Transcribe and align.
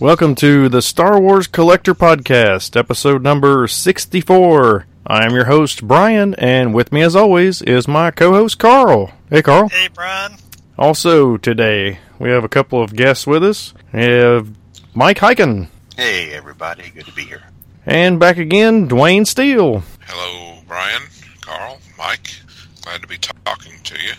Welcome 0.00 0.36
to 0.36 0.68
the 0.68 0.80
Star 0.80 1.20
Wars 1.20 1.48
Collector 1.48 1.92
Podcast, 1.92 2.76
episode 2.76 3.20
number 3.20 3.66
64. 3.66 4.86
I 5.04 5.24
am 5.26 5.34
your 5.34 5.46
host, 5.46 5.88
Bryan, 5.88 6.36
and 6.36 6.72
with 6.72 6.92
me, 6.92 7.02
as 7.02 7.16
always, 7.16 7.62
is 7.62 7.88
my 7.88 8.12
co 8.12 8.30
host, 8.30 8.60
Carl. 8.60 9.10
Hey, 9.28 9.42
Carl. 9.42 9.68
Hey, 9.68 9.88
Bryan. 9.88 10.36
Also, 10.78 11.36
today, 11.36 11.98
we 12.20 12.30
have 12.30 12.44
a 12.44 12.48
couple 12.48 12.80
of 12.80 12.94
guests 12.94 13.26
with 13.26 13.42
us. 13.42 13.74
We 13.92 14.02
have 14.02 14.48
Mike 14.94 15.18
Hyken. 15.18 15.66
Hey, 15.96 16.30
everybody. 16.32 16.90
Good 16.94 17.06
to 17.06 17.12
be 17.12 17.24
here. 17.24 17.42
And 17.84 18.20
back 18.20 18.36
again, 18.38 18.88
Dwayne 18.88 19.26
Steele. 19.26 19.82
Hello, 20.06 20.60
Bryan, 20.68 21.02
Carl, 21.40 21.80
Mike. 21.98 22.36
Glad 22.82 23.02
to 23.02 23.08
be 23.08 23.18
talking 23.18 23.72
to 23.82 23.94
you. 24.00 24.12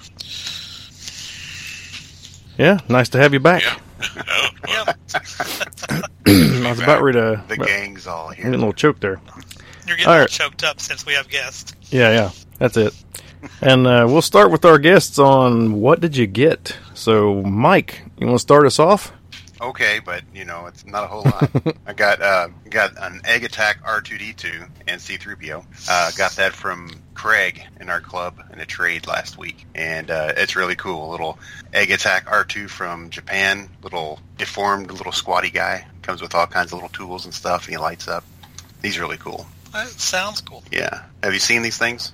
Yeah, 2.57 2.79
nice 2.89 3.07
to 3.09 3.17
have 3.17 3.31
you 3.31 3.39
back. 3.39 3.63
Yeah. 3.63 3.77
Oh, 4.01 4.49
well, 4.67 4.85
Yep. 4.85 4.99
I 6.27 6.69
was 6.69 6.79
about 6.79 7.01
ready 7.01 7.19
to. 7.19 7.43
The 7.47 7.55
well, 7.57 7.67
gang's 7.67 8.07
all 8.07 8.27
I'm 8.29 8.35
here. 8.35 8.45
getting 8.45 8.55
a 8.55 8.57
little 8.59 8.73
choked 8.73 9.01
there. 9.01 9.19
You're 9.87 9.97
getting 9.97 10.07
All 10.07 10.13
all 10.13 10.19
right. 10.19 10.29
choked 10.29 10.63
up 10.63 10.79
since 10.79 11.05
we 11.05 11.13
have 11.13 11.27
guests. 11.29 11.73
Yeah, 11.89 12.11
yeah, 12.11 12.31
that's 12.59 12.77
it. 12.77 12.93
And 13.61 13.87
uh, 13.87 14.05
we'll 14.07 14.21
start 14.21 14.51
with 14.51 14.65
our 14.65 14.77
guests 14.77 15.17
on 15.17 15.73
what 15.81 16.01
did 16.01 16.15
you 16.17 16.27
get. 16.27 16.77
So, 16.93 17.41
Mike, 17.41 18.03
you 18.19 18.27
want 18.27 18.35
to 18.37 18.41
start 18.41 18.65
us 18.65 18.79
off? 18.79 19.11
Okay, 19.61 19.99
but 19.99 20.23
you 20.33 20.45
know 20.45 20.67
it's 20.67 20.85
not 20.85 21.03
a 21.03 21.07
whole 21.07 21.23
lot. 21.23 21.49
I 21.85 21.93
got 21.93 22.21
uh, 22.21 22.49
got 22.69 22.91
an 23.01 23.21
Egg 23.25 23.43
Attack 23.43 23.83
R2D2 23.83 24.69
and 24.87 25.01
C3PO. 25.01 25.65
Uh, 25.89 26.11
got 26.17 26.31
that 26.33 26.53
from 26.53 26.91
Craig 27.19 27.61
in 27.81 27.89
our 27.89 27.99
club 27.99 28.41
in 28.53 28.61
a 28.61 28.65
trade 28.65 29.05
last 29.05 29.37
week, 29.37 29.65
and 29.75 30.09
uh, 30.09 30.31
it's 30.37 30.55
really 30.55 30.75
cool. 30.77 31.09
A 31.09 31.11
little 31.11 31.37
Egg 31.73 31.91
Attack 31.91 32.27
R2 32.27 32.69
from 32.69 33.09
Japan, 33.09 33.67
little 33.83 34.21
deformed 34.37 34.89
little 34.89 35.11
squatty 35.11 35.49
guy. 35.49 35.85
Comes 36.01 36.21
with 36.21 36.33
all 36.33 36.47
kinds 36.47 36.67
of 36.71 36.75
little 36.75 36.87
tools 36.89 37.25
and 37.25 37.33
stuff, 37.33 37.65
and 37.65 37.71
he 37.73 37.77
lights 37.77 38.07
up. 38.07 38.23
He's 38.81 38.97
really 38.97 39.17
cool. 39.17 39.45
That 39.73 39.87
sounds 39.89 40.39
cool. 40.39 40.63
Yeah. 40.71 41.03
Have 41.21 41.33
you 41.33 41.41
seen 41.41 41.61
these 41.61 41.77
things? 41.77 42.13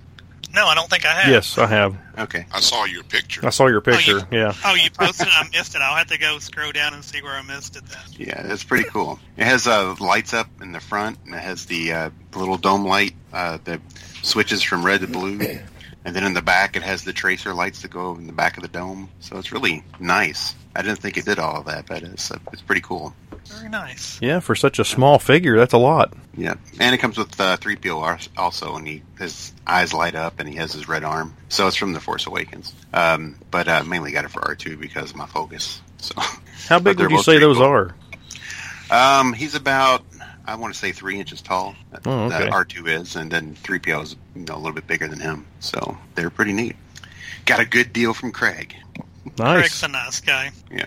No, 0.56 0.66
I 0.66 0.74
don't 0.74 0.90
think 0.90 1.06
I 1.06 1.12
have. 1.14 1.32
Yes, 1.32 1.56
I 1.60 1.68
have. 1.68 1.96
Okay. 2.18 2.48
I 2.52 2.60
saw 2.60 2.86
your 2.86 3.04
picture. 3.04 3.46
I 3.46 3.52
saw 3.52 3.68
your 3.68 3.84
Oh, 3.86 3.92
you- 3.92 3.98
picture. 3.98 4.28
Yeah. 4.32 4.54
Oh, 4.66 4.74
you 4.74 4.90
posted 4.90 5.28
it. 5.28 5.34
I 5.36 5.48
missed 5.56 5.76
it. 5.76 5.82
I'll 5.84 5.96
have 5.96 6.08
to 6.08 6.18
go 6.18 6.40
scroll 6.40 6.72
down 6.72 6.96
and 6.96 7.04
see 7.04 7.22
where 7.22 7.34
I 7.34 7.44
missed 7.44 7.76
it 7.76 7.84
then. 7.86 8.00
Yeah, 8.28 8.52
it's 8.52 8.64
pretty 8.64 8.86
cool. 8.90 9.20
It 9.38 9.44
has 9.44 9.68
uh, 9.68 9.96
lights 10.00 10.34
up 10.34 10.48
in 10.62 10.72
the 10.72 10.80
front, 10.80 11.20
and 11.26 11.36
it 11.36 11.42
has 11.42 11.66
the 11.68 11.92
uh, 11.94 12.10
little 12.36 12.58
dome 12.58 12.86
light 12.88 13.14
uh, 13.34 13.60
that 13.66 13.82
switches 14.26 14.62
from 14.62 14.86
red 14.86 15.02
to 15.02 15.08
blue. 15.08 15.40
And 16.04 16.16
then 16.16 16.24
in 16.24 16.34
the 16.34 16.42
back, 16.42 16.76
it 16.76 16.84
has 16.84 17.04
the 17.04 17.14
tracer 17.14 17.54
lights 17.54 17.82
that 17.82 17.90
go 17.90 18.14
in 18.16 18.28
the 18.28 18.34
back 18.34 18.58
of 18.58 18.64
the 18.64 18.70
dome. 18.70 19.10
So 19.22 19.38
it's 19.38 19.52
really 19.52 19.84
nice. 20.00 20.54
I 20.76 20.84
didn't 20.84 21.00
think 21.00 21.18
it 21.18 21.26
did 21.26 21.40
all 21.40 21.58
of 21.58 21.66
that, 21.66 21.88
but 21.88 22.04
it's 22.04 22.30
uh, 22.30 22.38
it's 22.54 22.62
pretty 22.62 22.82
cool. 22.82 23.16
Very 23.48 23.70
nice. 23.70 24.20
Yeah, 24.22 24.40
for 24.40 24.56
such 24.56 24.78
a 24.78 24.86
small 24.86 25.18
figure, 25.20 25.58
that's 25.58 25.74
a 25.74 25.78
lot. 25.78 26.14
Yeah, 26.36 26.56
and 26.80 26.94
it 26.94 26.98
comes 27.00 27.18
with 27.18 27.40
uh, 27.40 27.58
3PO 27.58 28.28
also, 28.38 28.76
and 28.76 28.88
he 28.88 29.02
his 29.18 29.54
eyes 29.66 29.94
light 29.94 30.14
up, 30.16 30.40
and 30.40 30.48
he 30.50 30.56
has 30.58 30.74
his 30.74 30.88
red 30.88 31.04
arm. 31.04 31.36
So 31.50 31.68
it's 31.68 31.76
from 31.78 31.94
the 31.94 32.00
Force 32.00 32.28
Awakens. 32.28 32.74
Um, 32.94 33.38
but 33.50 33.68
uh, 33.68 33.84
mainly 33.84 34.12
got 34.12 34.26
it 34.26 34.32
for 34.32 34.42
R2 34.42 34.80
because 34.80 35.12
of 35.12 35.16
my 35.16 35.26
focus. 35.28 35.82
So 35.98 36.14
How 36.68 36.78
big 36.80 36.98
they're 36.98 37.06
would 37.08 37.12
you 37.12 37.18
both 37.18 37.26
say 37.26 37.34
pretty 37.34 37.46
those 37.46 37.58
cool. 37.58 37.66
are? 37.66 37.96
Um, 38.92 39.34
he's 39.34 39.56
about 39.56 40.04
I 40.48 40.56
want 40.56 40.74
to 40.74 40.80
say 40.80 40.92
three 40.92 41.20
inches 41.20 41.42
tall. 41.42 41.76
Oh, 42.06 42.26
okay. 42.26 42.40
That 42.46 42.50
R 42.52 42.66
two 42.66 42.86
is, 42.88 43.16
and 43.16 43.32
then 43.32 43.56
three 43.56 43.80
PO 43.80 44.02
is 44.02 44.16
you 44.36 44.42
know, 44.46 44.56
a 44.56 44.58
little 44.58 44.74
bit 44.74 44.88
bigger 44.88 45.08
than 45.08 45.20
him. 45.20 45.46
So 45.60 45.98
they're 46.16 46.30
pretty 46.30 46.54
neat. 46.54 46.76
Got 47.46 47.60
a 47.60 47.66
good 47.66 47.94
deal 47.94 48.14
from 48.14 48.32
Craig. 48.32 48.76
Nice. 49.38 49.60
Craig's 49.60 49.82
Nice. 49.82 49.84
a 49.84 49.88
nice 49.88 50.22
guy. 50.22 50.52
Yeah. 50.72 50.86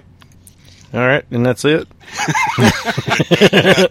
All 0.94 1.06
right, 1.06 1.24
and 1.30 1.44
that's 1.44 1.64
it. 1.64 1.86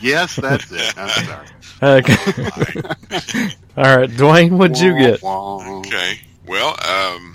Yes, 0.00 0.36
that's 0.36 0.70
it. 0.70 0.94
I'm 0.98 1.08
sorry. 1.08 1.46
Okay. 1.82 2.12
All 3.78 3.96
right, 3.96 4.10
Dwayne, 4.10 4.58
what'd 4.58 4.78
you 4.78 4.98
get? 4.98 5.22
Wah, 5.22 5.56
wah. 5.56 5.78
Okay. 5.78 6.20
Well, 6.46 6.76
um, 6.86 7.34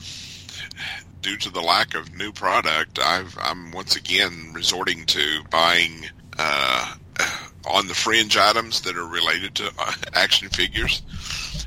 due 1.24 1.36
to 1.38 1.50
the 1.50 1.62
lack 1.62 1.96
of 1.96 2.14
new 2.16 2.32
product, 2.32 3.00
I've, 3.00 3.36
I'm 3.42 3.72
once 3.72 3.96
again 3.96 4.52
resorting 4.54 5.06
to 5.08 5.42
buying 5.50 6.06
uh, 6.40 6.96
on 7.70 7.88
the 7.88 7.94
fringe 7.94 8.38
items 8.38 8.82
that 8.82 8.98
are 8.98 9.06
related 9.06 9.54
to 9.56 9.72
uh, 9.78 9.94
action 10.14 10.50
figures. 10.50 11.02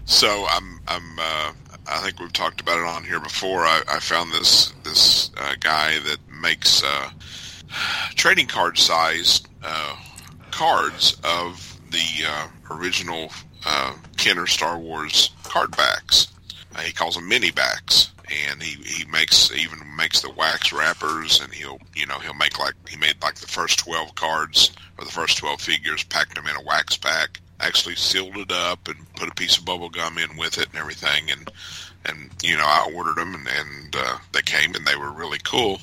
So 0.07 0.47
I'm 0.49 0.81
I'm 0.89 1.19
uh, 1.19 1.53
I 1.87 1.99
think 1.99 2.19
we've 2.19 2.33
talked 2.33 2.61
about 2.61 2.79
it 2.79 2.87
on 2.87 3.05
here 3.05 3.21
before. 3.21 3.61
I, 3.61 3.83
I 3.89 4.01
found 4.01 4.33
this 4.33 4.73
this 4.83 5.31
uh, 5.37 5.55
guy 5.61 5.99
that 6.01 6.19
makes 6.41 6.83
uh, 6.83 7.11
trading 8.15 8.47
card 8.47 8.79
sized 8.79 9.49
uh, 9.63 9.97
cards 10.51 11.17
of 11.23 11.79
the 11.91 12.27
original 12.71 13.31
Kenner 14.17 14.47
Star 14.47 14.79
Wars 14.79 15.31
card 15.45 15.77
backs. 15.77 16.29
He 16.83 16.93
calls 16.93 17.17
them 17.17 17.29
mini 17.29 17.51
backs, 17.51 18.12
and 18.31 18.63
he, 18.63 18.83
he 18.83 19.05
makes 19.07 19.53
even 19.53 19.79
makes 19.97 20.21
the 20.21 20.31
wax 20.31 20.73
wrappers, 20.73 21.41
and 21.41 21.53
he'll 21.53 21.79
you 21.95 22.07
know 22.07 22.19
he'll 22.19 22.35
make 22.35 22.59
like 22.59 22.75
he 22.89 22.97
made 22.97 23.21
like 23.23 23.37
the 23.37 23.47
first 23.47 23.79
twelve 23.79 24.15
cards 24.15 24.73
or 24.99 25.05
the 25.05 25.11
first 25.11 25.39
twelve 25.39 25.61
figures, 25.61 26.03
packed 26.05 26.35
them 26.35 26.47
in 26.47 26.57
a 26.57 26.63
wax 26.63 26.97
pack, 26.97 27.41
actually 27.61 27.95
sealed 27.95 28.37
it 28.37 28.53
up, 28.53 28.89
and 28.89 29.15
put 29.15 29.29
a 29.29 29.35
piece 29.35 29.59
of 29.59 29.65
bubble 29.65 29.91
gum 29.91 30.19
in 30.19 30.37
with 30.37 30.59
it 30.59 30.69
and 30.71 30.79
everything, 30.79 31.31
and 31.31 31.51
and 32.05 32.31
you 32.43 32.57
know 32.57 32.65
I 32.65 32.91
ordered 32.95 33.17
them, 33.17 33.35
and, 33.35 33.47
and 33.49 33.97
uh, 33.97 34.19
they 34.33 34.43
came, 34.43 34.75
and 34.75 34.87
they 34.87 34.97
were 34.97 35.13
really 35.13 35.39
cool. 35.39 35.81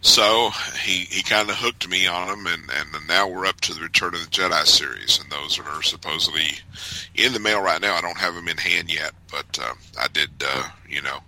So 0.00 0.50
he, 0.80 1.06
he 1.10 1.22
kind 1.22 1.50
of 1.50 1.56
hooked 1.56 1.88
me 1.88 2.06
on 2.06 2.28
them, 2.28 2.46
and, 2.46 2.70
and 2.70 3.08
now 3.08 3.28
we're 3.28 3.46
up 3.46 3.60
to 3.62 3.74
the 3.74 3.80
Return 3.80 4.14
of 4.14 4.20
the 4.20 4.26
Jedi 4.26 4.64
series, 4.64 5.18
and 5.20 5.30
those 5.30 5.58
are 5.58 5.82
supposedly 5.82 6.58
in 7.14 7.32
the 7.32 7.40
mail 7.40 7.60
right 7.60 7.80
now. 7.80 7.96
I 7.96 8.00
don't 8.00 8.18
have 8.18 8.34
them 8.34 8.48
in 8.48 8.56
hand 8.56 8.92
yet, 8.92 9.12
but 9.30 9.58
uh, 9.60 9.74
I 9.98 10.06
did, 10.08 10.30
uh, 10.46 10.68
you 10.88 11.02
know, 11.02 11.18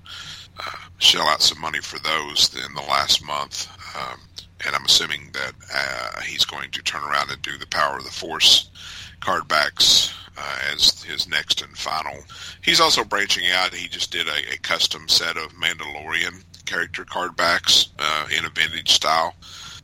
uh, 0.58 0.76
shell 0.98 1.26
out 1.28 1.42
some 1.42 1.60
money 1.60 1.80
for 1.80 1.98
those 2.00 2.54
in 2.54 2.74
the 2.74 2.82
last 2.82 3.24
month, 3.24 3.68
um, 3.96 4.20
and 4.66 4.74
I'm 4.74 4.84
assuming 4.84 5.30
that 5.32 5.52
uh, 5.74 6.20
he's 6.20 6.44
going 6.44 6.70
to 6.70 6.82
turn 6.82 7.04
around 7.04 7.30
and 7.30 7.40
do 7.42 7.56
the 7.56 7.66
Power 7.66 7.98
of 7.98 8.04
the 8.04 8.10
Force 8.10 8.70
card 9.20 9.48
backs 9.48 10.14
uh, 10.36 10.58
as 10.72 11.02
his 11.02 11.28
next 11.28 11.62
and 11.62 11.76
final. 11.76 12.16
He's 12.62 12.80
also 12.80 13.04
branching 13.04 13.48
out. 13.50 13.74
He 13.74 13.88
just 13.88 14.12
did 14.12 14.28
a, 14.28 14.54
a 14.54 14.58
custom 14.58 15.08
set 15.08 15.36
of 15.36 15.52
Mandalorian 15.54 16.44
character 16.64 17.04
card 17.04 17.36
backs 17.36 17.88
uh, 17.98 18.26
in 18.36 18.44
a 18.44 18.50
vintage 18.50 18.90
style 18.90 19.34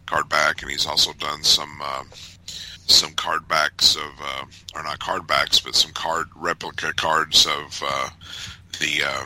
card 0.07 0.29
back, 0.29 0.63
and 0.63 0.71
he's 0.71 0.87
also 0.87 1.13
done 1.15 1.43
some 1.43 1.81
uh, 1.83 2.05
some 2.87 3.13
card 3.15 3.49
backs 3.49 3.97
of, 3.97 4.13
uh, 4.21 4.45
or 4.75 4.83
not 4.83 4.99
card 4.99 5.27
backs, 5.27 5.59
but 5.59 5.75
some 5.75 5.93
card 5.93 6.27
replica 6.37 6.93
cards 6.95 7.47
of 7.47 7.83
uh, 7.85 8.09
the. 8.81 9.03
Uh, 9.05 9.25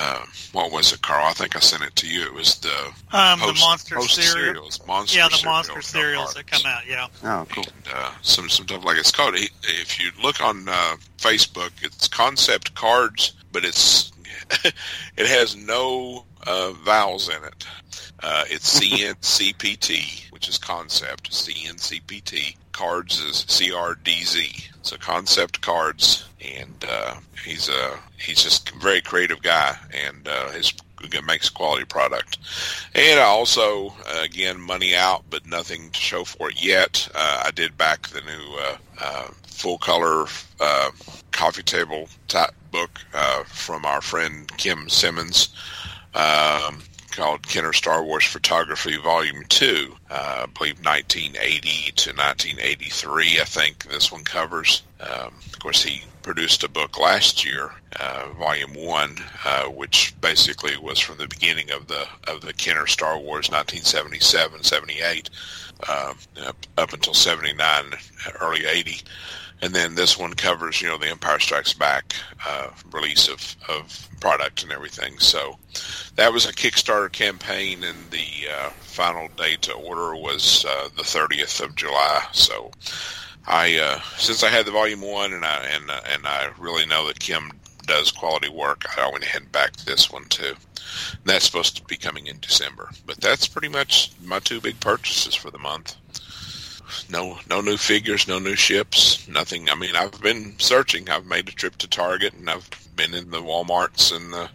uh, 0.00 0.24
what 0.52 0.72
was 0.72 0.92
it, 0.92 1.02
Carl? 1.02 1.26
I 1.26 1.32
think 1.32 1.54
I 1.56 1.60
sent 1.60 1.82
it 1.82 1.94
to 1.96 2.06
you. 2.08 2.22
It 2.24 2.32
was 2.34 2.58
the 2.58 2.92
Um, 3.12 3.38
post, 3.38 3.54
the 3.54 3.60
monster 3.60 3.94
post 3.96 4.14
cereal. 4.14 4.32
cereals, 4.54 4.86
monster 4.86 5.18
Yeah, 5.18 5.28
the 5.28 5.36
cereal 5.36 5.52
monster 5.54 5.82
cereals 5.82 6.34
that 6.34 6.46
come 6.46 6.62
out. 6.66 6.86
Yeah. 6.86 7.06
Oh, 7.22 7.46
cool. 7.50 7.64
and 7.86 7.94
uh, 7.94 8.10
some 8.22 8.48
some 8.48 8.66
stuff 8.66 8.84
like 8.84 8.98
it's 8.98 9.10
called. 9.12 9.34
If 9.36 10.00
you 10.00 10.10
look 10.22 10.40
on 10.40 10.68
uh, 10.68 10.96
Facebook, 11.18 11.70
it's 11.82 12.08
Concept 12.08 12.74
Cards, 12.74 13.32
but 13.52 13.64
it's 13.64 14.10
it 14.64 15.26
has 15.26 15.54
no 15.56 16.24
uh, 16.46 16.72
vowels 16.84 17.28
in 17.28 17.42
it. 17.44 17.66
Uh, 18.22 18.44
it's 18.48 18.78
CNCPT, 18.78 20.30
which 20.32 20.48
is 20.48 20.58
concept. 20.58 21.30
CNCPT 21.30 22.56
cards 22.72 23.20
is 23.20 23.44
CRDZ. 23.44 24.68
So 24.82 24.96
concept 24.96 25.60
cards, 25.60 26.28
and 26.42 26.84
uh, 26.88 27.16
he's 27.44 27.68
a 27.68 27.98
he's 28.18 28.42
just 28.42 28.70
a 28.70 28.78
very 28.78 29.00
creative 29.00 29.42
guy, 29.42 29.76
and 29.92 30.26
uh, 30.26 30.50
his 30.50 30.72
makes 31.26 31.48
quality 31.48 31.84
product. 31.84 32.38
And 32.94 33.20
also, 33.20 33.94
uh, 34.06 34.22
again, 34.22 34.60
money 34.60 34.94
out, 34.94 35.24
but 35.30 35.46
nothing 35.46 35.90
to 35.90 36.00
show 36.00 36.24
for 36.24 36.50
it 36.50 36.62
yet. 36.62 37.08
Uh, 37.14 37.42
I 37.46 37.50
did 37.50 37.76
back 37.76 38.08
the 38.08 38.20
new 38.20 38.56
uh, 38.58 38.76
uh, 39.00 39.28
full 39.46 39.78
color 39.78 40.26
uh, 40.60 40.90
coffee 41.32 41.62
table 41.62 42.08
type 42.28 42.54
book 42.70 43.00
uh, 43.14 43.44
from 43.44 43.84
our 43.84 44.00
friend 44.00 44.50
Kim 44.56 44.88
Simmons. 44.88 45.48
Um, 46.14 46.82
called 47.10 47.46
Kenner 47.46 47.72
Star 47.72 48.04
Wars 48.04 48.24
Photography 48.24 48.96
Volume 48.96 49.44
2, 49.48 49.96
uh, 50.10 50.14
I 50.14 50.46
believe 50.46 50.84
1980 50.84 51.92
to 51.92 52.10
1983, 52.10 53.40
I 53.40 53.44
think 53.44 53.84
this 53.84 54.10
one 54.10 54.24
covers. 54.24 54.82
Um, 55.00 55.34
of 55.46 55.58
course, 55.58 55.82
he 55.82 56.04
produced 56.22 56.64
a 56.64 56.68
book 56.68 56.98
last 56.98 57.44
year, 57.44 57.72
uh, 57.98 58.28
Volume 58.38 58.74
One, 58.74 59.16
uh, 59.44 59.64
which 59.64 60.14
basically 60.20 60.76
was 60.76 60.98
from 60.98 61.18
the 61.18 61.28
beginning 61.28 61.70
of 61.70 61.86
the 61.86 62.06
of 62.28 62.40
the 62.42 62.52
Kenner 62.52 62.86
Star 62.86 63.18
Wars 63.18 63.50
1977, 63.50 64.62
78, 64.62 65.30
uh, 65.88 66.14
up 66.78 66.92
until 66.92 67.14
79, 67.14 67.84
early 68.40 68.66
80 68.66 69.02
and 69.62 69.74
then 69.74 69.94
this 69.94 70.18
one 70.18 70.34
covers 70.34 70.80
you 70.80 70.88
know 70.88 70.98
the 70.98 71.08
Empire 71.08 71.38
Strikes 71.38 71.72
Back 71.72 72.14
uh, 72.46 72.68
release 72.92 73.28
of, 73.28 73.56
of 73.68 74.08
product 74.20 74.62
and 74.62 74.72
everything. 74.72 75.18
So 75.18 75.58
that 76.16 76.32
was 76.32 76.46
a 76.46 76.52
Kickstarter 76.52 77.10
campaign, 77.10 77.84
and 77.84 78.10
the 78.10 78.48
uh, 78.52 78.70
final 78.70 79.28
day 79.36 79.56
to 79.62 79.72
order 79.72 80.14
was 80.14 80.64
uh, 80.64 80.88
the 80.96 81.02
30th 81.02 81.62
of 81.62 81.76
July. 81.76 82.24
So 82.32 82.70
I 83.46 83.78
uh, 83.78 84.00
since 84.16 84.42
I 84.42 84.48
had 84.48 84.66
the 84.66 84.72
volume 84.72 85.02
one, 85.02 85.32
and 85.32 85.44
I 85.44 85.66
and 85.66 85.90
uh, 85.90 86.00
and 86.12 86.26
I 86.26 86.50
really 86.58 86.86
know 86.86 87.06
that 87.06 87.20
Kim 87.20 87.52
does 87.86 88.12
quality 88.12 88.48
work, 88.48 88.84
I 88.98 89.10
went 89.10 89.24
ahead 89.24 89.42
and 89.42 89.52
backed 89.52 89.86
this 89.86 90.10
one 90.10 90.24
too. 90.26 90.54
And 91.12 91.24
that's 91.24 91.44
supposed 91.44 91.76
to 91.76 91.84
be 91.84 91.96
coming 91.96 92.26
in 92.26 92.38
December, 92.40 92.90
but 93.06 93.20
that's 93.20 93.48
pretty 93.48 93.68
much 93.68 94.12
my 94.22 94.38
two 94.38 94.60
big 94.60 94.80
purchases 94.80 95.34
for 95.34 95.50
the 95.50 95.58
month 95.58 95.96
no 97.10 97.38
no 97.48 97.60
new 97.60 97.76
figures, 97.76 98.28
no 98.28 98.38
new 98.38 98.56
ships, 98.56 99.26
nothing. 99.28 99.68
I 99.68 99.74
mean, 99.74 99.96
I've 99.96 100.20
been 100.20 100.58
searching. 100.58 101.08
I've 101.08 101.26
made 101.26 101.48
a 101.48 101.52
trip 101.52 101.76
to 101.76 101.88
Target 101.88 102.34
and 102.34 102.48
I've 102.48 102.68
been 102.96 103.14
in 103.14 103.30
the 103.30 103.42
WalMarts 103.42 104.14
and 104.14 104.32
the 104.32 104.50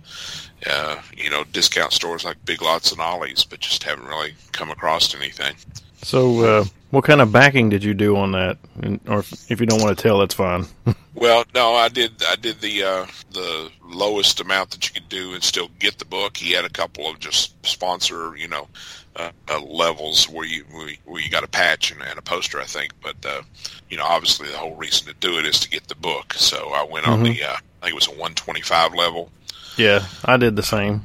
uh, 0.70 1.02
you 1.16 1.30
know 1.30 1.44
discount 1.52 1.94
stores 1.94 2.26
like 2.26 2.44
Big 2.46 2.62
Lots 2.62 2.92
and 2.92 3.02
Ollie's, 3.02 3.44
but 3.44 3.60
just 3.60 3.84
haven't 3.84 4.08
really 4.08 4.34
come 4.52 4.72
across 4.72 5.16
anything. 5.16 5.56
So, 6.02 6.42
uh, 6.42 6.66
what 6.92 7.04
kind 7.04 7.20
of 7.20 7.32
backing 7.32 7.70
did 7.70 7.84
you 7.84 7.96
do 7.96 8.16
on 8.16 8.34
that? 8.34 8.58
And, 8.84 9.00
or 9.08 9.20
if, 9.20 9.52
if 9.52 9.60
you 9.60 9.66
don't 9.66 9.82
want 9.82 9.98
to 9.98 10.02
tell, 10.02 10.20
that's 10.20 10.36
fine. 10.36 10.66
well, 11.16 11.44
no, 11.56 11.74
I 11.74 11.90
did. 11.90 12.12
I 12.28 12.36
did 12.36 12.62
the 12.62 12.84
uh, 12.84 13.06
the 13.32 13.72
lowest 13.84 14.40
amount 14.40 14.72
that 14.72 14.88
you 14.88 14.94
could 14.94 15.10
do 15.10 15.34
and 15.34 15.44
still 15.44 15.70
get 15.80 15.98
the 15.98 16.06
book. 16.06 16.38
He 16.38 16.52
had 16.52 16.64
a 16.64 16.70
couple 16.70 17.10
of 17.10 17.20
just 17.20 17.66
sponsor, 17.66 18.36
you 18.38 18.48
know, 18.48 18.68
uh, 19.16 19.32
uh, 19.50 19.62
levels 19.62 20.30
where 20.30 20.46
you 20.46 20.64
where 21.06 21.22
you 21.22 21.30
got 21.30 21.44
a 21.44 21.48
patch 21.48 21.92
and, 21.92 22.02
and 22.02 22.20
a 22.20 22.22
poster, 22.22 22.60
I 22.60 22.66
think. 22.66 22.94
But 23.02 23.16
uh, 23.26 23.42
you 23.90 23.98
know, 23.98 24.06
obviously, 24.06 24.50
the 24.50 24.58
whole 24.58 24.76
reason 24.76 25.08
to 25.08 25.14
do 25.20 25.38
it 25.38 25.46
is 25.46 25.60
to 25.62 25.70
get 25.70 25.88
the 25.88 25.96
book. 25.96 26.34
So 26.34 26.70
I 26.74 26.84
went 26.84 27.08
on 27.08 27.24
mm-hmm. 27.24 27.34
the 27.34 27.44
uh, 27.44 27.58
I 27.82 27.86
think 27.86 27.92
it 27.92 27.96
was 27.96 28.08
a 28.08 28.12
125 28.12 28.94
level. 28.94 29.32
Yeah, 29.78 30.06
I 30.24 30.38
did 30.38 30.56
the 30.56 30.64
same. 30.64 31.02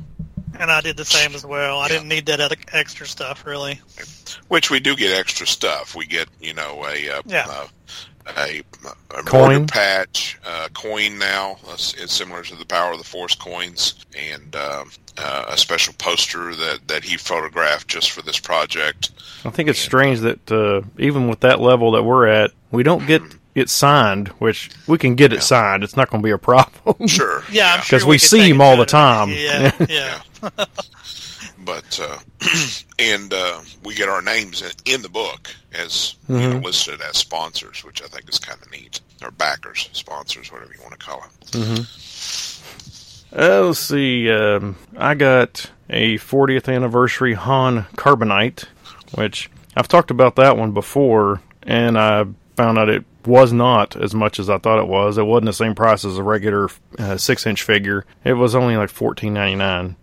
And 0.58 0.70
I 0.70 0.80
did 0.80 0.96
the 0.96 1.04
same 1.04 1.34
as 1.34 1.46
well. 1.46 1.78
I 1.78 1.84
yeah. 1.84 1.88
didn't 1.88 2.08
need 2.08 2.26
that 2.26 2.56
extra 2.72 3.06
stuff 3.06 3.46
really. 3.46 3.80
Which 4.48 4.70
we 4.70 4.80
do 4.80 4.94
get 4.96 5.18
extra 5.18 5.46
stuff. 5.46 5.94
We 5.94 6.06
get 6.06 6.28
you 6.40 6.54
know 6.54 6.84
a, 6.84 7.06
a 7.06 7.18
uh, 7.18 7.22
yeah. 7.26 7.66
Uh, 8.36 8.46
a, 8.46 8.62
a 9.18 9.22
coin 9.22 9.66
patch, 9.66 10.38
uh, 10.46 10.68
coin 10.74 11.18
now. 11.18 11.56
It's 11.72 12.12
similar 12.12 12.42
to 12.42 12.56
the 12.56 12.66
Power 12.66 12.92
of 12.92 12.98
the 12.98 13.04
Force 13.04 13.34
coins, 13.34 14.04
and 14.16 14.54
um, 14.56 14.90
uh, 15.18 15.46
a 15.48 15.56
special 15.56 15.94
poster 15.98 16.54
that, 16.54 16.80
that 16.88 17.04
he 17.04 17.16
photographed 17.16 17.88
just 17.88 18.10
for 18.10 18.22
this 18.22 18.38
project. 18.38 19.10
I 19.44 19.50
think 19.50 19.68
it's 19.68 19.80
and, 19.80 19.84
strange 19.84 20.20
that 20.20 20.50
uh, 20.50 20.82
even 20.98 21.28
with 21.28 21.40
that 21.40 21.60
level 21.60 21.92
that 21.92 22.02
we're 22.02 22.26
at, 22.26 22.52
we 22.70 22.82
don't 22.82 23.06
get 23.06 23.22
mm-hmm. 23.22 23.38
it 23.54 23.68
signed, 23.68 24.28
which 24.38 24.70
we 24.86 24.98
can 24.98 25.14
get 25.14 25.32
it 25.32 25.42
signed. 25.42 25.82
It's 25.82 25.96
not 25.96 26.10
going 26.10 26.22
to 26.22 26.26
be 26.26 26.32
a 26.32 26.38
problem. 26.38 27.06
Sure. 27.08 27.42
yeah, 27.50 27.76
because 27.76 28.02
sure 28.02 28.08
we, 28.08 28.14
we 28.14 28.18
see 28.18 28.48
him 28.48 28.60
all 28.60 28.76
the 28.76 28.86
time. 28.86 29.30
Yeah, 29.30 29.72
yeah. 29.88 30.22
yeah. 30.42 30.64
but 31.70 32.00
uh, 32.02 32.18
and 32.98 33.32
uh, 33.32 33.60
we 33.84 33.94
get 33.94 34.08
our 34.08 34.20
names 34.20 34.60
in, 34.84 35.02
the 35.02 35.08
book 35.08 35.54
as 35.72 36.16
mm-hmm. 36.24 36.34
you 36.34 36.40
know, 36.40 36.54
mm-hmm. 36.56 36.64
listed 36.64 37.00
as 37.00 37.16
sponsors, 37.16 37.84
which 37.84 38.02
I 38.02 38.06
think 38.06 38.28
is 38.28 38.40
kind 38.40 38.60
of 38.60 38.68
neat, 38.72 39.00
or 39.22 39.30
backers, 39.30 39.88
sponsors, 39.92 40.50
whatever 40.50 40.72
you 40.74 40.82
want 40.82 40.98
to 40.98 41.06
call 41.06 41.22
it. 41.22 41.46
Mm-hmm. 41.52 43.40
Uh, 43.40 43.66
let's 43.66 43.78
see. 43.78 44.28
Um, 44.28 44.74
I 44.96 45.14
got 45.14 45.70
a 45.88 46.18
40th 46.18 46.74
anniversary 46.74 47.34
Han 47.34 47.84
Carbonite, 47.94 48.64
which 49.14 49.48
I've 49.76 49.86
talked 49.86 50.10
about 50.10 50.34
that 50.36 50.56
one 50.56 50.72
before, 50.72 51.40
and 51.62 51.96
I 51.96 52.26
found 52.56 52.78
out 52.78 52.88
it 52.88 53.04
was 53.24 53.52
not 53.52 53.94
as 53.94 54.12
much 54.12 54.40
as 54.40 54.50
I 54.50 54.58
thought 54.58 54.80
it 54.80 54.88
was. 54.88 55.18
It 55.18 55.22
wasn't 55.22 55.46
the 55.46 55.52
same 55.52 55.76
price 55.76 56.04
as 56.04 56.18
a 56.18 56.22
regular 56.24 56.68
uh, 56.98 57.16
six 57.16 57.46
inch 57.46 57.62
figure. 57.62 58.04
It 58.24 58.32
was 58.32 58.56
only 58.56 58.76
like 58.76 58.90
fourteen 58.90 59.34
ninety 59.34 59.54
nine. 59.54 59.94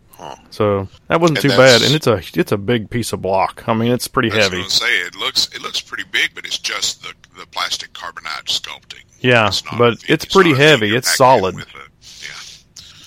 So 0.49 0.87
that 1.07 1.21
wasn't 1.21 1.43
and 1.43 1.51
too 1.51 1.57
bad, 1.57 1.81
and 1.81 1.93
it's 1.93 2.07
a 2.07 2.21
it's 2.33 2.51
a 2.51 2.57
big 2.57 2.89
piece 2.89 3.13
of 3.13 3.21
block. 3.21 3.67
I 3.67 3.73
mean, 3.73 3.91
it's 3.91 4.07
pretty 4.07 4.29
heavy. 4.29 4.61
I 4.61 4.67
say 4.67 4.85
it 5.01 5.15
looks 5.15 5.47
it 5.53 5.61
looks 5.61 5.81
pretty 5.81 6.05
big, 6.11 6.31
but 6.33 6.45
it's 6.45 6.57
just 6.57 7.03
the 7.03 7.13
the 7.37 7.45
plastic 7.47 7.93
carbonite 7.93 8.45
sculpting. 8.45 9.03
Yeah, 9.19 9.47
it's 9.47 9.61
but 9.77 9.93
it's, 9.93 10.09
it's 10.09 10.25
pretty 10.25 10.53
heavy. 10.53 10.95
It's 10.95 11.15
solid. 11.15 11.55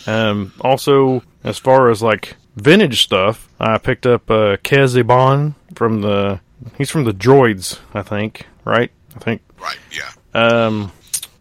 yeah. 0.06 0.30
Um. 0.30 0.52
Also, 0.60 1.22
as 1.42 1.58
far 1.58 1.90
as 1.90 2.02
like 2.02 2.36
vintage 2.56 3.02
stuff, 3.02 3.48
I 3.58 3.78
picked 3.78 4.06
up 4.06 4.30
uh, 4.30 4.56
Kez-Iban 4.58 5.54
from 5.74 6.02
the. 6.02 6.40
He's 6.76 6.90
from 6.90 7.04
the 7.04 7.12
Droids, 7.12 7.78
I 7.94 8.02
think. 8.02 8.46
Right. 8.64 8.90
I 9.16 9.18
think. 9.18 9.42
Right. 9.60 9.78
Yeah. 9.90 10.10
Um. 10.34 10.92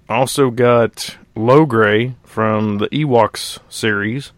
Also 0.07 0.49
got 0.49 1.15
Logray 1.35 2.15
from 2.23 2.79
the 2.79 2.87
Ewoks 2.87 3.59
series 3.69 4.31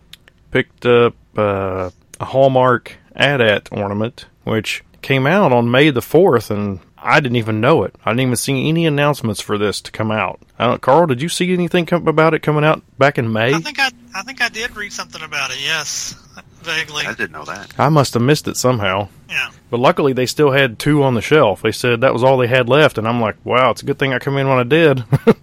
picked 0.51 0.85
up 0.85 1.15
uh, 1.37 1.89
a 2.19 2.25
Hallmark 2.25 2.95
AT-AT 3.15 3.69
ornament, 3.71 4.25
which 4.43 4.83
came 5.01 5.25
out 5.25 5.51
on 5.51 5.71
May 5.71 5.89
the 5.89 6.01
4th, 6.01 6.51
and 6.51 6.79
I 6.97 7.19
didn't 7.19 7.37
even 7.37 7.61
know 7.61 7.83
it. 7.83 7.95
I 8.05 8.11
didn't 8.11 8.21
even 8.21 8.35
see 8.35 8.69
any 8.69 8.85
announcements 8.85 9.41
for 9.41 9.57
this 9.57 9.81
to 9.81 9.91
come 9.91 10.11
out. 10.11 10.39
I 10.59 10.67
don't, 10.67 10.81
Carl, 10.81 11.07
did 11.07 11.21
you 11.21 11.29
see 11.29 11.51
anything 11.53 11.85
come, 11.85 12.07
about 12.07 12.33
it 12.33 12.39
coming 12.39 12.63
out 12.63 12.83
back 12.97 13.17
in 13.17 13.31
May? 13.33 13.53
I 13.53 13.59
think 13.59 13.79
I, 13.79 13.89
I 14.15 14.21
think 14.21 14.41
I 14.41 14.49
did 14.49 14.75
read 14.75 14.93
something 14.93 15.21
about 15.21 15.51
it. 15.51 15.57
Yes, 15.61 16.13
vaguely. 16.61 17.05
I 17.05 17.13
didn't 17.13 17.31
know 17.31 17.45
that. 17.45 17.73
I 17.79 17.89
must 17.89 18.13
have 18.13 18.23
missed 18.23 18.47
it 18.47 18.57
somehow. 18.57 19.09
Yeah. 19.29 19.49
But 19.71 19.79
luckily, 19.79 20.13
they 20.13 20.27
still 20.27 20.51
had 20.51 20.77
two 20.77 21.03
on 21.03 21.15
the 21.15 21.21
shelf. 21.21 21.63
They 21.63 21.71
said 21.71 22.01
that 22.01 22.13
was 22.13 22.23
all 22.23 22.37
they 22.37 22.47
had 22.47 22.69
left, 22.69 22.97
and 22.97 23.07
I'm 23.07 23.19
like, 23.19 23.37
wow, 23.43 23.71
it's 23.71 23.81
a 23.81 23.85
good 23.85 23.97
thing 23.97 24.13
I 24.13 24.19
come 24.19 24.37
in 24.37 24.47
when 24.47 24.59
I 24.59 24.63
did. 24.63 25.03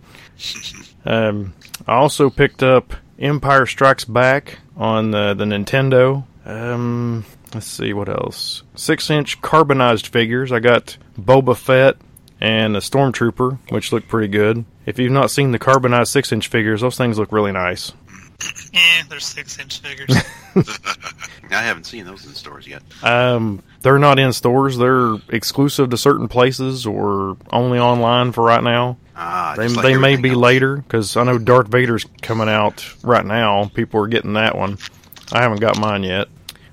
um, 1.04 1.54
I 1.86 1.96
also 1.96 2.30
picked 2.30 2.62
up 2.62 2.94
Empire 3.18 3.66
Strikes 3.66 4.04
Back 4.04 4.58
on 4.78 5.10
the, 5.10 5.34
the 5.34 5.44
Nintendo. 5.44 6.24
Um, 6.46 7.26
let's 7.52 7.66
see 7.66 7.92
what 7.92 8.08
else. 8.08 8.62
Six 8.74 9.10
inch 9.10 9.42
carbonized 9.42 10.06
figures. 10.06 10.52
I 10.52 10.60
got 10.60 10.96
Boba 11.18 11.56
Fett 11.56 11.96
and 12.40 12.76
a 12.76 12.80
Stormtrooper, 12.80 13.58
which 13.70 13.92
look 13.92 14.08
pretty 14.08 14.28
good. 14.28 14.64
If 14.86 14.98
you've 14.98 15.12
not 15.12 15.30
seen 15.30 15.52
the 15.52 15.58
carbonized 15.58 16.12
six 16.12 16.32
inch 16.32 16.48
figures, 16.48 16.80
those 16.80 16.96
things 16.96 17.18
look 17.18 17.32
really 17.32 17.52
nice. 17.52 17.92
Yeah, 18.72 19.02
they're 19.08 19.20
six 19.20 19.58
inch 19.58 19.80
figures. 19.80 20.10
I 21.50 21.62
haven't 21.62 21.84
seen 21.84 22.04
those 22.04 22.26
in 22.26 22.34
stores 22.34 22.66
yet. 22.66 22.82
Um, 23.02 23.62
they're 23.82 23.98
not 23.98 24.18
in 24.18 24.32
stores. 24.32 24.76
They're 24.76 25.16
exclusive 25.30 25.90
to 25.90 25.96
certain 25.96 26.28
places 26.28 26.86
or 26.86 27.36
only 27.50 27.78
online 27.78 28.32
for 28.32 28.44
right 28.44 28.62
now. 28.62 28.98
Ah, 29.16 29.54
they 29.56 29.68
like 29.68 29.82
they 29.82 29.96
may 29.96 30.16
be 30.16 30.30
else. 30.30 30.38
later 30.38 30.76
because 30.76 31.16
I 31.16 31.24
know 31.24 31.38
Darth 31.38 31.68
Vader's 31.68 32.06
coming 32.22 32.48
out 32.48 32.94
right 33.02 33.24
now. 33.24 33.70
People 33.74 34.00
are 34.00 34.06
getting 34.06 34.34
that 34.34 34.56
one. 34.56 34.78
I 35.32 35.42
haven't 35.42 35.60
got 35.60 35.78
mine 35.78 36.04
yet. 36.04 36.28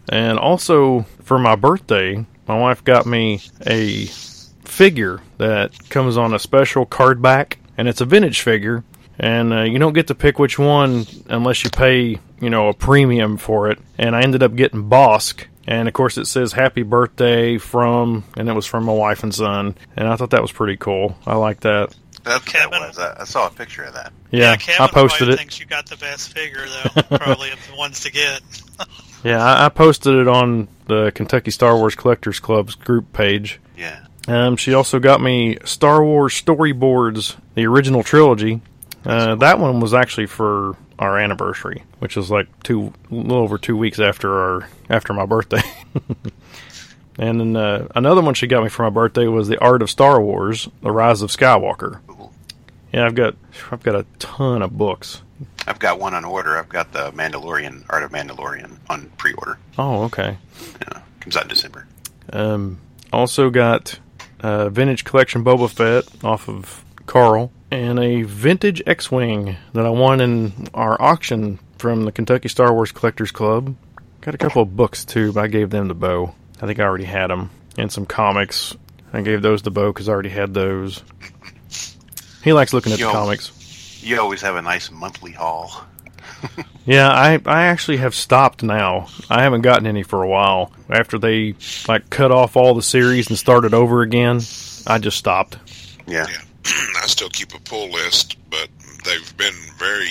And 0.09 0.38
also 0.38 1.06
for 1.23 1.39
my 1.39 1.56
birthday, 1.56 2.25
my 2.47 2.57
wife 2.57 2.84
got 2.84 3.05
me 3.07 3.41
a 3.65 4.05
figure 4.05 5.22
that 5.38 5.89
comes 5.89 6.17
on 6.17 6.34
a 6.34 6.39
special 6.39 6.86
card 6.86 7.22
back, 7.22 7.57
and 7.77 7.88
it's 7.88 8.01
a 8.01 8.05
vintage 8.05 8.41
figure. 8.41 8.84
And 9.17 9.53
uh, 9.53 9.63
you 9.63 9.79
don't 9.79 9.93
get 9.93 10.07
to 10.07 10.15
pick 10.15 10.39
which 10.39 10.60
one 10.60 11.05
unless 11.27 11.63
you 11.63 11.69
pay, 11.69 12.19
you 12.41 12.50
know, 12.50 12.69
a 12.69 12.74
premium 12.74 13.38
for 13.38 13.69
it. 13.69 13.79
And 13.98 14.15
I 14.15 14.22
ended 14.22 14.43
up 14.43 14.55
getting 14.55 14.89
Bossk, 14.89 15.45
and 15.67 15.88
of 15.88 15.93
course, 15.93 16.17
it 16.17 16.25
says 16.25 16.51
happy 16.51 16.84
birthday 16.84 17.57
from, 17.57 18.24
and 18.38 18.50
it 18.50 18.53
was 18.53 18.65
from 18.65 18.86
my 18.86 18.93
wife 18.93 19.24
and 19.24 19.34
son. 19.34 19.75
And 19.95 20.07
I 20.07 20.15
thought 20.15 20.31
that 20.31 20.41
was 20.41 20.51
pretty 20.51 20.77
cool. 20.77 21.17
I 21.25 21.36
like 21.36 21.62
that. 21.62 21.95
That's 22.24 22.43
Kevin, 22.45 22.72
that 22.72 22.88
was. 22.88 22.98
I, 22.98 23.22
I, 23.22 23.24
saw 23.24 23.48
a 23.48 23.51
picture 23.51 23.84
of 23.84 23.93
that. 23.93 24.12
Yeah, 24.31 24.51
yeah 24.51 24.55
Kevin 24.57 24.81
I 24.81 24.88
posted 24.88 25.29
it. 25.29 25.38
Thinks 25.38 25.60
you 25.60 25.67
got 25.67 25.88
the 25.88 25.98
best 25.98 26.34
figure 26.34 26.65
though. 26.65 27.17
probably 27.17 27.51
of 27.51 27.60
the 27.69 27.75
ones 27.77 28.00
to 28.01 28.12
get. 28.12 28.41
yeah, 29.24 29.43
I, 29.43 29.65
I, 29.65 29.69
posted 29.69 30.15
it 30.15 30.27
on 30.27 30.67
the 30.88 31.12
Kentucky 31.13 31.51
Star 31.51 31.77
Wars 31.77 31.93
Collectors 31.93 32.39
Club's 32.39 32.74
group 32.74 33.13
page. 33.13 33.60
Yeah. 33.77 34.05
Um, 34.27 34.57
she 34.57 34.74
also 34.74 35.00
got 35.00 35.22
me 35.22 35.60
Star 35.65 36.03
Wars 36.03 36.34
storyboards, 36.34 37.36
the 37.53 37.67
original 37.67 38.01
trilogy. 38.01 38.62
Uh, 39.05 39.35
that 39.35 39.59
one 39.59 39.79
was 39.79 39.93
actually 39.93 40.25
for 40.25 40.75
our 40.97 41.19
anniversary, 41.19 41.83
which 42.00 42.17
is 42.17 42.31
like 42.31 42.47
two, 42.63 42.93
a 43.12 43.13
little 43.13 43.38
over 43.38 43.57
two 43.57 43.77
weeks 43.77 44.00
after 44.00 44.33
our 44.33 44.69
after 44.89 45.13
my 45.13 45.25
birthday. 45.25 45.62
and 47.19 47.39
then 47.39 47.55
uh, 47.55 47.88
another 47.95 48.21
one 48.21 48.33
she 48.33 48.47
got 48.47 48.63
me 48.63 48.69
for 48.69 48.83
my 48.83 48.89
birthday 48.89 49.27
was 49.27 49.47
the 49.47 49.59
Art 49.59 49.81
of 49.81 49.89
Star 49.89 50.21
Wars: 50.21 50.67
The 50.81 50.91
Rise 50.91 51.21
of 51.21 51.29
Skywalker. 51.29 52.00
Yeah, 52.91 53.05
I've 53.05 53.15
got 53.15 53.35
I've 53.71 53.83
got 53.83 53.95
a 53.95 54.05
ton 54.19 54.62
of 54.62 54.77
books. 54.77 55.21
I've 55.67 55.79
got 55.79 56.00
one 56.00 56.13
on 56.13 56.24
order. 56.24 56.57
I've 56.57 56.69
got 56.69 56.93
the 56.93 57.12
Mandalorian 57.12 57.83
Art 57.89 58.03
of 58.03 58.12
Mandalorian 58.12 58.77
on 58.89 59.09
pre-order. 59.17 59.57
Oh, 59.77 60.03
okay. 60.03 60.38
Yeah, 60.81 61.01
comes 61.19 61.35
out 61.35 61.43
in 61.43 61.50
December. 61.50 61.88
Um, 62.31 62.79
also 63.12 63.50
got 63.50 64.00
uh, 64.39 64.69
vintage 64.69 65.03
collection 65.03 65.43
Boba 65.43 65.69
Fett 65.69 66.24
off 66.24 66.47
of 66.47 66.83
Carl, 67.05 67.51
and 67.75 68.00
a 68.00 68.24
vintage 68.24 68.82
X-wing 68.86 69.55
that 69.74 69.86
I 69.86 69.89
won 69.89 70.22
in 70.22 70.67
our 70.74 71.01
auction 71.01 71.60
from 71.77 72.05
the 72.05 72.12
Kentucky 72.12 72.48
Star 72.50 72.74
Wars 72.74 72.91
Collectors 72.91 73.32
Club. 73.32 73.75
Got 74.22 74.36
a 74.36 74.38
couple 74.39 74.62
of 74.62 74.75
books 74.75 75.05
too, 75.05 75.32
but 75.34 75.44
I 75.44 75.48
gave 75.48 75.70
them 75.70 75.88
to 75.89 75.94
Bo. 75.94 76.34
I 76.62 76.65
think 76.67 76.79
I 76.79 76.84
already 76.84 77.03
had 77.05 77.29
them, 77.29 77.51
and 77.77 77.91
some 77.91 78.05
comics. 78.05 78.75
I 79.13 79.22
gave 79.22 79.41
those 79.41 79.62
to 79.63 79.72
Bo 79.72 79.94
because 79.94 80.10
I 80.10 80.13
already 80.13 80.29
had 80.29 80.53
those. 80.53 81.03
He 82.44 82.53
likes 82.53 82.74
looking 82.74 82.94
at 82.94 83.00
Yo. 83.00 83.08
the 83.08 83.13
comics. 83.13 84.03
You 84.03 84.20
always 84.20 84.41
have 84.41 84.55
a 84.55 84.62
nice 84.62 84.91
monthly 84.91 85.32
haul. 85.32 85.72
Yeah, 86.86 87.10
I 87.10 87.41
I 87.48 87.63
actually 87.63 87.98
have 87.98 88.13
stopped 88.13 88.62
now. 88.62 89.08
I 89.27 89.41
haven't 89.41 89.62
gotten 89.62 89.88
any 89.88 90.03
for 90.03 90.22
a 90.22 90.27
while. 90.27 90.72
After 90.88 91.17
they 91.17 91.55
like 91.88 92.12
cut 92.12 92.32
off 92.32 92.55
all 92.55 92.75
the 92.75 92.84
series 92.84 93.27
and 93.27 93.39
started 93.39 93.74
over 93.74 94.03
again, 94.03 94.39
I 94.86 95.00
just 95.00 95.17
stopped. 95.17 95.58
Yeah. 96.05 96.27
I 97.01 97.05
still 97.07 97.29
keep 97.29 97.53
a 97.53 97.60
pull 97.60 97.89
list, 97.91 98.38
but 98.50 98.69
they've 99.03 99.38
been 99.38 99.53
very 99.77 100.10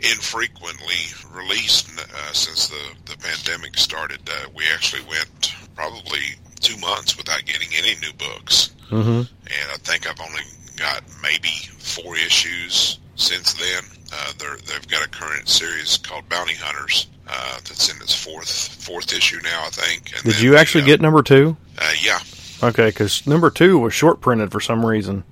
infrequently 0.00 0.96
released 1.32 1.88
uh, 1.98 2.32
since 2.32 2.68
the, 2.68 3.12
the 3.12 3.16
pandemic 3.18 3.76
started. 3.76 4.20
Uh, 4.28 4.48
we 4.56 4.64
actually 4.74 5.02
went 5.08 5.54
probably 5.76 6.20
two 6.60 6.76
months 6.78 7.16
without 7.16 7.44
getting 7.44 7.68
any 7.76 7.94
new 8.00 8.12
books, 8.14 8.70
hmm 8.88 9.22
and 9.52 9.70
I 9.72 9.76
think 9.78 10.08
I've 10.08 10.20
only 10.20 10.42
got 10.76 11.02
maybe 11.22 11.48
four 11.78 12.16
issues 12.16 12.98
since 13.16 13.54
then. 13.54 13.82
Uh, 14.12 14.32
they're, 14.38 14.56
they've 14.66 14.88
got 14.88 15.04
a 15.04 15.08
current 15.08 15.48
series 15.48 15.98
called 15.98 16.28
Bounty 16.28 16.54
Hunters 16.54 17.06
uh, 17.28 17.54
that's 17.56 17.94
in 17.94 18.00
its 18.02 18.14
fourth 18.14 18.48
fourth 18.82 19.12
issue 19.12 19.38
now, 19.42 19.64
I 19.64 19.70
think. 19.70 20.12
And 20.14 20.24
Did 20.24 20.40
you 20.40 20.56
actually 20.56 20.82
uh, 20.82 20.86
get 20.86 21.00
number 21.00 21.22
two? 21.22 21.56
Uh, 21.78 21.92
yeah, 22.02 22.18
Okay, 22.62 22.88
because 22.88 23.26
number 23.26 23.50
two 23.50 23.78
was 23.78 23.94
short 23.94 24.20
printed 24.20 24.52
for 24.52 24.60
some 24.60 24.84
reason. 24.84 25.24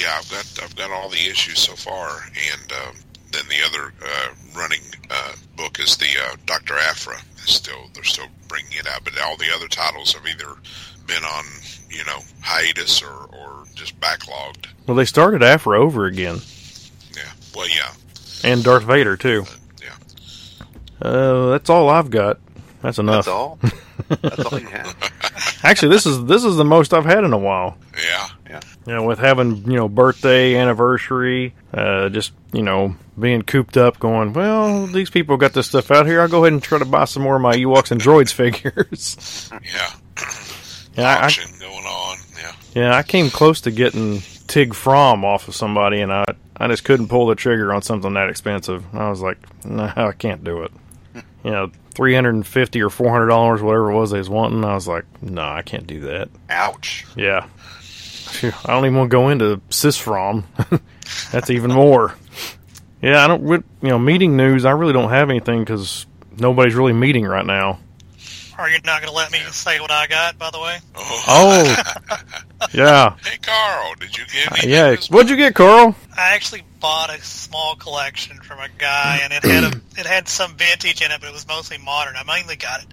Yeah. 0.00 0.16
I've 0.18 0.30
got 0.30 0.60
I've 0.64 0.76
got 0.76 0.90
all 0.90 1.08
the 1.08 1.16
issues 1.28 1.58
so 1.58 1.74
far, 1.74 2.08
and 2.52 2.72
um, 2.72 2.94
then 3.32 3.44
the 3.48 3.64
other 3.66 3.92
uh, 4.04 4.28
running 4.56 4.80
uh, 5.10 5.32
book 5.56 5.78
is 5.80 5.96
the 5.96 6.06
uh, 6.06 6.36
Doctor 6.46 6.74
Aphra. 6.74 7.16
It's 7.42 7.54
still 7.54 7.88
they're 7.94 8.04
still 8.04 8.26
bringing 8.48 8.72
it 8.72 8.86
out, 8.86 9.04
but 9.04 9.18
all 9.20 9.36
the 9.36 9.52
other 9.54 9.68
titles 9.68 10.12
have 10.14 10.26
either 10.26 10.54
been 11.06 11.24
on 11.24 11.44
you 11.90 12.04
know 12.04 12.18
hiatus 12.42 13.02
or 13.02 13.28
or 13.34 13.64
just 13.74 13.98
backlogged. 14.00 14.66
Well, 14.86 14.96
they 14.96 15.04
started 15.04 15.42
Aphra 15.42 15.78
over 15.80 16.06
again, 16.06 16.40
Yeah. 17.16 17.22
Well, 17.54 17.68
yeah. 17.68 17.92
and 18.44 18.62
Darth 18.64 18.84
Vader 18.84 19.16
too. 19.16 19.44
Yeah. 19.82 21.06
Uh, 21.06 21.50
that's 21.50 21.68
all 21.70 21.88
I've 21.90 22.10
got. 22.10 22.38
That's 22.82 22.98
enough. 22.98 23.24
That's 23.24 23.28
all. 23.28 23.58
That's 24.08 24.44
all 24.44 24.58
you 24.58 24.66
have. 24.68 25.60
Actually, 25.64 25.94
this 25.94 26.06
is 26.06 26.24
this 26.26 26.44
is 26.44 26.56
the 26.56 26.64
most 26.64 26.94
I've 26.94 27.04
had 27.04 27.24
in 27.24 27.32
a 27.32 27.38
while. 27.38 27.76
Yeah. 27.96 28.28
You 28.86 28.94
know, 28.94 29.04
with 29.04 29.18
having 29.18 29.70
you 29.70 29.76
know 29.76 29.88
birthday, 29.88 30.56
anniversary, 30.56 31.54
uh, 31.74 32.08
just 32.08 32.32
you 32.52 32.62
know 32.62 32.96
being 33.18 33.42
cooped 33.42 33.76
up, 33.76 33.98
going 33.98 34.32
well. 34.32 34.86
These 34.86 35.10
people 35.10 35.36
got 35.36 35.52
this 35.52 35.66
stuff 35.66 35.90
out 35.90 36.06
here. 36.06 36.22
I'll 36.22 36.28
go 36.28 36.44
ahead 36.44 36.54
and 36.54 36.62
try 36.62 36.78
to 36.78 36.86
buy 36.86 37.04
some 37.04 37.22
more 37.22 37.36
of 37.36 37.42
my 37.42 37.54
Ewoks 37.54 37.90
and 37.90 38.00
Droids 38.00 38.32
figures. 38.32 39.50
Yeah. 39.52 39.92
yeah, 40.96 41.18
I, 41.18 41.26
I, 41.26 41.60
going 41.60 41.84
on. 41.84 42.18
Yeah. 42.40 42.52
yeah, 42.74 42.96
I 42.96 43.02
came 43.02 43.28
close 43.28 43.60
to 43.62 43.70
getting 43.70 44.20
Tig 44.46 44.72
Fromm 44.72 45.24
off 45.24 45.48
of 45.48 45.54
somebody, 45.54 46.00
and 46.00 46.10
I 46.10 46.24
I 46.56 46.68
just 46.68 46.84
couldn't 46.84 47.08
pull 47.08 47.26
the 47.26 47.34
trigger 47.34 47.74
on 47.74 47.82
something 47.82 48.14
that 48.14 48.30
expensive. 48.30 48.84
I 48.94 49.10
was 49.10 49.20
like, 49.20 49.38
no, 49.64 49.92
I 49.94 50.12
can't 50.12 50.42
do 50.42 50.62
it. 50.62 50.72
You 51.44 51.50
know, 51.50 51.70
three 51.92 52.14
hundred 52.14 52.34
and 52.34 52.46
fifty 52.46 52.82
or 52.82 52.90
four 52.90 53.10
hundred 53.10 53.28
dollars, 53.28 53.62
whatever 53.62 53.90
it 53.90 53.94
was 53.96 54.10
they 54.10 54.18
was 54.18 54.28
wanting. 54.28 54.64
I 54.64 54.74
was 54.74 54.88
like, 54.88 55.04
no, 55.22 55.42
I 55.42 55.62
can't 55.62 55.86
do 55.86 56.00
that. 56.00 56.28
Ouch. 56.50 57.06
Yeah. 57.16 57.46
Phew, 57.80 58.52
I 58.64 58.72
don't 58.74 58.84
even 58.84 58.96
want 58.98 59.10
to 59.10 59.14
go 59.14 59.28
into 59.30 59.60
Sise 59.70 59.96
Fromm. 59.96 60.44
That's 61.32 61.50
even 61.50 61.72
more. 61.72 62.14
Yeah, 63.00 63.24
I 63.24 63.28
don't. 63.28 63.42
re- 63.44 63.62
You 63.82 63.88
know, 63.90 63.98
meeting 63.98 64.36
news. 64.36 64.64
I 64.64 64.72
really 64.72 64.92
don't 64.92 65.10
have 65.10 65.30
anything 65.30 65.60
because 65.60 66.06
nobody's 66.36 66.74
really 66.74 66.92
meeting 66.92 67.24
right 67.24 67.46
now. 67.46 67.78
Are 68.58 68.68
you 68.68 68.78
not 68.84 69.00
going 69.00 69.10
to 69.10 69.16
let 69.16 69.30
me 69.30 69.38
say 69.52 69.78
what 69.78 69.92
I 69.92 70.08
got, 70.08 70.36
by 70.36 70.50
the 70.50 70.58
way? 70.60 70.78
Oh, 70.96 71.76
yeah, 72.72 73.16
Hey, 73.24 73.38
Carl, 73.38 73.94
did 74.00 74.16
you 74.16 74.24
get 74.26 74.64
me? 74.64 74.70
yeah. 74.72 74.96
What'd 75.08 75.30
you 75.30 75.36
get, 75.36 75.54
Carl? 75.54 75.94
I 76.16 76.34
actually 76.34 76.62
bought 76.80 77.10
a 77.10 77.20
small 77.22 77.76
collection 77.76 78.36
from 78.38 78.58
a 78.60 78.68
guy, 78.78 79.20
and 79.22 79.32
it 79.32 79.44
had 79.44 79.64
a, 79.64 79.80
it 80.00 80.06
had 80.06 80.28
some 80.28 80.56
vintage 80.56 81.02
in 81.02 81.10
it, 81.10 81.20
but 81.20 81.28
it 81.28 81.32
was 81.32 81.46
mostly 81.46 81.78
modern. 81.78 82.14
I 82.16 82.24
mainly 82.24 82.56
got 82.56 82.82
it 82.82 82.88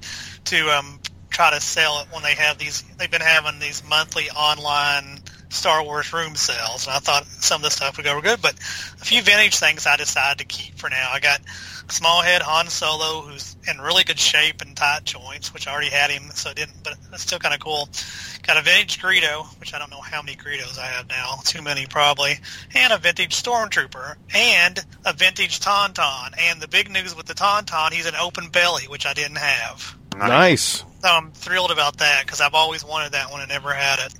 to 0.45 0.69
um, 0.69 0.99
try 1.29 1.51
to 1.51 1.61
sell 1.61 1.99
it 2.01 2.07
when 2.11 2.23
they 2.23 2.35
have 2.35 2.57
these. 2.57 2.83
They've 2.97 3.11
been 3.11 3.21
having 3.21 3.59
these 3.59 3.83
monthly 3.87 4.29
online 4.29 5.19
Star 5.55 5.83
Wars 5.83 6.11
room 6.13 6.35
sales, 6.35 6.85
and 6.85 6.95
I 6.95 6.99
thought 6.99 7.25
some 7.25 7.59
of 7.59 7.63
the 7.63 7.71
stuff 7.71 7.97
would 7.97 8.05
go 8.05 8.21
good. 8.21 8.41
But 8.41 8.53
a 8.53 9.05
few 9.05 9.21
vintage 9.21 9.57
things 9.57 9.87
I 9.87 9.95
decided 9.95 10.39
to 10.39 10.45
keep 10.45 10.77
for 10.77 10.89
now. 10.89 11.09
I 11.11 11.19
got 11.19 11.41
small 11.89 12.21
head 12.21 12.41
Han 12.41 12.67
Solo, 12.67 13.21
who's 13.21 13.55
in 13.69 13.79
really 13.79 14.03
good 14.03 14.19
shape 14.19 14.61
and 14.61 14.75
tight 14.75 15.05
joints, 15.05 15.53
which 15.53 15.67
I 15.67 15.71
already 15.71 15.89
had 15.89 16.11
him, 16.11 16.29
so 16.31 16.49
it 16.49 16.57
didn't. 16.57 16.83
But 16.83 16.95
it's 17.11 17.23
still 17.23 17.39
kind 17.39 17.53
of 17.53 17.59
cool. 17.59 17.89
Got 18.43 18.57
a 18.57 18.61
vintage 18.61 19.01
Greedo, 19.01 19.45
which 19.59 19.73
I 19.73 19.79
don't 19.79 19.89
know 19.89 20.01
how 20.01 20.21
many 20.21 20.37
Greedos 20.37 20.77
I 20.77 20.85
have 20.87 21.07
now. 21.09 21.39
Too 21.43 21.61
many 21.61 21.85
probably. 21.85 22.35
And 22.75 22.93
a 22.93 22.97
vintage 22.97 23.41
Stormtrooper. 23.41 24.15
And 24.35 24.79
a 25.05 25.13
vintage 25.13 25.59
Tauntaun. 25.61 26.33
And 26.37 26.61
the 26.61 26.67
big 26.67 26.91
news 26.91 27.15
with 27.15 27.25
the 27.25 27.33
Tauntaun, 27.33 27.91
he's 27.91 28.05
an 28.05 28.15
open 28.15 28.49
belly, 28.49 28.83
which 28.83 29.05
I 29.05 29.13
didn't 29.13 29.37
have. 29.37 29.95
Nice. 30.17 30.83
So 31.01 31.09
I'm 31.09 31.31
thrilled 31.31 31.71
about 31.71 31.97
that 31.97 32.25
because 32.25 32.41
I've 32.41 32.53
always 32.53 32.85
wanted 32.85 33.11
that 33.13 33.31
one 33.31 33.41
and 33.41 33.49
never 33.49 33.73
had 33.73 33.99
it. 33.99 34.13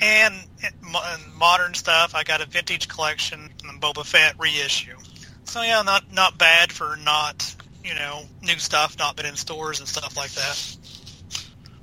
And 0.00 0.34
in 0.62 0.70
mo- 0.90 1.02
in 1.14 1.38
modern 1.38 1.74
stuff, 1.74 2.14
I 2.14 2.22
got 2.24 2.40
a 2.40 2.46
vintage 2.46 2.88
collection 2.88 3.50
and 3.68 3.80
Boba 3.82 4.04
Fett 4.04 4.34
reissue. 4.38 4.96
So 5.44 5.62
yeah, 5.62 5.82
not 5.82 6.12
not 6.12 6.38
bad 6.38 6.72
for 6.72 6.96
not 7.04 7.54
you 7.84 7.94
know 7.94 8.22
new 8.42 8.58
stuff 8.58 8.98
not 8.98 9.16
been 9.16 9.26
in 9.26 9.36
stores 9.36 9.78
and 9.80 9.88
stuff 9.88 10.16
like 10.16 10.30
that. 10.32 10.76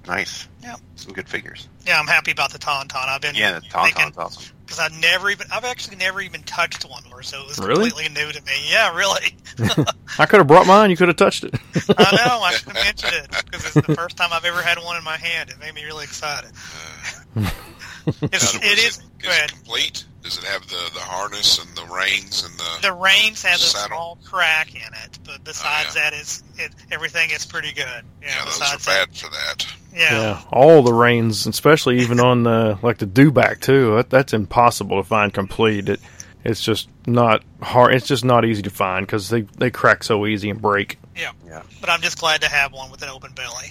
Nice. 0.07 0.47
Yeah. 0.63 0.75
Some 0.95 1.11
good 1.13 1.27
figures. 1.27 1.67
Yeah, 1.85 1.99
I'm 1.99 2.07
happy 2.07 2.31
about 2.31 2.51
the 2.53 2.59
Tauntaun. 2.59 3.07
I've 3.09 3.19
been 3.21 3.35
Yeah, 3.35 3.59
the 3.59 3.65
Tauntaun's 3.67 4.17
awesome. 4.17 4.55
because 4.65 4.79
I 4.79 4.87
never 5.01 5.29
even 5.29 5.47
I've 5.51 5.65
actually 5.65 5.97
never 5.97 6.21
even 6.21 6.43
touched 6.43 6.83
one 6.89 7.03
before, 7.03 7.23
so 7.23 7.41
it 7.41 7.47
was 7.47 7.59
Really? 7.59 7.89
completely 7.89 8.09
new 8.23 8.31
to 8.31 8.41
me. 8.45 8.53
Yeah, 8.69 8.95
really. 8.95 9.35
I 10.17 10.25
could 10.25 10.37
have 10.39 10.47
brought 10.47 10.65
mine. 10.65 10.89
You 10.91 10.97
could 10.97 11.09
have 11.09 11.17
touched 11.17 11.43
it. 11.43 11.53
I 11.97 12.25
know. 12.25 12.41
I 12.41 12.51
should 12.55 12.69
have 12.69 12.85
mentioned 12.85 13.13
it 13.15 13.45
because 13.51 13.75
it's 13.75 13.85
the 13.87 13.95
first 13.95 14.15
time 14.15 14.29
I've 14.31 14.45
ever 14.45 14.61
had 14.61 14.77
one 14.79 14.95
in 14.97 15.03
my 15.03 15.17
hand. 15.17 15.49
It 15.49 15.59
made 15.59 15.73
me 15.75 15.83
really 15.83 16.05
excited. 16.05 16.51
Uh. 17.35 17.49
It's, 18.07 18.53
Now, 18.53 18.59
it 18.63 18.63
was 18.63 18.79
is. 18.85 18.97
It, 18.99 19.03
Go 19.19 19.29
is 19.29 19.35
ahead. 19.35 19.51
complete? 19.51 20.05
Does 20.23 20.37
it 20.39 20.43
have 20.45 20.61
the, 20.67 20.91
the 20.93 20.99
harness 20.99 21.57
and 21.63 21.77
the 21.77 21.85
reins 21.93 22.43
and 22.43 22.53
the? 22.59 22.87
The 22.89 22.93
reins 22.93 23.41
has 23.43 23.61
a 23.61 23.65
Saddle. 23.65 23.87
small 23.87 24.17
crack 24.25 24.73
in 24.75 24.81
it, 24.81 25.19
but 25.23 25.35
oh, 25.35 25.41
besides 25.43 25.95
Oh, 25.95 25.99
yeah. 25.99 26.09
that, 26.09 26.13
is 26.19 26.43
it 26.57 26.71
everything 26.91 27.29
is 27.31 27.45
pretty 27.45 27.71
good. 27.73 27.85
Yeah, 28.21 28.27
yeah, 28.27 28.45
those 28.45 28.61
are 28.61 28.77
besides 28.77 28.85
bad 28.85 29.15
for 29.15 29.29
that. 29.29 29.57
that, 29.59 29.75
yeah. 29.93 30.11
Yeah, 30.21 30.41
all 30.51 30.81
the 30.83 30.93
reins, 30.93 31.47
especially 31.47 31.99
even 32.01 32.19
on 32.19 32.43
the 32.43 32.77
like 32.81 32.97
the 32.97 33.05
dewback 33.07 33.61
too. 33.61 33.95
That, 33.95 34.09
that's 34.09 34.33
impossible 34.33 35.01
to 35.01 35.07
find 35.07 35.33
complete. 35.33 35.87
It 35.89 36.01
it's 36.43 36.61
just 36.61 36.89
not 37.05 37.43
hard. 37.61 37.93
It's 37.95 38.07
just 38.07 38.25
not 38.25 38.43
easy 38.45 38.61
to 38.63 38.69
find 38.69 39.05
because 39.05 39.29
they 39.29 39.41
they 39.41 39.71
crack 39.71 40.03
so 40.03 40.25
easy 40.25 40.49
and 40.49 40.61
break. 40.61 40.99
Yeah, 41.15 41.31
Yeah. 41.45 41.63
But 41.79 41.89
I'm 41.89 42.01
just 42.01 42.19
glad 42.19 42.41
to 42.41 42.49
have 42.49 42.73
one 42.73 42.91
with 42.91 43.01
an 43.01 43.09
open 43.09 43.31
belly. 43.33 43.67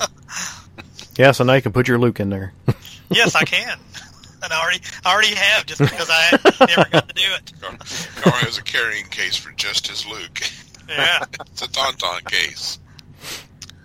Yeah, 1.16 1.32
so 1.32 1.44
now 1.44 1.52
you 1.52 1.60
can 1.60 1.72
put 1.72 1.88
your 1.88 1.98
Luke 1.98 2.20
in 2.20 2.30
there. 2.30 2.54
yes, 3.14 3.34
I 3.34 3.44
can, 3.44 3.78
and 4.42 4.52
I 4.52 4.60
already 4.62 4.80
I 5.04 5.12
already 5.12 5.34
have 5.34 5.66
just 5.66 5.80
because 5.80 6.08
I 6.10 6.30
never 6.66 6.88
got 6.90 7.08
to 7.08 7.14
do 7.14 7.22
it. 7.22 7.52
Carl, 7.60 7.76
Carl 8.22 8.36
has 8.44 8.58
a 8.58 8.62
carrying 8.62 9.06
case 9.06 9.36
for 9.36 9.52
just 9.52 9.86
his 9.88 10.06
Luke. 10.06 10.40
Yeah. 10.88 11.24
It's 11.52 11.62
a 11.62 11.68
Tauntaun 11.68 12.22
case. 12.28 12.78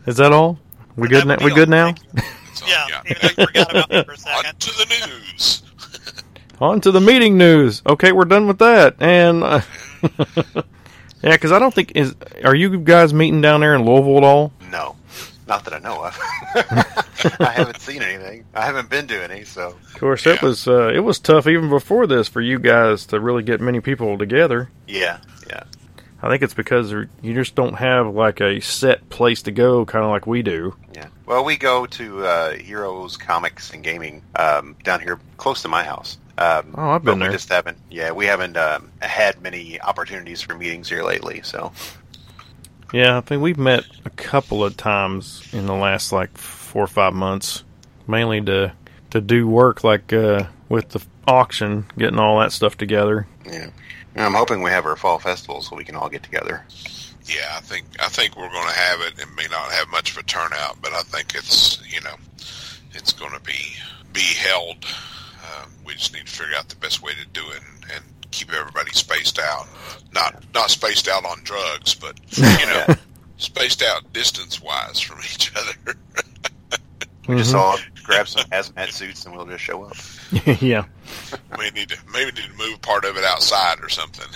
Is 0.07 0.17
that 0.17 0.33
all? 0.33 0.59
We 0.97 1.03
And 1.03 1.11
good? 1.11 1.27
that 1.27 1.39
Now? 1.39 1.45
We 1.45 1.51
be 1.51 1.55
good 1.55 1.69
now? 1.69 1.93
So, 2.53 2.65
Yeah, 2.67 3.01
even 3.05 3.17
though 3.37 3.45
forgot 3.45 3.71
about 3.71 3.89
me 3.91 4.03
for 4.03 4.11
a 4.11 4.35
On 4.35 4.43
to 4.55 4.71
the 4.77 5.07
news. 5.07 5.63
On 6.59 6.81
to 6.81 6.91
the 6.91 6.99
meeting 6.99 7.37
news. 7.37 7.81
Okay, 7.85 8.11
we're 8.11 8.25
done 8.25 8.47
with 8.47 8.57
that. 8.59 8.95
And 8.99 9.43
uh, 9.43 9.61
yeah, 11.21 11.31
because 11.33 11.51
I 11.53 11.59
don't 11.59 11.73
think 11.73 11.93
is. 11.95 12.15
Are 12.43 12.55
you 12.55 12.77
guys 12.79 13.13
meeting 13.13 13.41
down 13.41 13.61
there 13.61 13.75
in 13.75 13.85
Louisville 13.85 14.17
at 14.17 14.23
all? 14.23 14.51
No. 14.71 14.95
Not 15.47 15.63
that 15.65 15.73
I 15.73 15.79
know 15.79 16.03
of. 16.03 16.17
I 17.39 17.51
haven't 17.55 17.79
seen 17.79 18.01
anything. 18.01 18.45
I 18.53 18.65
haven't 18.65 18.89
been 18.89 19.07
to 19.07 19.23
any, 19.23 19.43
so 19.45 19.69
Of 19.93 19.99
course, 19.99 20.27
it 20.27 20.41
was 20.41 20.67
uh, 20.67 20.89
it 20.93 20.99
was 20.99 21.19
tough 21.19 21.47
even 21.47 21.69
before 21.69 22.05
this 22.05 22.27
for 22.27 22.41
you 22.41 22.59
guys 22.59 23.05
to 23.07 23.19
really 23.19 23.43
get 23.43 23.61
many 23.61 23.79
people 23.79 24.17
together. 24.17 24.69
yeah, 24.87 25.19
yeah. 25.49 25.63
I 26.21 26.29
think 26.29 26.41
it's 26.41 26.55
because 26.55 26.91
you 26.91 27.33
just 27.35 27.53
don't 27.53 27.75
have 27.75 28.07
like 28.13 28.41
a 28.41 28.59
set 28.59 29.07
place 29.09 29.43
to 29.43 29.51
go, 29.51 29.85
kind 29.85 30.03
of 30.03 30.09
like 30.09 30.25
we 30.25 30.41
do. 30.41 30.75
Yeah. 30.95 31.07
Well, 31.27 31.45
we 31.45 31.57
go 31.57 31.85
to 31.85 32.25
uh, 32.25 32.53
Heroes 32.55 33.17
Comics 33.17 33.71
and 33.71 33.83
Gaming 33.83 34.23
um, 34.35 34.75
down 34.83 34.99
here 34.99 35.19
close 35.37 35.61
to 35.61 35.67
my 35.67 35.83
house. 35.83 36.17
Um, 36.39 36.73
Oh, 36.75 36.89
I've 36.89 37.03
been 37.03 37.19
we 37.19 37.27
just 37.29 37.49
haven't. 37.49 37.77
Yeah, 37.91 38.11
we 38.13 38.25
haven't 38.25 38.57
um, 38.57 38.91
had 38.99 39.41
many 39.43 39.79
opportunities 39.79 40.41
for 40.41 40.55
meetings 40.55 40.89
here 40.89 41.03
lately. 41.03 41.41
So 41.43 41.71
Yeah, 42.93 43.17
I 43.17 43.21
think 43.21 43.41
we've 43.41 43.57
met 43.57 43.83
a 44.05 44.09
couple 44.11 44.63
of 44.63 44.77
times 44.77 45.47
in 45.51 45.65
the 45.65 45.73
last 45.73 46.11
like 46.11 46.37
four 46.37 46.83
or 46.83 46.87
five 46.87 47.13
months, 47.13 47.63
mainly 48.07 48.41
to 48.41 48.73
to 49.11 49.21
do 49.21 49.47
work. 49.47 49.83
Like 49.83 50.13
uh, 50.13 50.45
with 50.69 50.89
the 50.89 51.05
auction, 51.27 51.85
getting 51.97 52.19
all 52.19 52.39
that 52.39 52.51
stuff 52.51 52.77
together. 52.77 53.27
Yeah. 53.45 53.69
And 54.15 54.25
I'm 54.25 54.33
hoping 54.33 54.63
we 54.63 54.71
have 54.71 54.85
our 54.85 54.95
fall 54.95 55.19
festival 55.19 55.61
so 55.61 55.75
we 55.75 55.83
can 55.83 55.95
all 55.95 56.09
get 56.09 56.23
together. 56.23 56.63
Yeah, 57.25 57.55
I 57.55 57.59
think 57.59 57.85
I 57.99 58.07
think 58.07 58.35
we're 58.35 58.49
going 58.49 58.67
to 58.67 58.73
have 58.73 59.01
it. 59.01 59.19
It 59.19 59.27
may 59.35 59.47
not 59.51 59.71
have 59.71 59.89
much 59.89 60.11
of 60.11 60.17
a 60.17 60.23
turnout, 60.23 60.81
but 60.81 60.93
I 60.93 61.01
think 61.01 61.35
it's 61.35 61.81
you 61.93 62.01
know 62.01 62.15
it's 62.93 63.11
going 63.13 63.33
to 63.33 63.41
be 63.41 63.75
be 64.13 64.21
held. 64.21 64.85
Uh, 65.45 65.65
we 65.85 65.93
just 65.93 66.13
need 66.13 66.25
to 66.25 66.31
figure 66.31 66.55
out 66.57 66.69
the 66.69 66.75
best 66.77 67.03
way 67.03 67.11
to 67.13 67.27
do 67.27 67.47
it 67.49 67.57
and, 67.57 67.65
and 67.67 67.76
keep 68.37 68.53
everybody 68.53 68.91
spaced 68.91 69.39
out. 69.39 69.67
Not 70.13 70.43
not 70.53 70.69
spaced 70.69 71.07
out 71.07 71.25
on 71.25 71.39
drugs, 71.43 71.95
but 71.95 72.19
you 72.37 72.65
know 72.67 72.85
spaced 73.37 73.83
out 73.83 74.11
distance 74.13 74.61
wise 74.61 74.99
from 74.99 75.19
each 75.33 75.51
other. 75.55 75.97
We 77.27 77.35
just 77.35 77.53
Mhm. 77.53 77.59
all 77.59 77.77
grab 78.03 78.27
some 78.27 78.45
hazmat 78.49 78.91
suits 78.91 79.25
and 79.25 79.35
we'll 79.35 79.45
just 79.45 79.63
show 79.63 79.83
up. 79.83 79.97
yeah. 80.61 80.85
we 81.57 81.69
need 81.71 81.89
to 81.89 81.97
maybe 82.13 82.31
need 82.31 82.49
to 82.49 82.57
move 82.57 82.81
part 82.81 83.03
of 83.03 83.17
it 83.17 83.23
outside 83.25 83.79
or 83.81 83.89
something. 83.89 84.27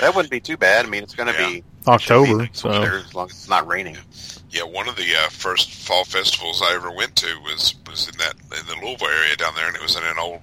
That 0.00 0.14
wouldn't 0.14 0.30
be 0.32 0.40
too 0.40 0.56
bad. 0.56 0.84
I 0.84 0.88
mean, 0.88 1.02
it's 1.04 1.14
going 1.14 1.32
to 1.32 1.40
Yeah. 1.40 1.48
be 1.48 1.64
October, 1.86 2.26
should 2.26 2.38
be 2.38 2.48
so 2.52 2.70
as 2.70 3.14
long 3.14 3.26
as 3.26 3.32
it's 3.32 3.48
not 3.48 3.66
raining. 3.66 3.96
Yeah, 4.50 4.64
one 4.64 4.88
of 4.88 4.96
the 4.96 5.14
uh, 5.14 5.28
first 5.30 5.70
fall 5.72 6.04
festivals 6.04 6.60
I 6.62 6.74
ever 6.74 6.90
went 6.90 7.14
to 7.16 7.26
was 7.44 7.74
was 7.88 8.08
in 8.08 8.18
that 8.18 8.34
in 8.58 8.66
the 8.66 8.84
Louisville 8.84 9.08
area 9.08 9.36
down 9.36 9.54
there, 9.54 9.66
and 9.66 9.76
it 9.76 9.82
was 9.82 9.96
in 9.96 10.02
an 10.02 10.18
old 10.18 10.40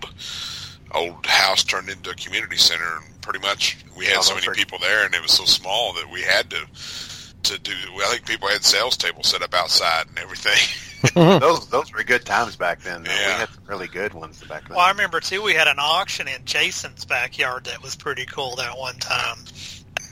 old 0.93 1.25
house 1.25 1.63
turned 1.63 1.89
into 1.89 2.09
a 2.11 2.15
community 2.15 2.57
center, 2.57 2.97
and 3.03 3.21
pretty 3.21 3.39
much 3.39 3.77
we 3.97 4.05
had 4.05 4.17
Oh, 4.17 4.21
so 4.21 4.35
many 4.35 4.47
right. 4.47 4.55
people 4.57 4.77
there, 4.79 5.05
and 5.05 5.13
it 5.15 5.21
was 5.21 5.31
so 5.31 5.45
small 5.45 5.93
that 5.93 6.09
we 6.11 6.21
had 6.21 6.49
to 6.51 6.65
to 7.43 7.59
do. 7.59 7.73
I 7.73 8.07
think 8.09 8.25
people 8.25 8.47
had 8.47 8.63
sales 8.63 8.95
tables 8.95 9.27
set 9.27 9.41
up 9.41 9.53
outside 9.53 10.07
and 10.07 10.17
everything. 10.19 10.57
those 11.39 11.67
those 11.67 11.91
were 11.93 12.01
good 12.03 12.23
times 12.25 12.55
back 12.55 12.79
then. 12.81 13.03
though. 13.03 13.11
Yeah. 13.11 13.33
We 13.35 13.39
had 13.41 13.49
some 13.49 13.63
really 13.67 13.87
good 13.87 14.13
ones 14.13 14.41
back 14.45 14.61
then. 14.67 14.77
Well, 14.77 14.85
I 14.85 14.91
remember 14.91 15.19
too. 15.19 15.41
We 15.41 15.53
had 15.53 15.67
an 15.67 15.75
auction 15.77 16.29
in 16.29 16.45
Jason's 16.45 17.03
backyard 17.03 17.65
that 17.65 17.83
was 17.83 17.95
pretty 17.97 18.25
cool 18.25 18.55
that 18.55 18.77
one 18.77 18.95
time. 18.99 19.37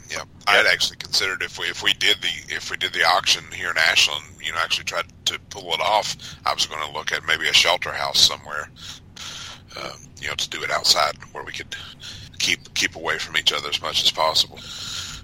Yeah, 0.09 0.23
I 0.45 0.57
had 0.57 0.65
actually 0.65 0.97
considered 0.97 1.41
if 1.43 1.57
we 1.57 1.67
if 1.67 1.81
we 1.81 1.93
did 1.93 2.17
the 2.21 2.53
if 2.53 2.69
we 2.69 2.75
did 2.75 2.91
the 2.91 3.05
auction 3.05 3.45
here 3.53 3.71
in 3.71 3.77
Ashland, 3.77 4.25
you 4.43 4.51
know, 4.51 4.57
actually 4.57 4.83
tried 4.83 5.05
to 5.27 5.39
pull 5.49 5.73
it 5.73 5.79
off. 5.79 6.17
I 6.45 6.53
was 6.53 6.65
going 6.65 6.85
to 6.85 6.91
look 6.91 7.13
at 7.13 7.25
maybe 7.25 7.47
a 7.47 7.53
shelter 7.53 7.93
house 7.93 8.19
somewhere, 8.19 8.69
uh, 9.77 9.93
you 10.19 10.27
know, 10.27 10.35
to 10.35 10.49
do 10.49 10.63
it 10.63 10.71
outside 10.71 11.15
where 11.31 11.43
we 11.43 11.51
could 11.51 11.75
keep 12.39 12.73
keep 12.73 12.95
away 12.95 13.17
from 13.17 13.37
each 13.37 13.53
other 13.53 13.69
as 13.69 13.81
much 13.81 14.03
as 14.03 14.11
possible. 14.11 14.59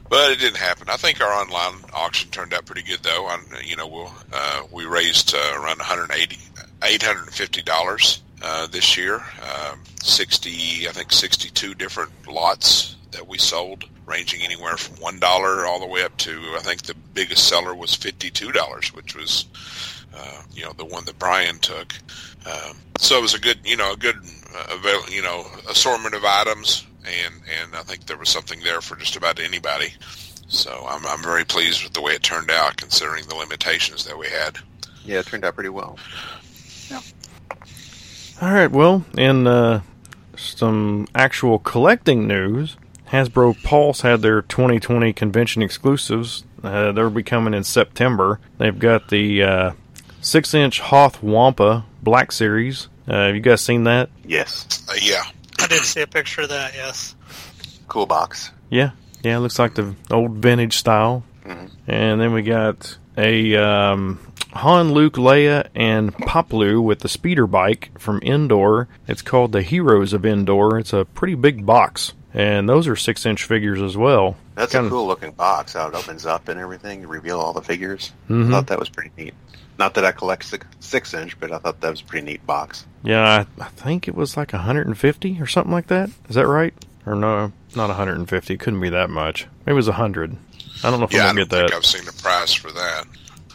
But 0.10 0.32
it 0.32 0.40
didn't 0.40 0.58
happen. 0.58 0.88
I 0.90 0.96
think 0.96 1.20
our 1.20 1.32
online 1.32 1.84
auction 1.94 2.30
turned 2.32 2.54
out 2.54 2.66
pretty 2.66 2.84
good, 2.84 3.04
though. 3.04 3.28
I, 3.28 3.40
you 3.62 3.76
know, 3.76 3.88
we'll, 3.88 4.14
uh, 4.32 4.64
we 4.72 4.86
raised 4.86 5.36
uh, 5.36 5.54
around 5.56 5.80
180, 5.80 6.38
850 6.82 7.62
dollars 7.64 8.22
uh, 8.42 8.68
this 8.68 8.96
year. 8.98 9.16
Um, 9.16 9.82
60, 10.02 10.88
I 10.88 10.92
think, 10.92 11.12
62 11.12 11.74
different 11.76 12.12
lots 12.26 12.96
that 13.12 13.28
we 13.28 13.38
sold, 13.38 13.84
ranging 14.06 14.42
anywhere 14.44 14.78
from 14.78 14.96
one 15.02 15.20
dollar 15.20 15.66
all 15.66 15.80
the 15.80 15.88
way 15.88 16.04
up 16.04 16.16
to 16.18 16.54
I 16.56 16.60
think 16.60 16.84
the 16.84 16.96
biggest 17.14 17.48
seller 17.48 17.76
was 17.76 17.96
fifty-two 17.96 18.52
dollars, 18.52 18.94
which 18.94 19.16
was 19.16 19.46
uh, 20.18 20.42
you 20.54 20.64
know 20.64 20.74
the 20.78 20.86
one 20.86 21.06
that 21.06 21.18
Bryan 21.20 21.60
took. 21.60 21.94
Um, 22.46 22.78
so 23.00 23.18
it 23.18 23.22
was 23.22 23.34
a 23.34 23.40
good, 23.40 23.60
you 23.66 23.76
know, 23.76 23.92
a 23.94 23.98
good, 23.98 24.16
uh, 24.56 24.76
avail- 24.76 25.10
you 25.10 25.22
know, 25.22 25.46
assortment 25.70 26.16
of 26.16 26.24
items, 26.24 26.86
and 27.06 27.36
and 27.62 27.76
I 27.76 27.84
think 27.84 28.06
there 28.06 28.18
was 28.18 28.30
something 28.30 28.60
there 28.62 28.82
for 28.82 28.96
just 28.96 29.16
about 29.16 29.40
anybody. 29.40 29.94
So 30.48 30.86
I'm 30.90 31.06
I'm 31.06 31.22
very 31.22 31.44
pleased 31.46 31.84
with 31.84 31.94
the 31.94 32.02
way 32.02 32.14
it 32.14 32.24
turned 32.24 32.50
out, 32.52 32.78
considering 32.78 33.26
the 33.28 33.36
limitations 33.36 34.06
that 34.06 34.18
we 34.18 34.28
had. 34.28 34.58
yeah, 35.06 35.20
it 35.20 35.26
turned 35.28 35.44
out 35.46 35.56
pretty 35.56 35.70
well. 35.70 35.98
All 38.40 38.52
right, 38.54 38.72
well, 38.72 39.04
in 39.18 39.48
uh, 39.48 39.82
some 40.36 41.08
actual 41.16 41.58
collecting 41.58 42.28
news, 42.28 42.78
Hasbro 43.10 43.62
Pulse 43.64 44.02
had 44.02 44.22
their 44.22 44.44
2020 44.44 45.12
convention 45.14 45.64
exclusives. 45.64 46.44
Uh, 46.64 46.92
they'll 46.92 47.10
be 47.10 47.24
coming 47.24 47.56
in 47.56 47.64
September. 47.64 48.40
They've 48.60 48.78
got 48.78 49.10
the 49.10 49.42
uh, 49.42 49.72
six 50.22 50.54
inch 50.54 50.80
Hoth 50.80 51.22
Wampa 51.24 51.86
Black 52.04 52.32
Series. 52.32 52.88
Uh, 53.08 53.28
have 53.28 53.36
you 53.36 53.42
guys 53.42 53.62
seen 53.62 53.86
that? 53.86 54.10
Yes, 54.26 54.84
Uh, 54.90 54.94
yeah, 55.02 55.24
I 55.60 55.68
did 55.68 55.84
see 55.84 56.02
a 56.02 56.08
picture 56.08 56.42
of 56.42 56.50
that. 56.50 56.74
Yes. 56.76 57.16
cool 57.88 58.06
box. 58.06 58.52
Yeah, 58.70 58.92
yeah, 59.24 59.38
it 59.38 59.40
looks 59.40 59.58
like 59.60 59.76
the 59.76 59.96
old 60.12 60.32
vintage 60.34 60.76
style. 60.76 61.24
Mhm. 61.46 61.70
And 61.88 62.20
then 62.20 62.34
we 62.34 62.42
got 62.42 62.98
a 63.18 63.56
um, 63.56 64.20
Han, 64.54 64.92
Luke, 64.92 65.14
Leia, 65.14 65.68
and 65.74 66.14
Paploo 66.14 66.82
with 66.84 67.00
the 67.00 67.08
speeder 67.08 67.48
bike 67.48 67.92
from 67.98 68.20
Endor. 68.24 68.90
It's 69.08 69.22
called 69.22 69.54
the 69.54 69.62
Heroes 69.62 70.12
of 70.12 70.26
Endor. 70.26 70.78
It's 70.80 70.92
a 70.92 71.06
pretty 71.06 71.36
big 71.36 71.66
box, 71.66 72.12
and 72.34 72.68
those 72.68 72.90
are 72.90 72.98
six 72.98 73.26
inch 73.26 73.46
figures 73.46 73.82
as 73.82 73.96
well. 73.96 74.36
That's 74.56 74.74
Kind 74.74 74.84
a 74.84 74.88
of- 74.88 74.92
cool 74.92 75.08
looking 75.08 75.32
box. 75.32 75.72
How 75.74 75.88
it 75.88 75.94
opens 75.96 76.26
up 76.26 76.50
and 76.50 76.60
everything, 76.60 77.00
you 77.02 77.08
reveal 77.08 77.40
all 77.40 77.54
the 77.54 77.62
figures. 77.62 78.12
Mhm. 78.30 78.48
I 78.50 78.52
thought 78.52 78.68
that 78.68 78.80
was 78.80 78.90
pretty 78.90 79.12
neat. 79.18 79.34
Not 79.78 79.94
that 79.94 80.06
I 80.06 80.12
collect 80.12 80.44
six, 80.44 80.66
six 80.80 81.14
inch, 81.14 81.40
but 81.40 81.52
I 81.52 81.60
thought 81.60 81.82
that 81.82 81.92
was 81.92 82.02
a 82.02 82.06
pretty 82.06 82.26
neat 82.26 82.46
box. 82.46 82.86
Yeah, 83.04 83.46
I, 83.60 83.64
I 83.64 83.68
think 83.70 84.08
it 84.08 84.16
was 84.16 84.36
like 84.36 84.54
150 84.54 85.42
or 85.42 85.46
something 85.46 85.72
like 85.72 85.88
that. 85.88 86.10
Is 86.30 86.36
that 86.36 86.48
right? 86.48 86.74
Or 87.06 87.16
no, 87.16 87.52
not 87.76 87.88
150. 87.88 88.54
It 88.54 88.60
couldn't 88.60 88.82
be 88.82 88.90
that 88.90 89.10
much. 89.10 89.48
Maybe 89.66 89.74
it 89.74 89.76
was 89.76 89.88
100. 89.88 90.36
I 90.84 90.90
don't 90.90 91.00
know 91.00 91.06
if 91.06 91.14
yeah. 91.14 91.26
I 91.26 91.30
I'm 91.30 91.36
gonna 91.36 91.46
get 91.46 91.58
think 91.58 91.70
that. 91.70 91.76
I've 91.76 91.86
seen 91.86 92.06
the 92.06 92.14
price 92.22 92.54
for 92.54 92.72
that. 92.72 93.06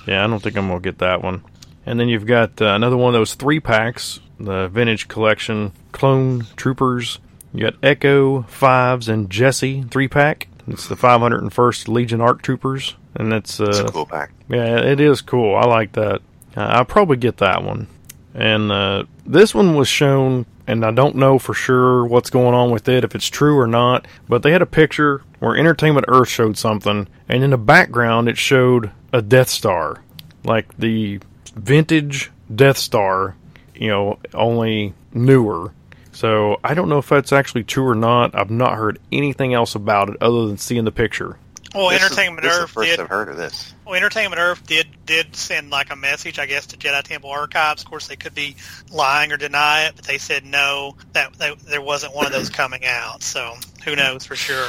Yeah, 0.07 0.25
I 0.25 0.27
don't 0.27 0.43
think 0.43 0.57
I'm 0.57 0.69
gonna 0.69 0.81
get 0.81 0.99
that 0.99 1.23
one. 1.23 1.45
And 1.85 1.99
then 1.99 2.09
you've 2.09 2.27
got 2.27 2.63
uh, 2.63 2.67
another 2.67 2.97
one 2.97 3.15
of 3.15 3.19
those 3.19 3.35
three 3.35 3.61
packs, 3.61 4.21
the 4.39 4.69
vintage 4.69 5.09
collection, 5.09 5.73
Clone 5.91 6.47
Troopers. 6.57 7.19
You 7.53 7.65
got 7.65 7.75
Echo 7.83 8.43
Fives 8.43 9.09
and 9.09 9.29
Jesse 9.29 9.83
three 9.83 10.09
pack. 10.09 10.49
It's 10.68 10.87
the 10.88 10.94
501st 10.96 11.88
Legion 11.88 12.20
Arc 12.20 12.42
Troopers, 12.42 12.94
and 13.16 13.33
that's 13.33 13.59
It's 13.61 13.81
uh, 13.81 13.87
a 13.87 13.90
cool 13.90 14.07
pack. 14.07 14.31
yeah, 14.48 14.79
it 14.79 15.01
is 15.01 15.20
cool. 15.20 15.55
I 15.57 15.64
like 15.66 15.92
that. 15.92 16.20
Uh, 16.57 16.61
I'll 16.61 16.85
probably 16.85 17.16
get 17.16 17.38
that 17.38 17.62
one. 17.64 17.88
And 18.35 18.70
uh, 18.72 19.05
this 19.27 19.55
one 19.55 19.75
was 19.75 19.88
shown, 19.88 20.46
and 20.66 20.85
I 20.85 20.90
don't 20.90 21.16
know 21.16 21.38
for 21.38 21.53
sure 21.53 22.05
what's 22.07 22.31
going 22.31 22.55
on 22.55 22.70
with 22.70 22.88
it, 22.88 23.05
if 23.05 23.14
it's 23.14 23.29
true 23.29 23.59
or 23.59 23.66
not. 23.66 24.07
But 24.29 24.42
they 24.42 24.53
had 24.53 24.62
a 24.62 24.66
picture 24.66 25.22
where 25.40 25.57
Entertainment 25.57 26.07
Earth 26.09 26.29
showed 26.29 26.57
something, 26.57 27.09
and 27.29 27.42
in 27.44 27.51
the 27.51 27.59
background 27.59 28.29
it 28.29 28.38
showed 28.38 28.90
a 29.12 29.20
Death 29.20 29.48
Star, 29.51 30.03
like 30.44 30.75
the 30.79 31.20
vintage 31.55 32.31
Death 32.55 32.79
Star, 32.79 33.37
you 33.75 33.88
know, 33.88 34.18
only 34.33 34.94
newer. 35.12 35.72
So 36.12 36.61
I 36.62 36.75
don't 36.75 36.88
know 36.88 36.98
if 36.98 37.09
that's 37.09 37.33
actually 37.33 37.64
true 37.64 37.88
or 37.88 37.94
not. 37.94 38.35
I've 38.35 38.51
not 38.51 38.75
heard 38.77 38.98
anything 39.11 39.55
else 39.55 39.75
about 39.75 40.11
it 40.11 40.16
other 40.20 40.46
than 40.46 40.59
seeing 40.59 40.85
the 40.85 40.92
picture. 40.92 41.38
Well, 41.75 41.88
This 41.88 42.03
is- 42.03 42.07
Entertainment 42.11 42.42
this 42.42 42.53
is 42.53 42.59
the 42.59 42.64
Earth 42.64 42.70
first 42.70 42.90
did. 42.90 43.01
I've 43.01 43.09
heard 43.09 43.29
of 43.31 43.37
this. 43.38 43.72
Well, 43.87 43.94
Entertainment 43.94 44.38
Earth 44.38 44.66
did 44.66 44.87
did 45.07 45.35
send 45.35 45.70
like 45.70 45.90
a 45.90 45.96
message, 45.96 46.38
I 46.38 46.44
guess, 46.44 46.66
to 46.66 46.77
Jedi 46.77 47.03
Temple 47.03 47.31
Archives. 47.31 47.83
Of 47.83 47.88
course, 47.88 48.09
they 48.09 48.16
could 48.16 48.35
be 48.35 48.57
lying 48.90 49.33
or 49.33 49.38
deny 49.38 49.87
it, 49.87 49.94
but 49.96 50.05
they 50.05 50.18
said 50.18 50.44
no, 50.44 50.96
that, 51.14 51.33
that 51.38 51.59
there 51.61 51.81
wasn't 51.81 52.14
one 52.14 52.27
of 52.27 52.33
those 52.33 52.51
coming 52.51 52.85
out. 52.85 53.22
So 53.22 53.55
who 53.87 53.96
knows 53.96 54.27
for 54.27 54.37
sure? 54.37 54.68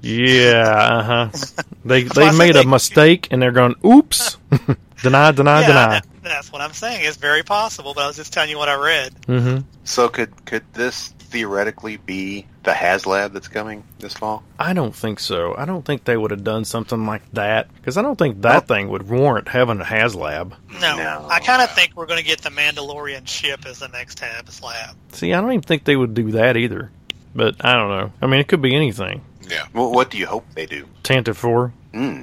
Yeah, 0.00 0.62
uh 0.66 1.02
huh. 1.02 1.28
They 1.84 2.02
That's 2.04 2.16
why 2.16 2.22
I 2.28 2.32
they 2.32 2.38
made 2.38 2.54
they- 2.56 2.62
a 2.62 2.66
mistake 2.66 3.28
and 3.30 3.40
they're 3.42 3.52
going, 3.52 3.74
oops, 3.84 4.36
deny, 5.02 5.32
deny, 5.32 5.60
yeah, 5.60 5.66
deny. 5.66 6.00
That- 6.22 6.28
that's 6.28 6.52
what 6.52 6.60
I'm 6.60 6.72
saying. 6.72 7.04
It's 7.04 7.16
very 7.16 7.42
possible, 7.42 7.94
but 7.94 8.04
I 8.04 8.06
was 8.06 8.16
just 8.16 8.32
telling 8.32 8.50
you 8.50 8.58
what 8.58 8.68
I 8.68 8.74
read. 8.74 9.14
hmm 9.26 9.58
So 9.84 10.08
could 10.08 10.44
could 10.46 10.64
this 10.74 11.14
theoretically 11.30 11.96
be 11.96 12.44
the 12.64 12.72
HasLab 12.72 13.32
that's 13.32 13.46
coming 13.48 13.84
this 14.00 14.14
fall? 14.14 14.42
I 14.58 14.72
don't 14.72 14.94
think 14.94 15.20
so. 15.20 15.54
I 15.56 15.64
don't 15.64 15.84
think 15.84 16.04
they 16.04 16.16
would 16.16 16.32
have 16.32 16.42
done 16.42 16.64
something 16.64 17.06
like 17.06 17.22
that 17.34 17.72
because 17.76 17.96
I 17.96 18.02
don't 18.02 18.18
think 18.18 18.42
that 18.42 18.66
thing 18.66 18.88
would 18.88 19.08
warrant 19.08 19.48
having 19.48 19.80
a 19.80 19.84
HasLab. 19.84 20.52
No, 20.80 20.96
No. 20.96 21.26
I 21.30 21.38
kind 21.40 21.62
of 21.62 21.70
think 21.72 21.92
we're 21.94 22.06
going 22.06 22.18
to 22.18 22.24
get 22.24 22.42
the 22.42 22.50
Mandalorian 22.50 23.28
ship 23.28 23.64
as 23.64 23.78
the 23.78 23.88
next 23.88 24.18
tab 24.18 24.48
lab. 24.62 24.96
See, 25.12 25.32
I 25.32 25.40
don't 25.40 25.52
even 25.52 25.62
think 25.62 25.84
they 25.84 25.96
would 25.96 26.14
do 26.14 26.32
that 26.32 26.56
either. 26.56 26.90
But 27.32 27.64
I 27.64 27.74
don't 27.74 27.90
know. 27.90 28.12
I 28.20 28.26
mean, 28.26 28.40
it 28.40 28.48
could 28.48 28.60
be 28.60 28.74
anything. 28.74 29.22
Yeah, 29.48 29.66
Well, 29.72 29.92
what 29.92 30.10
do 30.10 30.18
you 30.18 30.26
hope 30.26 30.44
they 30.54 30.66
do? 30.66 30.86
Tantive 31.04 31.36
4. 31.36 31.72
Hmm. 31.92 32.22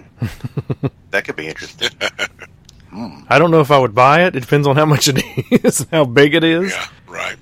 that 1.12 1.24
could 1.24 1.36
be 1.38 1.48
interesting. 1.48 1.90
Hmm. 2.90 3.20
I 3.30 3.38
don't 3.40 3.52
know 3.52 3.60
if 3.62 3.70
I 3.72 3.78
would 3.78 3.94
buy 3.96 4.24
it. 4.26 4.36
It 4.36 4.40
depends 4.42 4.68
on 4.68 4.76
how 4.76 4.86
much 4.86 5.08
it 5.08 5.22
is, 5.66 5.86
how 5.92 6.06
big 6.06 6.34
it 6.36 6.44
is. 6.44 6.72
yeah, 6.72 6.88
right. 7.08 7.36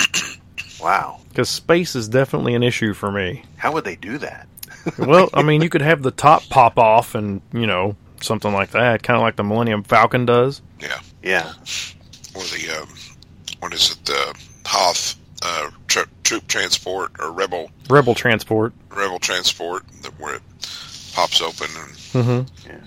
Wow. 0.80 1.20
Because 1.30 1.48
space 1.48 1.94
is 1.96 2.08
definitely 2.08 2.54
an 2.54 2.62
issue 2.62 2.92
for 2.92 3.10
me. 3.10 3.44
How 3.56 3.72
would 3.72 3.84
they 3.84 3.96
do 3.96 4.18
that? 4.18 4.46
well, 4.98 5.30
I 5.32 5.42
mean, 5.42 5.62
you 5.62 5.70
could 5.70 5.80
have 5.80 6.02
the 6.02 6.10
top 6.10 6.42
pop 6.50 6.78
off 6.78 7.14
and, 7.14 7.40
you 7.54 7.66
know, 7.66 7.96
something 8.20 8.52
like 8.52 8.72
that, 8.72 9.02
kind 9.02 9.16
of 9.16 9.22
like 9.22 9.36
the 9.36 9.44
Millennium 9.44 9.82
Falcon 9.82 10.26
does. 10.26 10.60
Yeah, 10.80 11.00
Yeah. 11.22 11.52
or 12.34 12.42
the 12.42 12.80
um, 12.82 12.88
what 13.60 13.72
is 13.72 13.92
it? 13.92 14.04
The 14.04 14.38
Hoth 14.66 15.14
uh, 15.42 15.70
tro- 15.88 16.04
troop 16.22 16.46
transport 16.48 17.12
or 17.18 17.32
rebel 17.32 17.70
Rebel 17.88 18.14
transport. 18.14 18.74
rebel 18.90 19.18
transport 19.18 19.84
that 20.02 20.12
where 20.20 20.34
it 20.34 20.42
pops 21.14 21.40
open 21.40 21.68
and 21.78 22.46
hmm 22.46 22.68
Yeah. 22.68 22.80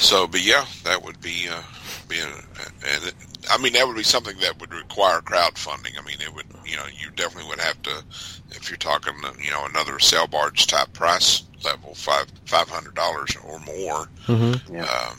So. 0.00 0.26
But 0.26 0.44
yeah, 0.44 0.64
that 0.84 1.02
would 1.04 1.20
be 1.20 1.48
uh, 1.48 1.62
be 2.08 2.18
a, 2.18 2.26
and 2.26 3.04
it, 3.04 3.14
I 3.50 3.58
mean, 3.58 3.72
that 3.72 3.86
would 3.86 3.96
be 3.96 4.02
something 4.02 4.36
that 4.40 4.60
would 4.60 4.72
require 4.72 5.20
crowdfunding. 5.20 5.98
I 5.98 6.04
mean, 6.04 6.20
it 6.20 6.34
would, 6.34 6.46
you 6.66 6.76
know, 6.76 6.84
you 6.86 7.10
definitely 7.16 7.48
would 7.48 7.60
have 7.60 7.80
to, 7.82 8.04
if 8.50 8.68
you're 8.68 8.76
talking, 8.76 9.14
you 9.42 9.50
know, 9.50 9.64
another 9.64 9.98
sail 9.98 10.26
barge 10.26 10.66
type 10.66 10.92
price 10.92 11.44
level, 11.64 11.94
five 11.94 12.26
five 12.44 12.68
hundred 12.68 12.94
dollars 12.94 13.36
or 13.44 13.58
more. 13.60 14.08
Mm-hmm. 14.26 14.74
Yeah. 14.74 14.82
Um, 14.82 15.18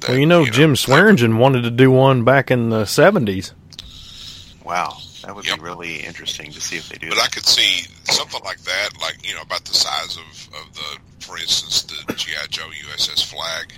that, 0.00 0.08
Well, 0.10 0.18
you 0.18 0.26
know, 0.26 0.44
Jim 0.46 0.76
Swearingen 0.76 1.38
wanted 1.38 1.62
to 1.62 1.70
do 1.70 1.90
one 1.90 2.24
back 2.24 2.50
in 2.50 2.70
the 2.70 2.84
seventies. 2.86 3.52
Wow. 4.64 4.98
That 5.28 5.36
would 5.36 5.46
Yep. 5.46 5.56
be 5.58 5.62
really 5.62 5.96
interesting 5.96 6.52
to 6.52 6.60
see 6.62 6.78
if 6.78 6.88
they 6.88 6.96
do. 6.96 7.10
But 7.10 7.18
I 7.18 7.26
could 7.26 7.44
see 7.44 7.86
something 8.04 8.40
like 8.44 8.60
that, 8.62 8.98
like 8.98 9.28
you 9.28 9.34
know, 9.34 9.42
about 9.42 9.62
the 9.66 9.74
size 9.74 10.16
of, 10.16 10.48
of 10.54 10.74
the, 10.74 11.26
for 11.26 11.36
instance, 11.36 11.82
the 11.82 12.14
GI 12.14 12.48
Joe 12.48 12.70
USS 12.86 13.26
Flag, 13.26 13.74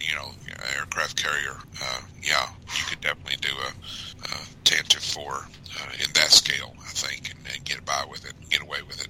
you 0.00 0.14
know, 0.14 0.30
aircraft 0.78 1.22
carrier. 1.22 1.58
Uh, 1.82 2.00
yeah, 2.22 2.48
you 2.74 2.84
could 2.88 3.02
definitely 3.02 3.36
do 3.42 3.50
a, 3.54 4.32
a 4.32 4.64
to 4.64 4.98
four 4.98 5.34
uh, 5.78 5.90
in 6.02 6.10
that 6.14 6.30
scale, 6.30 6.74
I 6.80 6.88
think, 6.92 7.28
and, 7.28 7.38
and 7.54 7.62
get 7.66 7.84
by 7.84 8.06
with 8.10 8.24
it, 8.24 8.32
get 8.48 8.62
away 8.62 8.78
with 8.88 8.98
it. 8.98 9.08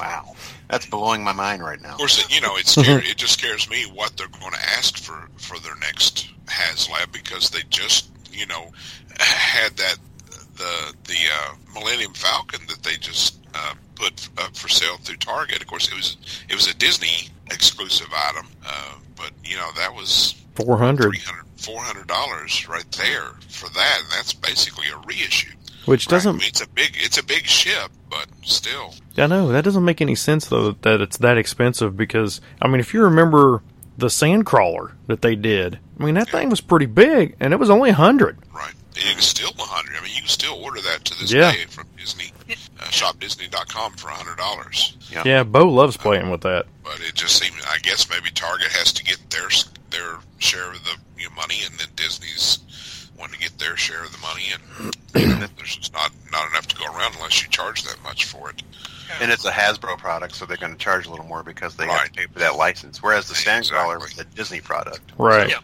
Wow. 0.00 0.36
That's 0.68 0.86
blowing 0.86 1.24
my 1.24 1.32
mind 1.32 1.60
right 1.64 1.82
now. 1.82 1.90
Of 1.94 1.98
course, 1.98 2.24
you 2.32 2.40
know, 2.40 2.56
it 2.56 2.68
scare, 2.68 3.00
it 3.00 3.16
just 3.16 3.32
scares 3.32 3.68
me 3.68 3.82
what 3.92 4.16
they're 4.16 4.28
going 4.28 4.52
to 4.52 4.62
ask 4.78 4.96
for 4.98 5.28
for 5.38 5.58
their 5.58 5.74
next 5.74 6.28
HasLab 6.46 7.10
because 7.10 7.50
they 7.50 7.62
just, 7.68 8.10
you 8.32 8.46
know, 8.46 8.70
had 9.18 9.76
that 9.78 9.96
the 10.56 10.94
the 11.04 11.18
uh, 11.32 11.54
Millennium 11.74 12.12
Falcon 12.14 12.60
that 12.68 12.82
they 12.82 12.96
just 12.96 13.38
uh, 13.54 13.74
put 13.94 14.28
up 14.38 14.56
for 14.56 14.68
sale 14.68 14.96
through 14.98 15.16
Target. 15.16 15.60
Of 15.62 15.68
course, 15.68 15.88
it 15.88 15.94
was 15.94 16.16
it 16.48 16.54
was 16.54 16.66
a 16.68 16.74
Disney 16.74 17.28
exclusive 17.50 18.08
item, 18.12 18.46
uh, 18.66 18.94
but 19.16 19.30
you 19.44 19.56
know 19.56 19.70
that 19.76 19.94
was 19.94 20.34
four 20.54 20.78
hundred. 20.78 21.16
Four 21.56 21.80
hundred 21.80 22.06
dollars 22.08 22.68
right 22.68 22.90
there 22.92 23.30
for 23.48 23.70
that, 23.70 23.98
and 24.02 24.10
that's 24.12 24.34
basically 24.34 24.86
a 24.88 24.98
reissue. 25.06 25.52
which 25.86 26.08
doesn't. 26.08 26.36
mean, 26.36 26.46
it's 26.48 26.60
a 26.60 26.68
big 26.68 26.90
it's 26.96 27.16
a 27.16 27.24
big 27.24 27.46
ship, 27.46 27.90
but 28.10 28.26
still, 28.42 28.94
I 29.16 29.26
know 29.26 29.48
that 29.50 29.64
doesn't 29.64 29.84
make 29.84 30.02
any 30.02 30.14
sense 30.14 30.46
though 30.46 30.72
that 30.72 31.00
it's 31.00 31.16
that 31.18 31.38
expensive 31.38 31.96
because 31.96 32.42
I 32.60 32.68
mean, 32.68 32.80
if 32.80 32.92
you 32.92 33.02
remember 33.02 33.62
the 33.96 34.08
Sandcrawler 34.08 34.92
that 35.06 35.22
they 35.22 35.36
did, 35.36 35.78
I 35.98 36.04
mean 36.04 36.16
that 36.16 36.28
thing 36.28 36.50
was 36.50 36.60
pretty 36.60 36.86
big 36.86 37.34
and 37.40 37.54
it 37.54 37.58
was 37.58 37.70
only 37.70 37.90
a 37.90 37.94
hundred. 37.94 38.36
Right. 38.52 38.74
And 38.96 39.18
it's 39.18 39.26
still 39.26 39.50
100 39.56 39.96
I 39.96 40.00
mean, 40.02 40.12
you 40.14 40.20
can 40.20 40.28
still 40.28 40.54
order 40.62 40.80
that 40.80 41.04
to 41.06 41.18
this 41.18 41.32
Yeah. 41.32 41.50
day 41.52 41.64
from 41.68 41.86
Disney, 41.98 42.32
uh, 42.78 42.84
shopdisney.com 42.84 43.94
for 43.94 44.08
$100. 44.08 44.96
Yeah. 45.10 45.22
Yeah, 45.24 45.42
Bo 45.42 45.68
loves 45.68 45.96
playing 45.96 46.30
with 46.30 46.42
that. 46.42 46.66
But 46.84 47.00
it 47.00 47.14
just 47.14 47.36
seems, 47.42 47.56
I 47.68 47.78
guess 47.78 48.08
maybe 48.08 48.30
Target 48.30 48.68
has 48.72 48.92
to 48.92 49.04
get 49.04 49.18
their 49.30 49.48
their 49.90 50.18
share 50.38 50.70
of 50.72 50.82
the 50.84 50.96
you 51.16 51.28
know, 51.28 51.34
money, 51.36 51.60
and 51.64 51.76
then 51.78 51.86
Disney's 51.96 52.58
wanting 53.16 53.34
to 53.38 53.40
get 53.48 53.58
their 53.58 53.76
share 53.76 54.02
of 54.04 54.10
the 54.12 54.18
money, 54.18 54.44
and 54.52 54.94
you 55.14 55.26
know, 55.38 55.46
there's 55.56 55.76
just 55.76 55.92
not, 55.92 56.10
not 56.32 56.48
enough 56.50 56.66
to 56.66 56.74
go 56.76 56.84
around 56.86 57.14
unless 57.14 57.40
you 57.42 57.48
charge 57.48 57.84
that 57.84 57.96
much 58.02 58.24
for 58.24 58.50
it. 58.50 58.62
And 59.20 59.30
it's 59.30 59.44
a 59.44 59.52
Hasbro 59.52 59.98
product, 59.98 60.34
so 60.34 60.46
they're 60.46 60.56
going 60.56 60.72
to 60.72 60.78
charge 60.78 61.06
a 61.06 61.10
little 61.10 61.26
more 61.26 61.44
because 61.44 61.76
they 61.76 61.86
have 61.86 62.04
to 62.06 62.10
pay 62.12 62.26
for 62.26 62.40
that 62.40 62.56
license. 62.56 63.00
Whereas 63.02 63.28
the 63.28 63.34
Sandcrawler 63.34 64.00
was 64.00 64.10
Exactly. 64.12 64.32
a 64.32 64.36
Disney 64.36 64.60
product. 64.60 65.12
Right. 65.16 65.50
Yeah. 65.50 65.58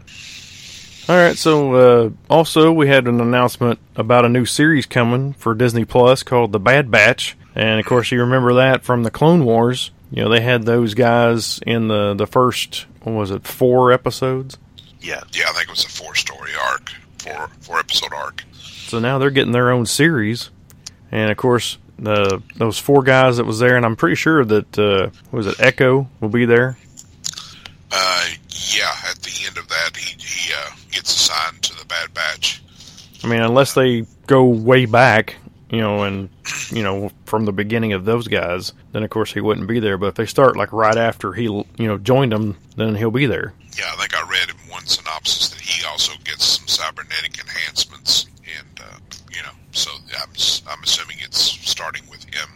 All 1.11 1.17
right. 1.17 1.37
So 1.37 1.75
uh, 1.75 2.11
also 2.29 2.71
we 2.71 2.87
had 2.87 3.09
an 3.09 3.21
announcement 3.21 3.81
about 3.97 4.25
a 4.25 4.29
new 4.29 4.47
series 4.47 4.87
coming 4.87 5.33
for 5.33 5.57
Disney 5.57 5.85
Plus 5.85 6.23
called 6.23 6.53
The 6.53 6.61
Bad 6.61 6.89
Batch, 6.89 7.37
and 7.57 7.81
of 7.81 7.87
course 7.87 8.13
you 8.13 8.21
remember 8.21 8.55
that 8.55 8.85
from 8.85 9.03
the 9.03 9.11
Clone 9.11 9.45
Wars. 9.45 9.91
You 10.13 10.23
know 10.23 10.29
they 10.29 10.41
had 10.41 10.67
those 10.67 10.95
guys 10.95 11.59
in 11.67 11.89
the 11.89 12.15
the 12.15 12.29
first 12.29 12.87
what 13.03 13.15
was 13.15 13.33
it 13.33 13.45
four 13.45 13.91
episodes. 13.91 14.57
Yeah. 15.01 15.21
Yeah, 15.33 15.47
I 15.49 15.53
think 15.55 15.65
it 15.65 15.71
was 15.71 15.85
a 15.85 15.89
four 15.89 16.15
story 16.15 16.53
arc, 16.69 16.93
four 17.19 17.51
four 17.59 17.81
episode 17.81 18.13
arc. 18.15 18.45
So 18.53 19.01
now 19.01 19.19
they're 19.19 19.31
getting 19.31 19.51
their 19.51 19.73
own 19.73 19.87
series, 19.87 20.51
and 21.11 21.33
of 21.33 21.37
course 21.37 21.79
the 21.99 22.41
those 22.55 22.79
four 22.79 23.03
guys 23.03 23.39
that 23.39 23.47
was 23.47 23.59
there, 23.59 23.77
and 23.77 23.85
I'm 23.85 23.97
pretty 23.97 24.15
sure 24.15 24.45
that 24.45 24.79
uh, 24.79 25.11
what 25.31 25.39
was 25.39 25.49
it 25.49 25.59
Echo 25.59 26.09
will 26.21 26.29
be 26.29 26.45
there. 26.45 26.79
Uh, 27.91 28.27
yeah, 28.49 28.93
at 29.09 29.17
the 29.23 29.45
end 29.45 29.59
of 29.59 29.67
that, 29.67 29.97
he, 29.97 30.15
he 30.17 30.53
uh, 30.53 30.71
gets 30.91 31.15
assigned 31.15 31.63
to 31.63 31.77
the 31.79 31.85
Bad 31.87 32.13
Batch. 32.15 32.63
I 33.23 33.27
mean, 33.29 33.41
unless 33.43 33.75
they 33.75 34.07
go 34.27 34.45
way 34.45 34.87
back, 34.87 35.37
you 35.71 35.79
know, 35.81 36.03
and 36.05 36.29
you 36.71 36.83
know 36.83 37.11
from 37.27 37.45
the 37.45 37.53
beginning 37.53 37.93
of 37.93 38.05
those 38.05 38.27
guys, 38.29 38.73
then 38.93 39.03
of 39.03 39.11
course 39.11 39.33
he 39.33 39.41
wouldn't 39.41 39.69
be 39.69 39.79
there. 39.79 39.99
But 39.99 40.09
if 40.09 40.15
they 40.15 40.27
start 40.27 40.57
like 40.57 40.73
right 40.73 40.97
after 40.97 41.33
he, 41.33 41.45
you 41.45 41.65
know, 41.79 41.99
joined 41.99 42.33
them, 42.33 42.57
then 42.77 42.95
he'll 42.95 43.11
be 43.11 43.27
there. 43.27 43.53
Yeah, 43.79 43.85
I 43.93 43.97
think 43.97 44.15
I 44.17 44.29
read 44.29 44.49
in 44.51 44.57
one 44.71 44.85
synopsis 44.87 45.51
that 45.51 45.61
he 45.61 45.85
also 45.87 46.13
gets 46.25 46.45
some 46.45 46.67
cybernetic 46.67 47.39
enhancements, 47.39 48.27
and 48.59 48.81
uh, 48.81 48.99
you 49.31 49.43
know, 49.43 49.53
so 49.73 49.91
I'm 49.93 50.31
I'm 50.69 50.83
assuming 50.83 51.19
it's 51.21 51.39
starting 51.39 52.03
with 52.11 52.25
him, 52.25 52.49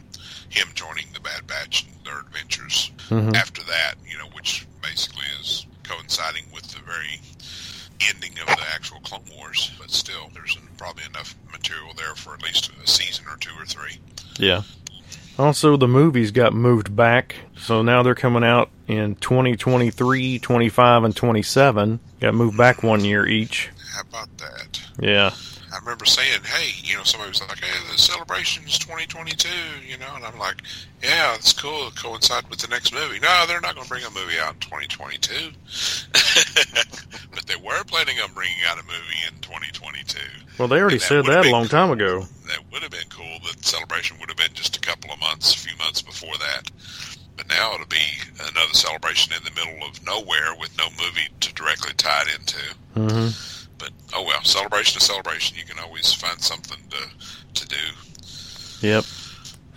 him 0.48 0.68
joining 0.74 1.06
the 1.12 1.20
Bad 1.20 1.46
Batch 1.46 1.84
and 1.86 2.04
their 2.06 2.20
adventures. 2.20 2.90
Mhm. 3.10 3.34
After 3.36 3.62
that, 3.64 3.94
you 4.10 4.18
know, 4.18 4.26
which 4.34 4.66
basically 4.82 5.26
is 5.40 5.66
coinciding 5.84 6.44
with 6.52 6.64
the 6.72 6.80
very 6.80 7.20
ending 8.08 8.32
of 8.40 8.46
the 8.46 8.64
actual 8.74 9.00
Clone 9.00 9.24
Wars, 9.36 9.70
but 9.78 9.90
still, 9.90 10.30
there's 10.34 10.56
probably 10.76 11.04
enough 11.04 11.34
material 11.50 11.92
there 11.96 12.14
for 12.14 12.34
at 12.34 12.42
least 12.42 12.70
a 12.82 12.86
season 12.86 13.24
or 13.28 13.36
two 13.36 13.54
or 13.58 13.64
three. 13.64 13.98
Yeah. 14.38 14.62
Also, 15.38 15.76
the 15.76 15.88
movies 15.88 16.30
got 16.30 16.54
moved 16.54 16.94
back, 16.94 17.36
so 17.56 17.82
now 17.82 18.02
they're 18.02 18.14
coming 18.14 18.44
out 18.44 18.70
in 18.86 19.16
2023, 19.16 20.38
25, 20.38 21.04
and 21.04 21.16
27. 21.16 21.98
Got 22.20 22.34
moved 22.34 22.56
back 22.56 22.82
one 22.82 23.04
year 23.04 23.26
each. 23.26 23.70
How 23.94 24.02
about 24.02 24.38
that? 24.38 24.80
Yeah. 25.00 25.30
I 25.74 25.78
remember 25.78 26.04
saying, 26.04 26.42
"Hey, 26.44 26.70
you 26.82 26.96
know," 26.96 27.02
somebody 27.02 27.30
was 27.30 27.40
like, 27.40 27.58
"Hey, 27.58 27.72
the 27.90 27.98
celebration's 27.98 28.78
2022," 28.78 29.48
you 29.86 29.98
know, 29.98 30.14
and 30.14 30.24
I'm 30.24 30.38
like, 30.38 30.62
"Yeah, 31.02 31.34
it's 31.34 31.52
cool. 31.52 31.88
It'll 31.88 31.90
coincide 31.90 32.48
with 32.48 32.60
the 32.60 32.68
next 32.68 32.92
movie." 32.92 33.18
No, 33.18 33.44
they're 33.46 33.60
not 33.60 33.74
going 33.74 33.84
to 33.84 33.88
bring 33.88 34.04
a 34.04 34.10
movie 34.10 34.38
out 34.38 34.54
in 34.54 34.60
2022, 34.60 35.50
but 37.34 37.46
they 37.46 37.56
were 37.56 37.82
planning 37.84 38.20
on 38.20 38.32
bringing 38.32 38.62
out 38.68 38.78
a 38.78 38.84
movie 38.84 39.18
in 39.26 39.40
2022. 39.40 40.18
Well, 40.58 40.68
they 40.68 40.80
already 40.80 40.98
that 40.98 41.04
said 41.04 41.26
that 41.26 41.46
a 41.46 41.50
long 41.50 41.66
time 41.66 41.90
ago. 41.90 42.20
That 42.46 42.60
would 42.70 42.82
have 42.82 42.92
been 42.92 43.08
cool. 43.10 43.38
The 43.42 43.56
celebration 43.62 44.18
would 44.20 44.28
have 44.28 44.38
been 44.38 44.54
just 44.54 44.76
a 44.76 44.80
couple 44.80 45.10
of 45.10 45.18
months, 45.18 45.54
a 45.54 45.58
few 45.58 45.76
months 45.78 46.02
before 46.02 46.36
that. 46.38 46.70
But 47.36 47.48
now 47.48 47.74
it'll 47.74 47.86
be 47.86 48.06
another 48.38 48.72
celebration 48.74 49.32
in 49.34 49.42
the 49.42 49.50
middle 49.50 49.84
of 49.88 50.04
nowhere 50.06 50.54
with 50.60 50.76
no 50.78 50.88
movie 50.90 51.28
to 51.40 51.52
directly 51.54 51.92
tie 51.94 52.22
it 52.28 52.38
into. 52.38 52.58
hmm 52.94 53.28
But 53.78 53.90
oh 54.14 54.22
well, 54.24 54.42
celebration 54.44 54.98
is 54.98 55.04
celebration. 55.06 55.56
You 55.58 55.64
can 55.64 55.78
always 55.78 56.12
find 56.12 56.40
something 56.40 56.78
to 56.90 57.60
to 57.62 57.66
do. 57.68 57.76
Yep. 58.86 59.04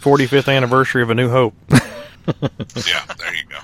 45th 0.01 0.53
anniversary 0.53 1.01
of 1.01 1.09
A 1.09 1.15
New 1.15 1.29
Hope. 1.29 1.53
Yeah, 2.27 3.05
there 3.17 3.33
you 3.33 3.43
go. 3.47 3.57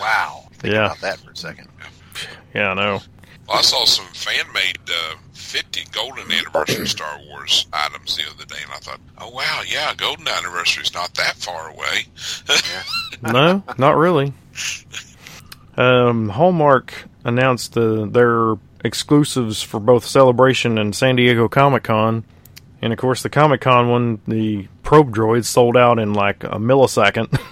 Wow. 0.00 0.48
Think 0.54 0.72
Yeah. 0.72 0.86
about 0.86 1.00
that 1.02 1.18
for 1.18 1.32
a 1.32 1.36
second. 1.36 1.68
yeah, 2.54 2.70
I 2.70 2.74
know. 2.74 3.00
Well, 3.46 3.58
I 3.58 3.60
saw 3.60 3.84
some 3.84 4.06
fan 4.14 4.46
made 4.54 4.78
uh, 4.88 5.16
50 5.34 5.84
golden 5.92 6.32
anniversary 6.32 6.86
Star 6.88 7.18
Wars 7.28 7.66
items 7.74 8.16
the 8.16 8.22
other 8.30 8.46
day, 8.46 8.56
and 8.62 8.72
I 8.72 8.76
thought, 8.78 8.98
oh 9.18 9.28
wow, 9.28 9.60
yeah, 9.68 9.92
golden 9.94 10.26
anniversary 10.26 10.84
is 10.84 10.94
not 10.94 11.12
that 11.14 11.36
far 11.36 11.68
away. 11.68 12.06
no, 13.32 13.62
not 13.76 13.96
really. 13.98 14.32
Um, 15.76 16.30
Hallmark 16.30 17.04
announced 17.24 17.76
uh, 17.76 18.06
their 18.06 18.54
exclusives 18.86 19.62
for 19.62 19.78
both 19.80 20.06
Celebration 20.06 20.78
and 20.78 20.94
San 20.94 21.16
Diego 21.16 21.48
Comic 21.48 21.84
Con. 21.84 22.24
And 22.82 22.92
of 22.92 22.98
course, 22.98 23.22
the 23.22 23.28
Comic 23.30 23.60
Con 23.62 23.88
one, 23.88 24.20
the 24.28 24.68
probe 24.82 25.14
droids 25.14 25.46
sold 25.46 25.76
out 25.76 25.98
in 25.98 26.12
like 26.14 26.44
a 26.44 26.58
millisecond. 26.58 27.38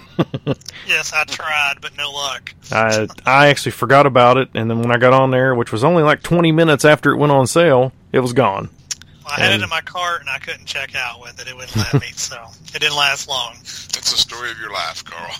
Yes, 0.87 1.11
I 1.11 1.25
tried, 1.25 1.81
but 1.81 1.97
no 1.97 2.09
luck. 2.09 2.53
I 2.71 3.05
I 3.25 3.47
actually 3.47 3.73
forgot 3.73 4.05
about 4.05 4.37
it, 4.37 4.47
and 4.55 4.69
then 4.69 4.79
when 4.79 4.89
I 4.95 4.97
got 4.97 5.11
on 5.11 5.29
there, 5.31 5.53
which 5.53 5.73
was 5.73 5.83
only 5.83 6.03
like 6.03 6.23
20 6.23 6.53
minutes 6.53 6.85
after 6.85 7.11
it 7.11 7.17
went 7.17 7.33
on 7.33 7.47
sale, 7.47 7.91
it 8.13 8.19
was 8.21 8.31
gone. 8.31 8.69
Well, 9.25 9.33
I 9.35 9.41
had 9.41 9.51
And- 9.51 9.61
it 9.61 9.63
in 9.65 9.69
my 9.69 9.81
cart 9.81 10.21
and 10.21 10.29
I 10.29 10.37
couldn't 10.37 10.67
check 10.67 10.95
out 10.95 11.19
with 11.21 11.41
it. 11.41 11.49
It 11.49 11.55
wouldn't 11.57 11.75
let 11.75 11.93
me, 11.95 12.07
so 12.15 12.37
it 12.73 12.79
didn't 12.79 12.95
last 12.95 13.27
long. 13.27 13.55
That's 13.55 14.11
the 14.11 14.17
story 14.17 14.51
of 14.51 14.57
your 14.59 14.71
life, 14.71 15.03
Carl. 15.03 15.33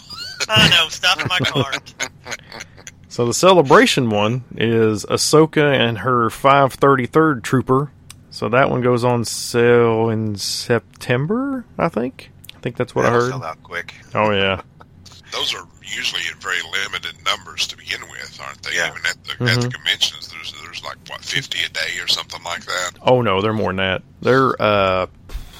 I 0.49 0.67
know, 0.71 0.89
stuff 0.89 1.21
in 1.21 1.27
my 1.29 1.39
cart. 1.39 1.93
So 3.15 3.25
the 3.25 3.33
celebration 3.33 4.09
one 4.09 4.43
is 4.57 5.05
Ahsoka 5.05 5.73
and 5.73 5.99
her 5.99 6.27
533rd 6.27 7.43
Trooper. 7.43 7.89
So 8.29 8.49
that 8.49 8.69
one 8.69 8.81
goes 8.81 9.05
on 9.05 9.23
sale 9.23 10.09
in 10.09 10.35
September, 10.35 11.63
I 11.77 11.87
think. 11.87 12.29
I 12.53 12.59
think 12.59 12.75
that's 12.75 12.93
what 12.93 13.05
I 13.05 13.11
That'll 13.11 13.21
heard. 13.21 13.31
Sell 13.31 13.43
out 13.45 13.63
quick. 13.63 13.95
Oh 14.13 14.31
yeah, 14.31 14.61
Those 15.31 15.55
are 15.55 15.65
usually 15.81 16.23
in 16.29 16.37
very 16.41 16.59
limited 16.73 17.15
numbers 17.23 17.67
to 17.67 17.77
begin 17.77 18.01
with, 18.11 18.37
aren't 18.45 18.61
they? 18.63 18.75
Yeah. 18.75 18.89
Even 18.91 19.05
at 19.05 19.23
the 19.23 19.45
at 19.45 19.61
the 19.61 19.69
conventions, 19.69 20.27
there's 20.27 20.53
there's 20.61 20.83
like 20.83 20.97
what 21.07 21.21
50 21.21 21.57
a 21.63 21.69
day 21.69 22.01
or 22.01 22.09
something 22.09 22.43
like 22.43 22.65
that. 22.65 22.91
oh 23.01 23.21
no, 23.21 23.41
they're 23.41 23.53
more 23.53 23.69
than 23.69 23.77
that. 23.77 24.03
They're 24.19 24.61
uh, 24.61 25.07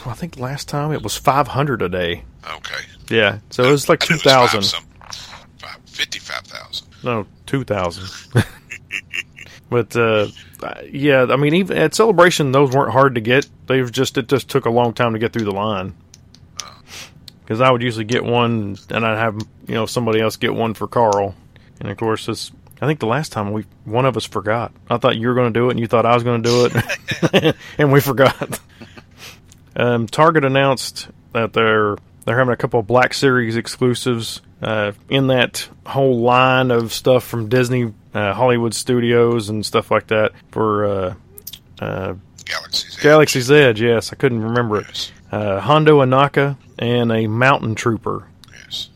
I 0.06 0.14
think 0.14 0.38
last 0.38 0.68
time 0.68 0.92
it 0.92 1.02
was 1.02 1.16
500 1.16 1.82
a 1.84 1.88
day. 1.88 2.26
Okay, 2.46 2.84
Yeah, 3.10 3.40
so 3.50 3.64
it 3.64 3.72
was 3.72 3.88
like 3.88 4.12
I 4.12 4.16
knew 4.16 4.20
it 4.20 4.58
was 4.58 4.74
five 7.06 7.28
2,000. 7.46 8.04
some- 8.04 8.42
five- 8.42 8.42
55,000. 8.42 8.42
No, 8.42 8.42
2,000. 8.42 8.46
But 9.70 9.96
uh, 9.96 10.28
yeah, 10.90 11.26
I 11.30 11.38
mean, 11.38 11.56
even 11.56 11.78
at 11.78 11.96
Celebration, 11.96 12.52
those 12.52 12.72
weren't 12.72 12.92
hard 12.94 13.16
to 13.16 13.22
get. 13.22 13.48
They've 13.68 13.92
just 13.92 14.18
it 14.18 14.28
just 14.30 14.48
took 14.48 14.66
a 14.66 14.70
long 14.70 14.94
time 14.94 15.14
to 15.14 15.20
get 15.20 15.34
through 15.34 15.46
the 15.46 15.52
line. 15.56 15.96
Because 17.42 17.62
I 17.62 17.72
would 17.72 17.82
usually 17.82 18.06
get 18.06 18.24
one, 18.24 18.78
and 18.90 19.06
I'd 19.06 19.18
have 19.18 19.40
you 19.68 19.74
know 19.74 19.86
somebody 19.86 20.22
else 20.22 20.38
get 20.38 20.54
one 20.54 20.74
for 20.76 20.88
Carl, 20.88 21.36
and 21.80 21.90
of 21.90 21.98
course 21.98 22.28
this. 22.28 22.52
I 22.82 22.88
think 22.88 23.00
the 23.00 23.08
last 23.08 23.32
time 23.32 23.54
we 23.54 23.66
one 23.86 24.06
of 24.06 24.16
us 24.18 24.26
forgot. 24.26 24.72
I 24.90 24.98
thought 24.98 25.18
you 25.18 25.28
were 25.28 25.34
going 25.34 25.52
to 25.52 25.60
do 25.60 25.68
it, 25.68 25.72
and 25.72 25.80
you 25.80 25.88
thought 25.88 26.06
I 26.06 26.14
was 26.14 26.24
going 26.24 26.44
to 26.44 26.50
do 26.50 26.66
it, 27.34 27.56
and 27.78 27.92
we 27.92 28.02
forgot. 28.02 28.60
Um, 29.78 30.08
Target 30.08 30.46
announced 30.46 31.10
that 31.34 31.52
they're 31.52 31.98
they're 32.24 32.38
having 32.38 32.54
a 32.54 32.56
couple 32.56 32.80
of 32.80 32.88
Black 32.88 33.14
Series 33.14 33.58
exclusives 33.58 34.42
uh, 34.62 34.92
in 35.10 35.28
that 35.28 35.68
whole 35.86 36.20
line 36.22 36.72
of 36.72 36.92
stuff 36.94 37.24
from 37.24 37.50
Disney, 37.50 37.94
uh, 38.14 38.34
Hollywood 38.34 38.74
Studios, 38.74 39.50
and 39.50 39.66
stuff 39.66 39.92
like 39.92 40.08
that 40.08 40.32
for 40.52 40.86
uh, 40.86 41.14
uh, 41.80 42.14
Galaxy's 42.46 42.96
Edge. 42.98 43.04
Galaxy's 43.04 43.52
Edge. 43.52 43.82
Yes, 43.82 44.12
I 44.14 44.16
couldn't 44.16 44.42
remember 44.42 44.80
it. 44.80 44.88
Yes, 44.88 45.12
Uh, 45.32 45.60
Hondo 45.60 46.00
Ohnaka 46.02 46.58
and 46.80 47.12
a 47.12 47.28
Mountain 47.28 47.76
Trooper. 47.76 48.28
yes. 48.64 48.90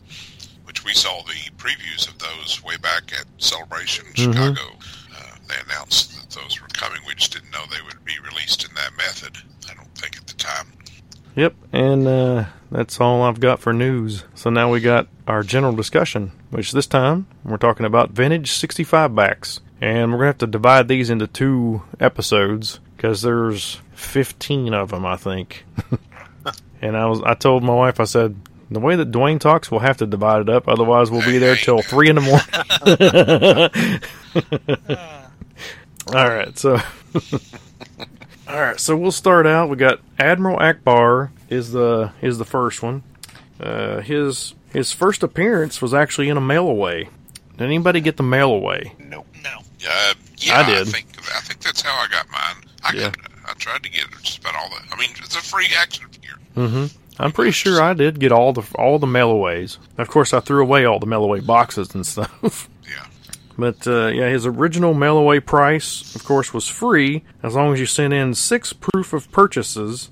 Which 0.64 0.84
we 0.84 0.92
saw 0.94 1.22
the 1.22 1.50
previews 1.58 2.08
of 2.08 2.18
those 2.18 2.62
way 2.64 2.76
back 2.78 3.12
at 3.12 3.26
Celebration 3.38 4.06
Mm-hmm. 4.14 4.32
Chicago. 4.32 4.60
Uh, 5.16 5.22
they 5.48 5.54
announced 5.66 6.14
that 6.16 6.30
those 6.40 6.60
were 6.60 6.68
coming. 6.68 7.00
We 7.06 7.14
just 7.14 7.32
didn't 7.32 7.50
know 7.50 7.64
they 7.70 7.82
would 7.84 8.02
be 8.04 8.14
released 8.24 8.64
in 8.66 8.74
that 8.76 8.96
method. 8.96 9.36
I 9.70 9.74
don't 9.74 9.92
think 9.94 10.16
at 10.16 10.26
the 10.26 10.34
time. 10.34 10.72
Yep, 11.36 11.54
and 11.72 12.06
uh, 12.06 12.44
that's 12.70 13.00
all 13.00 13.22
I've 13.22 13.40
got 13.40 13.60
for 13.60 13.72
news. 13.72 14.24
So 14.34 14.50
now 14.50 14.70
we 14.70 14.80
got 14.80 15.08
our 15.26 15.42
general 15.42 15.72
discussion, 15.72 16.32
which 16.50 16.72
this 16.72 16.86
time 16.86 17.26
we're 17.44 17.56
talking 17.56 17.86
about 17.86 18.10
vintage 18.10 18.52
65 18.52 19.14
backs. 19.14 19.60
And 19.80 20.12
we're 20.12 20.18
going 20.18 20.26
to 20.26 20.32
have 20.32 20.38
to 20.38 20.46
divide 20.46 20.88
these 20.88 21.08
into 21.08 21.26
two 21.26 21.82
episodes 21.98 22.80
because 22.96 23.22
there's 23.22 23.80
15 23.94 24.74
of 24.74 24.90
them, 24.90 25.06
I 25.06 25.16
think. 25.16 25.64
and 26.82 26.96
I 26.96 27.06
was 27.06 27.22
I 27.22 27.32
told 27.34 27.62
my 27.62 27.74
wife, 27.74 27.98
I 27.98 28.04
said, 28.04 28.36
the 28.70 28.78
way 28.78 28.94
that 28.96 29.10
Dwayne 29.10 29.40
talks, 29.40 29.70
we'll 29.70 29.80
have 29.80 29.96
to 29.98 30.06
divide 30.06 30.42
it 30.42 30.48
up. 30.50 30.68
Otherwise, 30.68 31.10
we'll 31.10 31.24
be 31.24 31.38
there 31.38 31.56
till 31.56 31.80
3 31.80 32.10
in 32.10 32.16
the 32.16 32.20
morning. 32.20 32.40
All 36.14 36.28
right, 36.28 36.58
so 36.58 36.78
all 38.50 38.60
right, 38.60 38.80
so 38.80 38.96
we'll 38.96 39.12
start 39.12 39.46
out. 39.46 39.68
We 39.68 39.76
got 39.76 40.00
Admiral 40.18 40.58
Ackbar 40.58 41.30
is 41.48 41.72
the 41.72 42.12
is 42.20 42.38
the 42.38 42.44
first 42.44 42.82
one. 42.82 43.02
Uh, 43.58 44.00
his 44.00 44.54
his 44.72 44.92
first 44.92 45.22
appearance 45.22 45.80
was 45.82 45.92
actually 45.94 46.28
in 46.28 46.36
a 46.36 46.40
mail 46.40 46.66
away. 46.68 47.08
Did 47.52 47.62
anybody 47.64 48.00
get 48.00 48.16
the 48.16 48.22
mail 48.22 48.50
away? 48.52 48.94
Nope. 48.98 49.26
No. 49.42 49.58
Uh, 49.88 50.14
yeah, 50.38 50.60
I 50.60 50.66
did. 50.66 50.88
think 50.88 51.06
I 51.34 51.40
think 51.40 51.60
that's 51.60 51.82
how 51.82 51.92
I 52.02 52.06
got 52.08 52.26
mine. 52.30 52.64
I 52.82 52.92
Yeah. 52.94 53.10
got, 53.10 53.16
I 53.48 53.52
tried 53.54 53.82
to 53.82 53.90
get 53.90 54.04
it 54.04 54.10
just 54.22 54.38
about 54.38 54.54
all 54.54 54.68
the. 54.70 54.76
I 54.94 54.98
mean, 54.98 55.10
it's 55.18 55.36
a 55.36 55.42
free 55.42 55.68
action 55.76 56.08
figure. 56.08 56.36
Mm-hmm. 56.56 56.86
I'm 57.22 57.32
pretty 57.32 57.50
sure 57.50 57.82
I 57.82 57.92
did 57.92 58.18
get 58.18 58.32
all 58.32 58.52
the 58.54 58.62
all 58.76 58.98
the 58.98 59.06
mail 59.06 59.30
aways. 59.30 59.78
Of 59.98 60.08
course, 60.08 60.32
I 60.32 60.40
threw 60.40 60.62
away 60.62 60.84
all 60.86 60.98
the 60.98 61.06
mail 61.06 61.22
away 61.22 61.40
boxes 61.40 61.94
and 61.94 62.06
stuff. 62.06 62.68
But 63.60 63.86
uh, 63.86 64.06
yeah, 64.06 64.30
his 64.30 64.46
original 64.46 64.94
mail 64.94 65.18
away 65.18 65.38
price, 65.38 66.14
of 66.14 66.24
course, 66.24 66.54
was 66.54 66.66
free 66.66 67.22
as 67.42 67.54
long 67.54 67.74
as 67.74 67.78
you 67.78 67.86
sent 67.86 68.14
in 68.14 68.34
six 68.34 68.72
proof 68.72 69.12
of 69.12 69.30
purchases. 69.30 70.10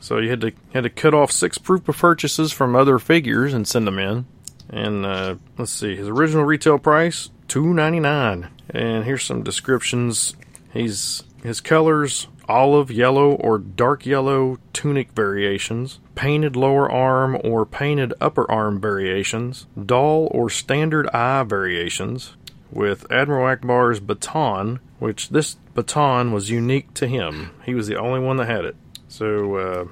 So 0.00 0.18
you 0.18 0.30
had 0.30 0.40
to 0.40 0.52
had 0.74 0.82
to 0.82 0.90
cut 0.90 1.14
off 1.14 1.30
six 1.30 1.58
proof 1.58 1.88
of 1.88 1.96
purchases 1.96 2.52
from 2.52 2.74
other 2.74 2.98
figures 2.98 3.54
and 3.54 3.68
send 3.68 3.86
them 3.86 3.98
in. 3.98 4.26
And 4.68 5.06
uh, 5.06 5.36
let's 5.56 5.72
see, 5.72 5.96
his 5.96 6.08
original 6.08 6.44
retail 6.44 6.78
price 6.78 7.30
two 7.46 7.72
ninety 7.72 8.00
nine. 8.00 8.48
And 8.70 9.04
here's 9.04 9.24
some 9.24 9.42
descriptions. 9.42 10.34
He's 10.72 11.22
his 11.42 11.60
colors 11.60 12.26
olive 12.48 12.90
yellow 12.90 13.32
or 13.32 13.58
dark 13.58 14.06
yellow 14.06 14.58
tunic 14.72 15.12
variations, 15.12 16.00
painted 16.14 16.56
lower 16.56 16.90
arm 16.90 17.38
or 17.44 17.66
painted 17.66 18.14
upper 18.20 18.50
arm 18.50 18.80
variations, 18.80 19.66
doll 19.84 20.28
or 20.30 20.48
standard 20.48 21.06
eye 21.08 21.42
variations, 21.42 22.36
with 22.70 23.10
Admiral 23.10 23.46
Ackbar's 23.46 24.00
baton, 24.00 24.80
which 24.98 25.30
this 25.30 25.54
baton 25.74 26.32
was 26.32 26.50
unique 26.50 26.92
to 26.94 27.06
him. 27.06 27.50
He 27.64 27.74
was 27.74 27.86
the 27.86 27.96
only 27.96 28.20
one 28.20 28.36
that 28.38 28.48
had 28.48 28.64
it. 28.64 28.76
So, 29.08 29.56
uh, 29.56 29.84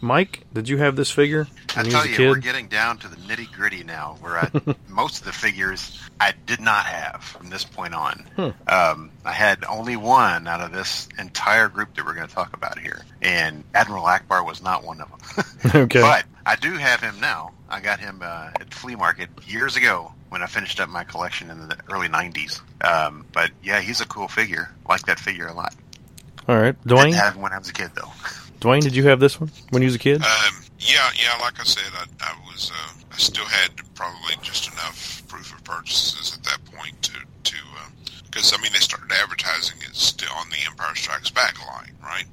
Mike, 0.00 0.44
did 0.52 0.68
you 0.68 0.76
have 0.78 0.96
this 0.96 1.10
figure 1.10 1.46
I 1.74 1.82
tell 1.82 2.06
you, 2.06 2.16
kid? 2.16 2.28
we're 2.28 2.36
getting 2.36 2.68
down 2.68 2.98
to 2.98 3.08
the 3.08 3.16
nitty 3.16 3.50
gritty 3.52 3.84
now, 3.84 4.16
where 4.20 4.38
I, 4.38 4.50
most 4.88 5.20
of 5.20 5.24
the 5.24 5.32
figures 5.32 5.98
I 6.20 6.34
did 6.46 6.60
not 6.60 6.84
have 6.84 7.22
from 7.22 7.48
this 7.48 7.64
point 7.64 7.94
on. 7.94 8.26
Hmm. 8.36 8.50
Um, 8.68 9.10
I 9.24 9.32
had 9.32 9.64
only 9.64 9.96
one 9.96 10.46
out 10.46 10.60
of 10.60 10.72
this 10.72 11.08
entire 11.18 11.68
group 11.68 11.94
that 11.94 12.04
we're 12.04 12.14
going 12.14 12.28
to 12.28 12.34
talk 12.34 12.54
about 12.54 12.78
here, 12.78 13.02
and 13.22 13.64
Admiral 13.74 14.04
Akbar 14.04 14.44
was 14.44 14.62
not 14.62 14.84
one 14.84 15.00
of 15.00 15.08
them. 15.08 15.44
Okay. 15.74 16.02
But 16.02 16.26
I 16.44 16.56
do 16.56 16.72
have 16.72 17.00
him 17.00 17.18
now. 17.20 17.52
I 17.70 17.80
got 17.80 17.98
him 17.98 18.20
uh, 18.22 18.50
at 18.60 18.68
the 18.68 18.76
flea 18.76 18.96
market 18.96 19.30
years 19.46 19.76
ago 19.76 20.12
when 20.34 20.42
I 20.42 20.46
finished 20.46 20.80
up 20.80 20.88
my 20.88 21.04
collection 21.04 21.48
in 21.48 21.68
the 21.68 21.78
early 21.88 22.08
'90s. 22.08 22.60
Um, 22.84 23.24
but 23.32 23.52
yeah, 23.62 23.80
he's 23.80 24.00
a 24.00 24.06
cool 24.06 24.26
figure. 24.26 24.68
Like 24.88 25.02
that 25.06 25.20
figure 25.20 25.46
a 25.46 25.54
lot. 25.54 25.72
All 26.48 26.58
right, 26.58 26.74
Dwayne. 26.82 26.88
Didn't 26.88 26.98
Dwayne. 26.98 27.14
have 27.14 27.34
him 27.36 27.42
when 27.42 27.52
I 27.52 27.58
was 27.58 27.68
a 27.68 27.72
kid 27.72 27.92
though. 27.94 28.10
Dwayne, 28.60 28.80
did 28.82 28.96
you 28.96 29.04
have 29.04 29.20
this 29.20 29.40
one 29.40 29.50
when 29.70 29.82
you 29.82 29.86
was 29.86 29.94
a 29.94 29.98
kid? 30.00 30.22
Um, 30.22 30.54
yeah, 30.80 31.08
yeah. 31.14 31.38
Like 31.40 31.60
I 31.60 31.64
said, 31.64 31.90
I, 31.94 32.04
I 32.20 32.34
was. 32.50 32.72
Uh, 32.74 32.92
I 33.12 33.16
still 33.16 33.44
had 33.44 33.70
probably 33.94 34.34
just 34.42 34.66
enough 34.72 35.22
proof 35.28 35.54
of 35.54 35.62
purchases 35.62 36.36
at 36.36 36.42
that 36.44 36.58
point 36.64 37.00
to 37.02 37.12
to 37.44 37.56
because 38.24 38.52
I 38.52 38.60
mean 38.60 38.72
they 38.72 38.80
started 38.80 39.12
advertising 39.12 39.78
it 39.82 39.94
still 39.94 40.32
on 40.36 40.48
the 40.50 40.56
Empire 40.66 40.96
Strikes 40.96 41.30
Back 41.30 41.64
line, 41.64 41.92
right? 42.02 42.24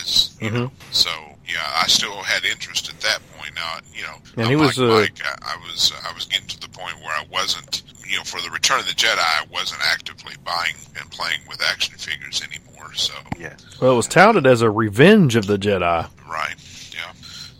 As 0.00 0.36
you 0.40 0.50
know, 0.50 0.70
so 0.90 1.10
yeah, 1.48 1.62
I 1.76 1.86
still 1.86 2.22
had 2.22 2.44
interest 2.44 2.88
at 2.88 3.00
that 3.00 3.20
point. 3.38 3.54
Now, 3.54 3.78
you 3.94 4.02
know, 4.02 4.16
And 4.36 4.46
he 4.48 4.54
unlike 4.54 4.76
was, 4.76 4.80
uh, 4.80 4.86
Mike, 4.88 5.20
I, 5.24 5.54
I 5.54 5.56
was 5.68 5.92
I 6.08 6.12
was 6.12 6.26
getting 6.26 6.48
to 6.48 6.60
the 6.60 6.68
point 6.68 6.96
where 7.00 7.12
I 7.12 7.24
wasn't, 7.30 7.82
you 8.06 8.16
know, 8.16 8.24
for 8.24 8.40
the 8.40 8.50
Return 8.50 8.80
of 8.80 8.86
the 8.86 8.92
Jedi, 8.92 9.18
I 9.18 9.44
wasn't 9.50 9.80
actively 9.86 10.34
buying 10.44 10.74
and 11.00 11.10
playing 11.10 11.40
with 11.48 11.62
action 11.62 11.96
figures 11.96 12.42
anymore. 12.42 12.92
So 12.94 13.14
Yeah. 13.38 13.54
Well, 13.80 13.92
it 13.92 13.96
was 13.96 14.06
touted 14.08 14.46
as 14.46 14.62
a 14.62 14.70
Revenge 14.70 15.36
of 15.36 15.46
the 15.46 15.56
Jedi. 15.58 16.08
Right. 16.28 16.54
Yeah. 16.94 17.12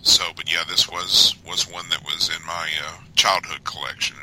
So, 0.02 0.24
but 0.36 0.50
yeah, 0.52 0.64
this 0.68 0.88
was 0.88 1.34
was 1.46 1.70
one 1.70 1.88
that 1.90 2.02
was 2.04 2.28
in 2.28 2.44
my 2.46 2.68
uh, 2.86 2.92
childhood 3.14 3.64
collection, 3.64 4.16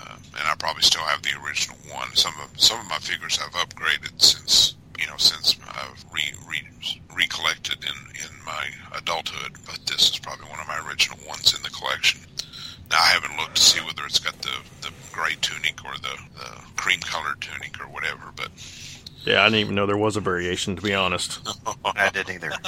uh, 0.00 0.16
and 0.38 0.48
I 0.48 0.54
probably 0.58 0.82
still 0.82 1.02
have 1.02 1.22
the 1.22 1.30
original 1.44 1.76
one. 1.92 2.14
Some 2.14 2.34
of 2.42 2.58
some 2.60 2.80
of 2.80 2.86
my 2.88 2.98
figures 2.98 3.38
I've 3.44 3.52
upgraded 3.52 4.20
since 4.20 4.74
you 4.98 5.06
know 5.06 5.16
since 5.16 5.56
I've 5.68 6.04
re, 6.12 6.22
re 6.48 6.62
recollected 7.16 7.84
in 7.84 7.96
in 8.14 8.44
my 8.44 8.66
adulthood. 8.96 9.52
But 9.66 9.80
this 9.86 10.10
is 10.10 10.18
probably 10.18 10.48
one 10.48 10.60
of 10.60 10.66
my 10.68 10.78
original 10.88 11.18
ones 11.26 11.54
in 11.54 11.62
the 11.62 11.70
collection. 11.70 12.20
Now 12.90 12.98
I 12.98 13.08
haven't 13.08 13.36
looked 13.38 13.56
to 13.56 13.62
see 13.62 13.80
whether 13.80 14.04
it's 14.04 14.18
got 14.18 14.40
the 14.42 14.54
the 14.82 14.90
gray 15.12 15.34
tunic 15.40 15.84
or 15.84 15.94
the, 15.98 16.16
the 16.38 16.60
cream 16.76 17.00
colored 17.00 17.40
tunic 17.40 17.80
or 17.80 17.88
whatever, 17.90 18.32
but 18.36 18.48
Yeah, 19.24 19.42
I 19.42 19.46
didn't 19.46 19.60
even 19.60 19.74
know 19.74 19.86
there 19.86 19.96
was 19.96 20.16
a 20.16 20.20
variation, 20.20 20.76
to 20.76 20.82
be 20.82 20.94
honest. 20.94 21.40
I 21.84 22.10
didn't 22.10 22.34
either. 22.34 22.52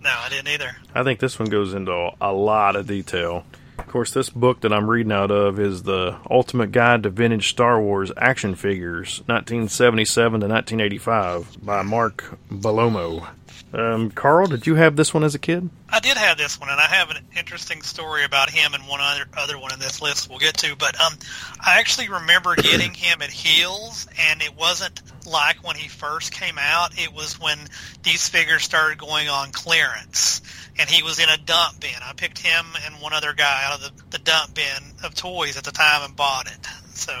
No, 0.00 0.10
I 0.10 0.28
didn't 0.28 0.46
either. 0.46 0.76
I 0.94 1.02
think 1.02 1.18
this 1.18 1.40
one 1.40 1.48
goes 1.48 1.74
into 1.74 2.10
a 2.20 2.32
lot 2.32 2.76
of 2.76 2.86
detail. 2.86 3.44
Of 3.78 3.86
course, 3.86 4.10
this 4.12 4.28
book 4.28 4.60
that 4.60 4.72
I'm 4.72 4.90
reading 4.90 5.12
out 5.12 5.30
of 5.30 5.58
is 5.58 5.84
the 5.84 6.18
Ultimate 6.30 6.72
Guide 6.72 7.04
to 7.04 7.10
Vintage 7.10 7.48
Star 7.48 7.80
Wars 7.80 8.12
Action 8.18 8.54
Figures, 8.54 9.22
1977 9.26 10.40
to 10.40 10.46
1985, 10.46 11.64
by 11.64 11.82
Mark 11.82 12.38
Bellomo. 12.50 13.28
Um, 13.72 14.10
Carl, 14.10 14.46
did 14.46 14.66
you 14.66 14.76
have 14.76 14.96
this 14.96 15.12
one 15.12 15.24
as 15.24 15.34
a 15.34 15.38
kid? 15.38 15.68
I 15.90 16.00
did 16.00 16.16
have 16.16 16.38
this 16.38 16.58
one, 16.58 16.70
and 16.70 16.80
I 16.80 16.86
have 16.86 17.10
an 17.10 17.18
interesting 17.36 17.82
story 17.82 18.24
about 18.24 18.48
him 18.48 18.72
and 18.72 18.84
one 18.84 19.00
other 19.00 19.24
other 19.36 19.58
one 19.58 19.72
in 19.72 19.78
this 19.78 20.00
list 20.00 20.30
we'll 20.30 20.38
get 20.38 20.56
to. 20.58 20.74
But 20.76 20.98
um, 21.00 21.12
I 21.60 21.78
actually 21.78 22.08
remember 22.08 22.54
getting 22.54 22.94
him 22.94 23.20
at 23.20 23.30
Heels, 23.30 24.06
and 24.18 24.40
it 24.40 24.56
wasn't 24.56 25.02
like 25.26 25.66
when 25.66 25.76
he 25.76 25.88
first 25.88 26.32
came 26.32 26.56
out. 26.58 26.98
It 26.98 27.12
was 27.12 27.38
when 27.38 27.58
these 28.02 28.26
figures 28.28 28.62
started 28.62 28.98
going 28.98 29.28
on 29.28 29.52
clearance, 29.52 30.40
and 30.78 30.88
he 30.88 31.02
was 31.02 31.18
in 31.18 31.28
a 31.28 31.36
dump 31.36 31.80
bin. 31.80 31.90
I 32.02 32.14
picked 32.14 32.38
him 32.38 32.64
and 32.86 33.02
one 33.02 33.12
other 33.12 33.34
guy 33.34 33.64
out 33.66 33.74
of 33.74 33.82
the, 33.82 34.18
the 34.18 34.18
dump 34.18 34.54
bin 34.54 34.82
of 35.04 35.14
toys 35.14 35.58
at 35.58 35.64
the 35.64 35.72
time 35.72 36.04
and 36.04 36.16
bought 36.16 36.46
it. 36.46 36.66
So 36.94 37.12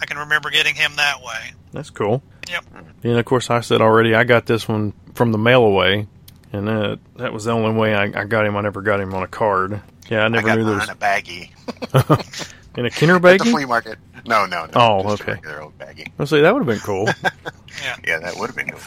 I 0.00 0.06
can 0.06 0.18
remember 0.18 0.50
getting 0.50 0.74
him 0.74 0.96
that 0.96 1.22
way. 1.22 1.52
That's 1.72 1.90
cool. 1.90 2.22
Yep. 2.48 2.64
And 3.02 3.18
of 3.18 3.24
course, 3.24 3.50
I 3.50 3.60
said 3.60 3.80
already, 3.80 4.14
I 4.14 4.24
got 4.24 4.46
this 4.46 4.68
one 4.68 4.92
from 5.14 5.32
the 5.32 5.38
mail 5.38 5.64
away, 5.64 6.06
and 6.52 6.68
that 6.68 6.98
that 7.16 7.32
was 7.32 7.44
the 7.44 7.52
only 7.52 7.78
way 7.78 7.94
I, 7.94 8.04
I 8.04 8.24
got 8.24 8.46
him. 8.46 8.56
I 8.56 8.60
never 8.60 8.82
got 8.82 9.00
him 9.00 9.14
on 9.14 9.22
a 9.22 9.28
card. 9.28 9.80
Yeah, 10.08 10.22
I 10.22 10.24
I 10.26 10.28
never 10.28 10.46
got 10.46 10.58
knew 10.58 10.64
there 10.64 10.76
mine 10.76 10.88
was 10.88 10.88
in 10.88 10.94
a 10.94 12.16
baggie 12.16 12.54
in 12.76 12.86
a 12.86 12.90
Kenner 12.90 13.16
at 13.16 13.38
the 13.38 13.44
flea 13.44 13.64
market. 13.64 13.98
No, 14.26 14.46
no, 14.46 14.66
no. 14.66 14.72
Oh, 14.74 15.02
just 15.02 15.22
okay. 15.22 15.32
regular 15.32 15.62
old 15.62 15.78
baggie. 15.78 16.10
Let's 16.18 16.30
see, 16.30 16.40
that 16.40 16.52
would 16.52 16.60
have 16.60 16.66
been 16.66 16.80
cool. 16.80 17.04
yeah. 17.82 17.96
Yeah, 18.06 18.18
that 18.20 18.36
would 18.36 18.48
have 18.48 18.56
been 18.56 18.70
cool. 18.70 18.80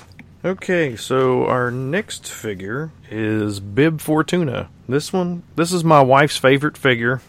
Okay, 0.46 0.96
so 0.96 1.46
our 1.46 1.72
next 1.72 2.28
figure 2.28 2.92
is 3.10 3.60
Bib 3.60 4.02
Fortuna. 4.02 4.70
This 4.88 5.12
one, 5.12 5.44
this 5.56 5.72
is 5.72 5.84
my 5.84 6.02
wife's 6.02 6.38
favorite 6.38 6.78
figure. 6.78 7.22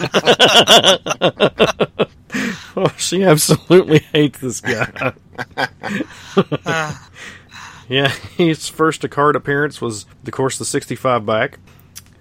Oh, 2.76 2.92
she 2.98 3.24
absolutely 3.24 4.00
hates 4.12 4.38
this 4.40 4.60
guy. 4.60 5.14
Yeah, 7.88 8.08
his 8.08 8.68
first 8.68 9.08
card 9.10 9.36
appearance 9.36 9.80
was, 9.80 10.06
of 10.24 10.32
course, 10.32 10.58
the 10.58 10.64
65 10.64 11.24
back, 11.24 11.58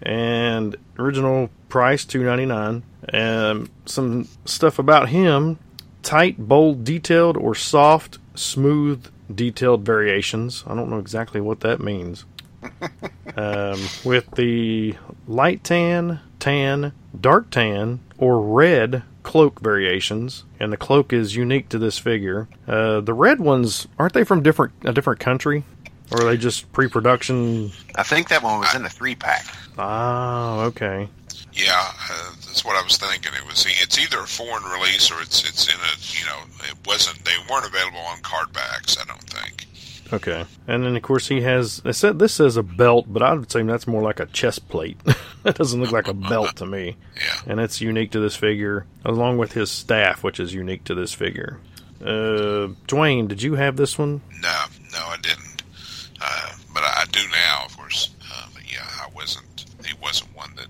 and 0.02 0.76
original 1.00 1.50
price 1.70 2.06
2.99. 2.06 2.84
And 3.10 3.70
some 3.86 4.28
stuff 4.46 4.80
about 4.80 5.10
him: 5.10 5.60
tight, 6.04 6.38
bold, 6.38 6.84
detailed, 6.84 7.38
or 7.38 7.56
soft, 7.56 8.20
smooth, 8.36 9.06
detailed 9.34 9.84
variations. 9.86 10.64
I 10.68 10.76
don't 10.76 10.90
know 10.90 11.00
exactly 11.00 11.42
what 11.42 11.62
that 11.62 11.80
means. 11.80 12.26
um, 13.36 13.80
with 14.04 14.30
the 14.32 14.96
light 15.28 15.64
tan, 15.64 16.20
tan, 16.40 16.94
dark 17.20 17.50
tan, 17.52 18.00
or 18.18 18.42
red 18.42 19.04
cloak 19.26 19.60
variations, 19.60 20.46
and 20.60 20.72
the 20.72 20.78
cloak 20.78 21.12
is 21.12 21.36
unique 21.36 21.68
to 21.70 21.80
this 21.80 21.98
figure. 21.98 22.48
Uh, 22.68 23.02
the 23.02 23.14
red 23.14 23.40
ones 23.40 23.88
aren't 23.98 24.14
they 24.14 24.24
from 24.24 24.44
different 24.44 24.72
a 24.86 24.94
different 24.94 25.20
country, 25.20 25.64
or 26.12 26.22
are 26.22 26.26
they 26.26 26.38
just 26.38 26.72
pre-production? 26.72 27.72
I 27.96 28.04
think 28.04 28.30
that 28.30 28.44
one 28.44 28.60
was 28.60 28.74
in 28.76 28.86
a 28.86 28.90
three 28.90 29.16
pack. 29.16 29.46
Ah, 29.78 30.62
okay. 30.66 31.10
Yeah, 31.52 31.92
uh, 32.12 32.32
that's 32.46 32.64
what 32.64 32.76
I 32.76 32.84
was 32.84 32.98
thinking. 32.98 33.34
It 33.34 33.46
was. 33.46 33.66
It's 33.68 33.98
either 33.98 34.20
a 34.20 34.28
foreign 34.28 34.64
release 34.64 35.10
or 35.12 35.22
it's 35.22 35.44
it's 35.44 35.68
in 35.68 35.74
a. 35.80 35.92
You 36.20 36.26
know, 36.28 36.40
it 36.70 36.76
wasn't. 36.86 37.26
They 37.26 37.36
weren't 37.50 37.66
available 37.66 38.00
on 38.00 38.22
card 38.22 38.54
backs. 38.54 38.98
I 39.02 39.06
don't 39.06 39.24
think. 39.24 39.66
Okay, 40.14 40.46
and 40.68 40.86
then 40.86 40.96
of 40.96 41.02
course 41.02 41.28
he 41.28 41.42
has. 41.42 41.82
It 41.84 41.94
said 41.94 42.20
this 42.20 42.34
says 42.36 42.58
a 42.58 42.64
belt, 42.64 43.06
but 43.10 43.24
I 43.24 43.34
would 43.34 43.52
say 43.52 43.64
that's 43.64 43.88
more 43.88 44.04
like 44.04 44.20
a 44.20 44.28
chest 44.28 44.70
plate. 44.70 45.00
that 45.44 45.56
doesn't 45.56 45.82
look 45.82 45.92
like 45.92 46.08
a 46.08 46.14
belt 46.14 46.56
to 46.58 46.66
me. 46.66 46.96
Yeah. 47.16 47.40
and 47.48 47.60
it's 47.60 47.82
unique 47.82 48.12
to 48.12 48.20
this 48.20 48.36
figure, 48.36 48.86
along 49.04 49.38
with 49.40 49.54
his 49.54 49.72
staff, 49.72 50.24
which 50.24 50.40
is 50.40 50.54
unique 50.54 50.84
to 50.86 50.96
this 50.96 51.14
figure. 51.14 51.60
Uh, 52.02 52.70
Dwayne, 52.88 53.28
did 53.28 53.42
you 53.42 53.56
have 53.56 53.78
this 53.78 53.98
one? 53.98 54.22
No, 54.42 54.64
no, 54.92 55.00
I 55.00 55.18
didn't. 55.22 55.64
Uh, 56.22 56.50
but 56.74 56.84
I, 56.84 57.02
I 57.02 57.06
do 57.12 57.22
now, 57.32 57.64
of 57.66 57.76
course. 57.76 58.12
Uh, 58.32 58.46
but 58.54 58.72
yeah, 58.72 58.86
I 59.02 59.08
wasn't. 59.16 59.66
He 59.86 59.94
wasn't 60.04 60.36
one 60.36 60.52
that. 60.58 60.68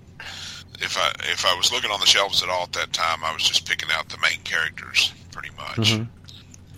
If 0.80 0.96
I 0.98 1.10
if 1.32 1.44
I 1.44 1.54
was 1.56 1.72
looking 1.72 1.90
on 1.90 2.00
the 2.00 2.06
shelves 2.06 2.42
at 2.42 2.48
all 2.48 2.64
at 2.64 2.72
that 2.72 2.92
time, 2.92 3.18
I 3.24 3.32
was 3.34 3.42
just 3.42 3.68
picking 3.68 3.88
out 3.92 4.08
the 4.08 4.18
main 4.18 4.40
characters, 4.44 5.12
pretty 5.32 5.50
much. 5.56 5.92
Mhm. 5.92 6.06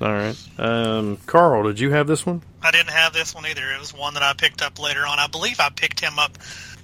All 0.00 0.12
right, 0.12 0.36
um, 0.58 1.16
Carl, 1.26 1.64
did 1.64 1.80
you 1.80 1.90
have 1.90 2.06
this 2.06 2.24
one? 2.24 2.42
I 2.62 2.70
didn't 2.70 2.90
have 2.90 3.12
this 3.12 3.34
one 3.34 3.46
either. 3.46 3.72
It 3.72 3.80
was 3.80 3.92
one 3.92 4.14
that 4.14 4.22
I 4.22 4.32
picked 4.32 4.62
up 4.62 4.78
later 4.78 5.06
on. 5.06 5.18
I 5.18 5.26
believe 5.26 5.58
I 5.58 5.70
picked 5.70 6.00
him 6.00 6.18
up 6.18 6.38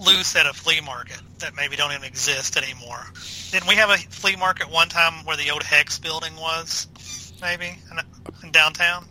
loose 0.04 0.34
at 0.36 0.46
a 0.46 0.52
flea 0.52 0.80
market 0.80 1.20
that 1.38 1.54
maybe 1.54 1.76
don't 1.76 1.92
even 1.92 2.04
exist 2.04 2.56
anymore. 2.56 3.04
Didn't 3.50 3.68
we 3.68 3.76
have 3.76 3.90
a 3.90 3.96
flea 3.96 4.36
market 4.36 4.70
one 4.70 4.88
time 4.88 5.24
where 5.24 5.36
the 5.36 5.50
old 5.50 5.62
Hex 5.62 5.98
building 5.98 6.34
was? 6.36 6.88
Maybe 7.40 7.78
in, 7.90 7.98
in 8.42 8.52
downtown. 8.52 9.06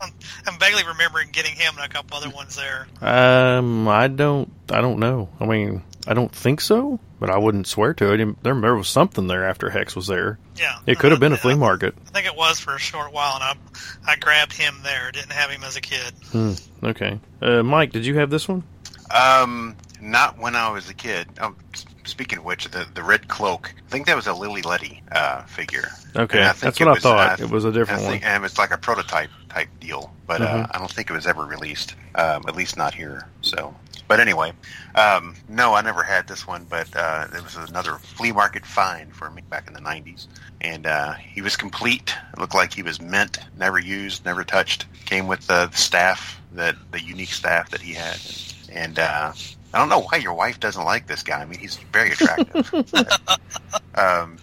I'm, 0.00 0.12
I'm 0.46 0.58
vaguely 0.58 0.86
remembering 0.86 1.30
getting 1.32 1.54
him 1.54 1.74
and 1.76 1.84
a 1.84 1.88
couple 1.88 2.16
other 2.16 2.30
ones 2.30 2.56
there. 2.56 2.86
Um, 3.00 3.88
I 3.88 4.08
don't, 4.08 4.50
I 4.70 4.80
don't 4.80 4.98
know. 4.98 5.28
I 5.40 5.46
mean, 5.46 5.82
I 6.06 6.14
don't 6.14 6.30
think 6.32 6.60
so, 6.60 7.00
but 7.18 7.30
I 7.30 7.38
wouldn't 7.38 7.66
swear 7.66 7.92
to 7.94 8.12
it. 8.12 8.36
There, 8.42 8.54
there 8.60 8.74
was 8.74 8.88
something 8.88 9.26
there 9.26 9.48
after 9.48 9.70
Hex 9.70 9.96
was 9.96 10.06
there. 10.06 10.38
Yeah, 10.56 10.78
It 10.86 10.98
could 10.98 11.10
have 11.10 11.20
been 11.20 11.32
a 11.32 11.36
flea 11.36 11.54
market. 11.56 11.94
I 12.06 12.10
think 12.10 12.26
it 12.26 12.36
was 12.36 12.60
for 12.60 12.74
a 12.74 12.78
short 12.78 13.12
while, 13.12 13.34
and 13.34 13.42
I 13.44 14.12
I 14.12 14.16
grabbed 14.16 14.52
him 14.52 14.76
there. 14.84 15.10
Didn't 15.12 15.32
have 15.32 15.50
him 15.50 15.64
as 15.64 15.76
a 15.76 15.80
kid. 15.80 16.12
Hmm. 16.30 16.52
Okay, 16.84 17.18
uh, 17.42 17.62
Mike, 17.62 17.92
did 17.92 18.06
you 18.06 18.16
have 18.18 18.30
this 18.30 18.46
one? 18.48 18.62
Um, 19.10 19.76
not 20.00 20.38
when 20.38 20.56
I 20.56 20.68
was 20.70 20.88
a 20.88 20.94
kid. 20.94 21.28
Um, 21.40 21.56
speaking 22.04 22.38
of 22.38 22.44
which, 22.44 22.68
the 22.70 22.86
the 22.94 23.02
red 23.02 23.28
cloak. 23.28 23.72
I 23.86 23.90
think 23.90 24.06
that 24.06 24.16
was 24.16 24.26
a 24.26 24.32
Lili 24.34 24.62
Ledy 24.62 25.02
uh, 25.12 25.42
figure. 25.44 25.88
Okay, 26.16 26.38
And 26.38 26.48
I 26.48 26.52
think 26.52 26.60
that's 26.62 26.80
it 26.80 26.84
what 26.84 26.90
I 26.90 26.94
was, 26.94 27.02
thought. 27.02 27.40
uh, 27.40 27.44
it 27.44 27.50
was 27.50 27.64
a 27.64 27.72
different 27.72 28.00
I 28.00 28.04
one. 28.04 28.12
think, 28.12 28.26
and 28.26 28.44
it's 28.44 28.58
like 28.58 28.70
a 28.72 28.78
prototype 28.78 29.30
type 29.48 29.68
deal, 29.80 30.12
but 30.26 30.40
uh, 30.42 30.46
Mhm. 30.66 30.70
I 30.74 30.78
don't 30.78 30.90
think 30.90 31.10
it 31.10 31.12
was 31.12 31.26
ever 31.26 31.44
released. 31.44 31.94
Um, 32.14 32.42
at 32.48 32.56
least 32.56 32.76
not 32.76 32.94
here. 32.94 33.28
So, 33.42 33.74
but 34.08 34.20
anyway, 34.20 34.52
um, 34.94 35.34
no, 35.48 35.74
I 35.74 35.82
never 35.82 36.02
had 36.02 36.28
this 36.28 36.46
one, 36.46 36.66
but 36.68 36.94
uh, 36.94 37.26
it 37.34 37.42
was 37.42 37.56
another 37.56 37.94
flea 37.94 38.32
market 38.32 38.64
find 38.64 39.14
for 39.14 39.30
me 39.30 39.42
back 39.48 39.68
in 39.68 39.74
the 39.74 39.80
'90s, 39.80 40.26
and 40.60 40.86
uh, 40.86 41.14
he 41.14 41.42
was 41.42 41.56
complete. 41.56 42.14
It 42.32 42.38
looked 42.38 42.54
like 42.54 42.72
he 42.72 42.82
was 42.82 43.00
mint, 43.00 43.38
never 43.58 43.78
used, 43.78 44.24
never 44.24 44.44
touched. 44.44 44.86
Came 45.06 45.26
with 45.26 45.46
the 45.46 45.70
staff, 45.70 46.40
that 46.52 46.76
the 46.92 47.02
unique 47.02 47.32
staff 47.32 47.70
that 47.70 47.80
he 47.80 47.94
had, 47.94 48.18
and. 48.72 48.98
Uh, 48.98 49.32
I 49.74 49.78
don't 49.80 49.90
know 49.90 50.02
why 50.02 50.18
your 50.18 50.32
wife 50.32 50.58
doesn't 50.58 50.82
like 50.84 51.06
this 51.06 51.22
guy. 51.22 51.42
I 51.42 51.44
mean, 51.44 51.58
he's 51.58 51.76
very 51.92 52.12
attractive. 52.12 52.72
um, 53.94 54.38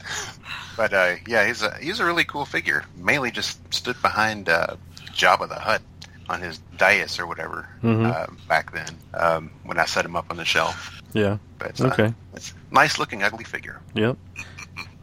but 0.77 0.93
uh, 0.93 1.15
yeah, 1.27 1.47
he's 1.47 1.63
a 1.63 1.75
he's 1.77 1.99
a 1.99 2.05
really 2.05 2.23
cool 2.23 2.45
figure. 2.45 2.83
Mainly 2.95 3.31
just 3.31 3.73
stood 3.73 3.99
behind 4.01 4.49
uh, 4.49 4.75
Jabba 5.13 5.47
the 5.49 5.55
Hutt 5.55 5.81
on 6.29 6.41
his 6.41 6.59
dais 6.77 7.19
or 7.19 7.27
whatever 7.27 7.67
Mhm. 7.83 8.05
uh, 8.05 8.27
back 8.47 8.71
then 8.73 8.87
um, 9.13 9.51
when 9.63 9.77
I 9.77 9.85
set 9.85 10.05
him 10.05 10.15
up 10.15 10.27
on 10.29 10.37
the 10.37 10.45
shelf. 10.45 11.01
Yeah. 11.13 11.37
But 11.59 11.69
it's, 11.71 11.81
uh, 11.81 11.87
Okay. 11.87 12.13
it's 12.33 12.53
nice 12.71 12.97
looking 12.99 13.23
ugly 13.23 13.43
figure. 13.43 13.79
Yep. 13.93 14.17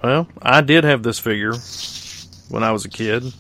Well, 0.03 0.29
I 0.43 0.61
did 0.63 0.85
have 0.85 1.03
this 1.03 1.19
figure 1.19 1.53
when 2.49 2.63
I 2.65 2.73
was 2.73 2.85
a 2.85 2.89
kid, 2.89 3.33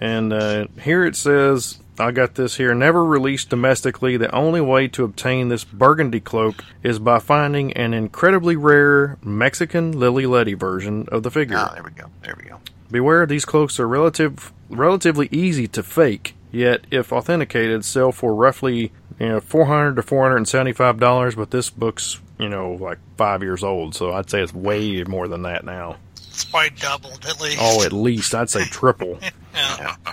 and 0.00 0.32
uh, 0.32 0.66
here 0.80 1.04
it 1.06 1.16
says 1.16 1.78
I 1.98 2.10
got 2.10 2.34
this 2.34 2.56
here. 2.56 2.74
Never 2.74 3.04
released 3.04 3.48
domestically. 3.50 4.16
The 4.16 4.34
only 4.34 4.60
way 4.60 4.88
to 4.88 5.04
obtain 5.04 5.48
this 5.48 5.64
burgundy 5.64 6.20
cloak 6.20 6.62
is 6.82 6.98
by 6.98 7.18
finding 7.18 7.72
an 7.74 7.94
incredibly 7.94 8.56
rare 8.56 9.18
Mexican 9.22 9.92
Lili 9.98 10.26
Ledy 10.26 10.54
version 10.54 11.06
of 11.10 11.22
the 11.22 11.30
figure. 11.30 11.56
Ah, 11.58 11.72
there 11.74 11.82
we 11.82 11.90
go. 11.90 12.06
There 12.22 12.34
we 12.38 12.44
go. 12.48 12.60
Beware, 12.90 13.24
these 13.26 13.44
cloaks 13.46 13.78
are 13.80 13.88
relative, 13.88 14.52
relatively 14.68 15.28
easy 15.32 15.66
to 15.68 15.82
fake. 15.82 16.34
Yet, 16.52 16.86
if 16.90 17.12
authenticated, 17.12 17.84
sell 17.84 18.12
for 18.12 18.34
roughly 18.34 18.92
you 19.18 19.28
know 19.28 19.40
four 19.40 19.64
hundred 19.64 19.96
to 19.96 20.02
four 20.02 20.22
hundred 20.22 20.36
and 20.36 20.48
seventy-five 20.48 21.00
dollars. 21.00 21.34
But 21.34 21.50
this 21.50 21.70
book's 21.70 22.20
you 22.38 22.48
know 22.48 22.72
like 22.72 22.98
five 23.16 23.42
years 23.42 23.64
old, 23.64 23.94
so 23.94 24.12
I'd 24.12 24.28
say 24.28 24.42
it's 24.42 24.54
way 24.54 25.02
more 25.04 25.28
than 25.28 25.42
that 25.42 25.64
now. 25.64 25.96
It's 26.14 26.44
probably 26.44 26.70
doubled 26.70 27.24
at 27.26 27.40
least. 27.40 27.58
Oh, 27.60 27.82
at 27.84 27.92
least 27.92 28.34
I'd 28.34 28.50
say 28.50 28.64
triple. 28.64 29.18
yeah. 29.54 29.96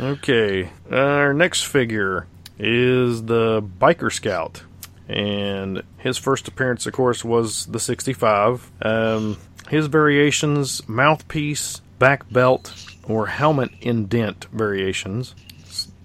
Okay, 0.00 0.70
our 0.90 1.34
next 1.34 1.64
figure 1.64 2.26
is 2.58 3.24
the 3.24 3.62
Biker 3.62 4.10
Scout, 4.10 4.62
and 5.08 5.82
his 5.98 6.16
first 6.16 6.48
appearance, 6.48 6.86
of 6.86 6.94
course, 6.94 7.22
was 7.22 7.66
the 7.66 7.78
65. 7.78 8.70
Um, 8.80 9.36
his 9.68 9.88
variations: 9.88 10.88
mouthpiece, 10.88 11.82
back 11.98 12.30
belt, 12.32 12.72
or 13.08 13.26
helmet 13.26 13.70
indent 13.80 14.46
variations. 14.52 15.34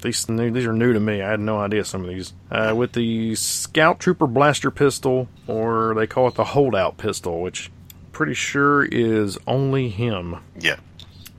These 0.01 0.25
these 0.25 0.65
are 0.65 0.73
new 0.73 0.93
to 0.93 0.99
me. 0.99 1.21
I 1.21 1.31
had 1.31 1.39
no 1.39 1.60
idea 1.60 1.84
some 1.84 2.01
of 2.03 2.10
these. 2.10 2.34
Uh, 2.51 2.73
with 2.75 2.93
the 2.93 3.34
Scout 3.36 3.99
Trooper 3.99 4.27
blaster 4.27 4.69
pistol, 4.69 5.27
or 5.47 5.95
they 5.95 6.05
call 6.05 6.27
it 6.27 6.36
the 6.36 6.43
holdout 6.43 6.97
pistol, 6.97 7.41
which 7.41 7.71
pretty 8.12 8.34
sure 8.34 8.86
is 8.86 9.38
only 9.47 9.89
him. 9.89 10.38
Yeah. 10.60 10.77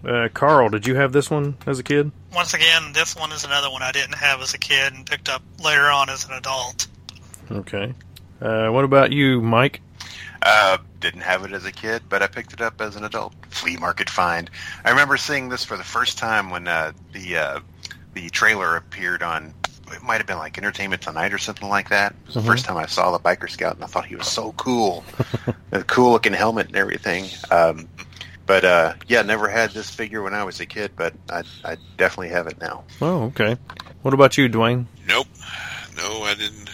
Uh, 0.04 0.28
Carl, 0.32 0.68
did 0.68 0.86
you 0.86 0.94
have 0.96 1.12
this 1.12 1.30
one 1.30 1.56
as 1.66 1.78
a 1.78 1.82
kid? 1.82 2.12
Once 2.34 2.54
again, 2.54 2.92
this 2.92 3.16
one 3.16 3.32
is 3.32 3.44
another 3.44 3.70
one 3.70 3.82
I 3.82 3.92
didn't 3.92 4.16
have 4.16 4.40
as 4.40 4.54
a 4.54 4.58
kid 4.58 4.92
and 4.92 5.06
picked 5.06 5.28
up 5.28 5.42
later 5.62 5.84
on 5.86 6.10
as 6.10 6.24
an 6.26 6.32
adult. 6.32 6.86
Okay. 7.50 7.94
Uh, 8.40 8.68
what 8.68 8.84
about 8.84 9.12
you, 9.12 9.40
Mike? 9.40 9.80
Uh, 10.42 10.78
didn't 11.06 11.22
have 11.22 11.44
it 11.44 11.52
as 11.52 11.64
a 11.64 11.72
kid, 11.72 12.02
but 12.08 12.22
I 12.22 12.26
picked 12.26 12.52
it 12.52 12.60
up 12.60 12.80
as 12.80 12.96
an 12.96 13.04
adult. 13.04 13.32
Flea 13.48 13.76
market 13.76 14.10
find. 14.10 14.50
I 14.84 14.90
remember 14.90 15.16
seeing 15.16 15.48
this 15.48 15.64
for 15.64 15.76
the 15.76 15.84
first 15.84 16.18
time 16.18 16.50
when 16.50 16.66
uh, 16.68 16.92
the 17.12 17.36
uh, 17.36 17.60
the 18.14 18.28
trailer 18.30 18.76
appeared 18.76 19.22
on. 19.22 19.54
It 19.92 20.02
might 20.02 20.16
have 20.16 20.26
been 20.26 20.38
like 20.38 20.58
Entertainment 20.58 21.00
Tonight 21.02 21.32
or 21.32 21.38
something 21.38 21.68
like 21.68 21.90
that. 21.90 22.10
It 22.12 22.26
was 22.26 22.34
the 22.34 22.40
Mhm. 22.40 22.46
first 22.46 22.64
time 22.64 22.76
I 22.76 22.86
saw 22.86 23.12
the 23.12 23.20
biker 23.20 23.48
scout, 23.48 23.76
and 23.76 23.84
I 23.84 23.86
thought 23.86 24.04
he 24.06 24.16
was 24.16 24.26
so 24.26 24.50
cool, 24.56 25.04
a 25.72 25.84
cool 25.84 26.10
looking 26.10 26.32
helmet 26.32 26.66
and 26.66 26.76
everything. 26.76 27.26
Um, 27.52 27.88
but 28.46 28.64
uh, 28.64 28.94
yeah, 29.06 29.22
never 29.22 29.48
had 29.48 29.70
this 29.70 29.88
figure 29.88 30.22
when 30.22 30.34
I 30.34 30.42
was 30.42 30.58
a 30.58 30.66
kid, 30.66 30.90
but 30.96 31.14
I, 31.30 31.44
I 31.64 31.76
definitely 31.98 32.30
have 32.30 32.48
it 32.48 32.60
now. 32.60 32.82
Oh, 33.00 33.24
okay. 33.26 33.56
What 34.02 34.12
about 34.12 34.36
you, 34.36 34.48
Dwayne? 34.48 34.86
Nope. 35.06 35.28
No, 35.96 36.22
I 36.24 36.34
didn't 36.34 36.68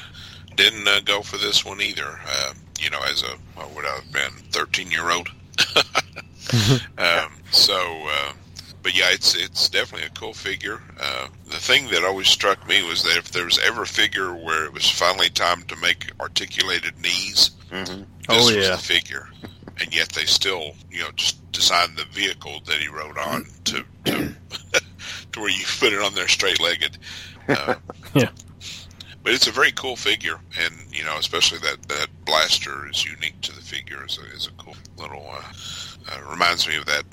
didn't 0.56 0.88
uh, 0.88 1.00
go 1.04 1.20
for 1.22 1.36
this 1.36 1.64
one 1.66 1.80
either. 1.82 2.18
Uh, 2.26 2.52
you 2.82 2.90
know, 2.90 3.00
as 3.10 3.22
a 3.22 3.36
what 3.54 3.74
would 3.74 3.84
I 3.86 3.94
have 3.96 4.12
been, 4.12 4.32
thirteen 4.50 4.90
year 4.90 5.10
old. 5.10 5.28
um, 6.98 7.30
so, 7.50 7.74
uh, 8.08 8.32
but 8.82 8.96
yeah, 8.96 9.06
it's 9.10 9.34
it's 9.34 9.68
definitely 9.68 10.06
a 10.06 10.10
cool 10.10 10.32
figure. 10.34 10.80
Uh, 11.00 11.28
the 11.46 11.56
thing 11.56 11.88
that 11.90 12.04
always 12.04 12.28
struck 12.28 12.66
me 12.68 12.82
was 12.86 13.02
that 13.04 13.16
if 13.16 13.30
there 13.30 13.44
was 13.44 13.58
ever 13.60 13.82
a 13.82 13.86
figure 13.86 14.34
where 14.34 14.64
it 14.64 14.72
was 14.72 14.88
finally 14.90 15.28
time 15.30 15.62
to 15.64 15.76
make 15.76 16.10
articulated 16.20 17.00
knees, 17.00 17.50
hmm 17.70 17.84
this 17.84 18.06
Oh, 18.28 18.36
was 18.36 18.54
yeah. 18.54 18.76
the 18.76 18.82
figure. 18.82 19.28
And 19.80 19.94
yet 19.94 20.10
they 20.10 20.26
still, 20.26 20.76
you 20.90 21.00
know, 21.00 21.10
just 21.16 21.50
designed 21.52 21.96
the 21.96 22.04
vehicle 22.12 22.60
that 22.66 22.76
he 22.76 22.88
rode 22.88 23.18
on 23.18 23.46
to 23.64 23.84
to, 24.04 24.12
to 25.32 25.40
where 25.40 25.50
you 25.50 25.64
put 25.80 25.92
it 25.92 26.00
on 26.00 26.14
there 26.14 26.28
straight 26.28 26.60
legged. 26.60 26.98
Uh, 27.48 27.74
Yeah. 28.14 28.28
But 29.22 29.34
it's 29.34 29.46
a 29.46 29.52
very 29.52 29.70
cool 29.72 29.94
figure, 29.96 30.40
and 30.60 30.74
you 30.90 31.04
know, 31.04 31.16
especially 31.16 31.58
that 31.60 31.82
that 31.88 32.08
blaster 32.24 32.88
is 32.90 33.04
unique 33.04 33.40
to 33.42 33.54
the 33.54 33.60
figure. 33.60 34.04
is 34.04 34.18
a, 34.18 34.36
is 34.36 34.48
a 34.48 34.62
cool 34.62 34.74
little 34.98 35.24
uh, 35.30 35.42
uh, 36.10 36.30
reminds 36.30 36.66
me 36.66 36.76
of 36.76 36.86
that 36.86 37.04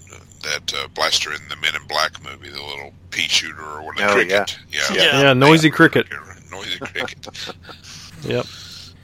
that 0.42 0.74
uh, 0.76 0.88
blaster 0.96 1.32
in 1.32 1.40
the 1.50 1.56
Men 1.58 1.76
in 1.76 1.86
Black 1.88 2.24
movie, 2.24 2.50
the 2.50 2.62
little 2.64 2.94
pea 3.12 3.28
shooter 3.28 3.62
or 3.62 3.84
what? 3.84 4.02
Oh, 4.02 4.14
cricket. 4.14 4.58
Yeah. 4.72 4.82
Yeah. 4.94 5.22
Yeah, 5.22 5.34
noisy 5.34 5.70
cricket. 5.70 6.08
Noisy 6.52 6.80
cricket. 6.80 7.28
Yep. 8.24 8.46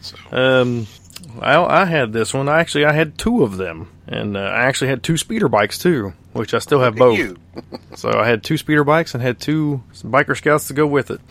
So 0.01 0.17
Um, 0.31 0.87
I, 1.41 1.57
I 1.57 1.85
had 1.85 2.11
this 2.13 2.33
one. 2.33 2.49
Actually 2.49 2.85
I 2.85 2.93
had 2.93 3.17
two 3.17 3.43
of 3.43 3.57
them, 3.57 3.87
and 4.07 4.37
uh, 4.37 4.41
I 4.41 4.63
actually 4.65 4.89
had 4.89 5.03
two 5.03 5.17
speeder 5.17 5.47
bikes 5.47 5.77
too, 5.77 6.13
which 6.33 6.53
I 6.53 6.59
still 6.59 6.81
have 6.81 6.95
both. 6.95 7.37
So 7.95 8.09
I 8.09 8.27
had 8.27 8.43
two 8.43 8.57
speeder 8.57 8.83
bikes 8.83 9.13
and 9.13 9.23
had 9.23 9.39
two 9.39 9.81
biker 10.03 10.35
scouts 10.35 10.67
to 10.67 10.73
go 10.73 10.85
with 10.85 11.11
it. 11.11 11.21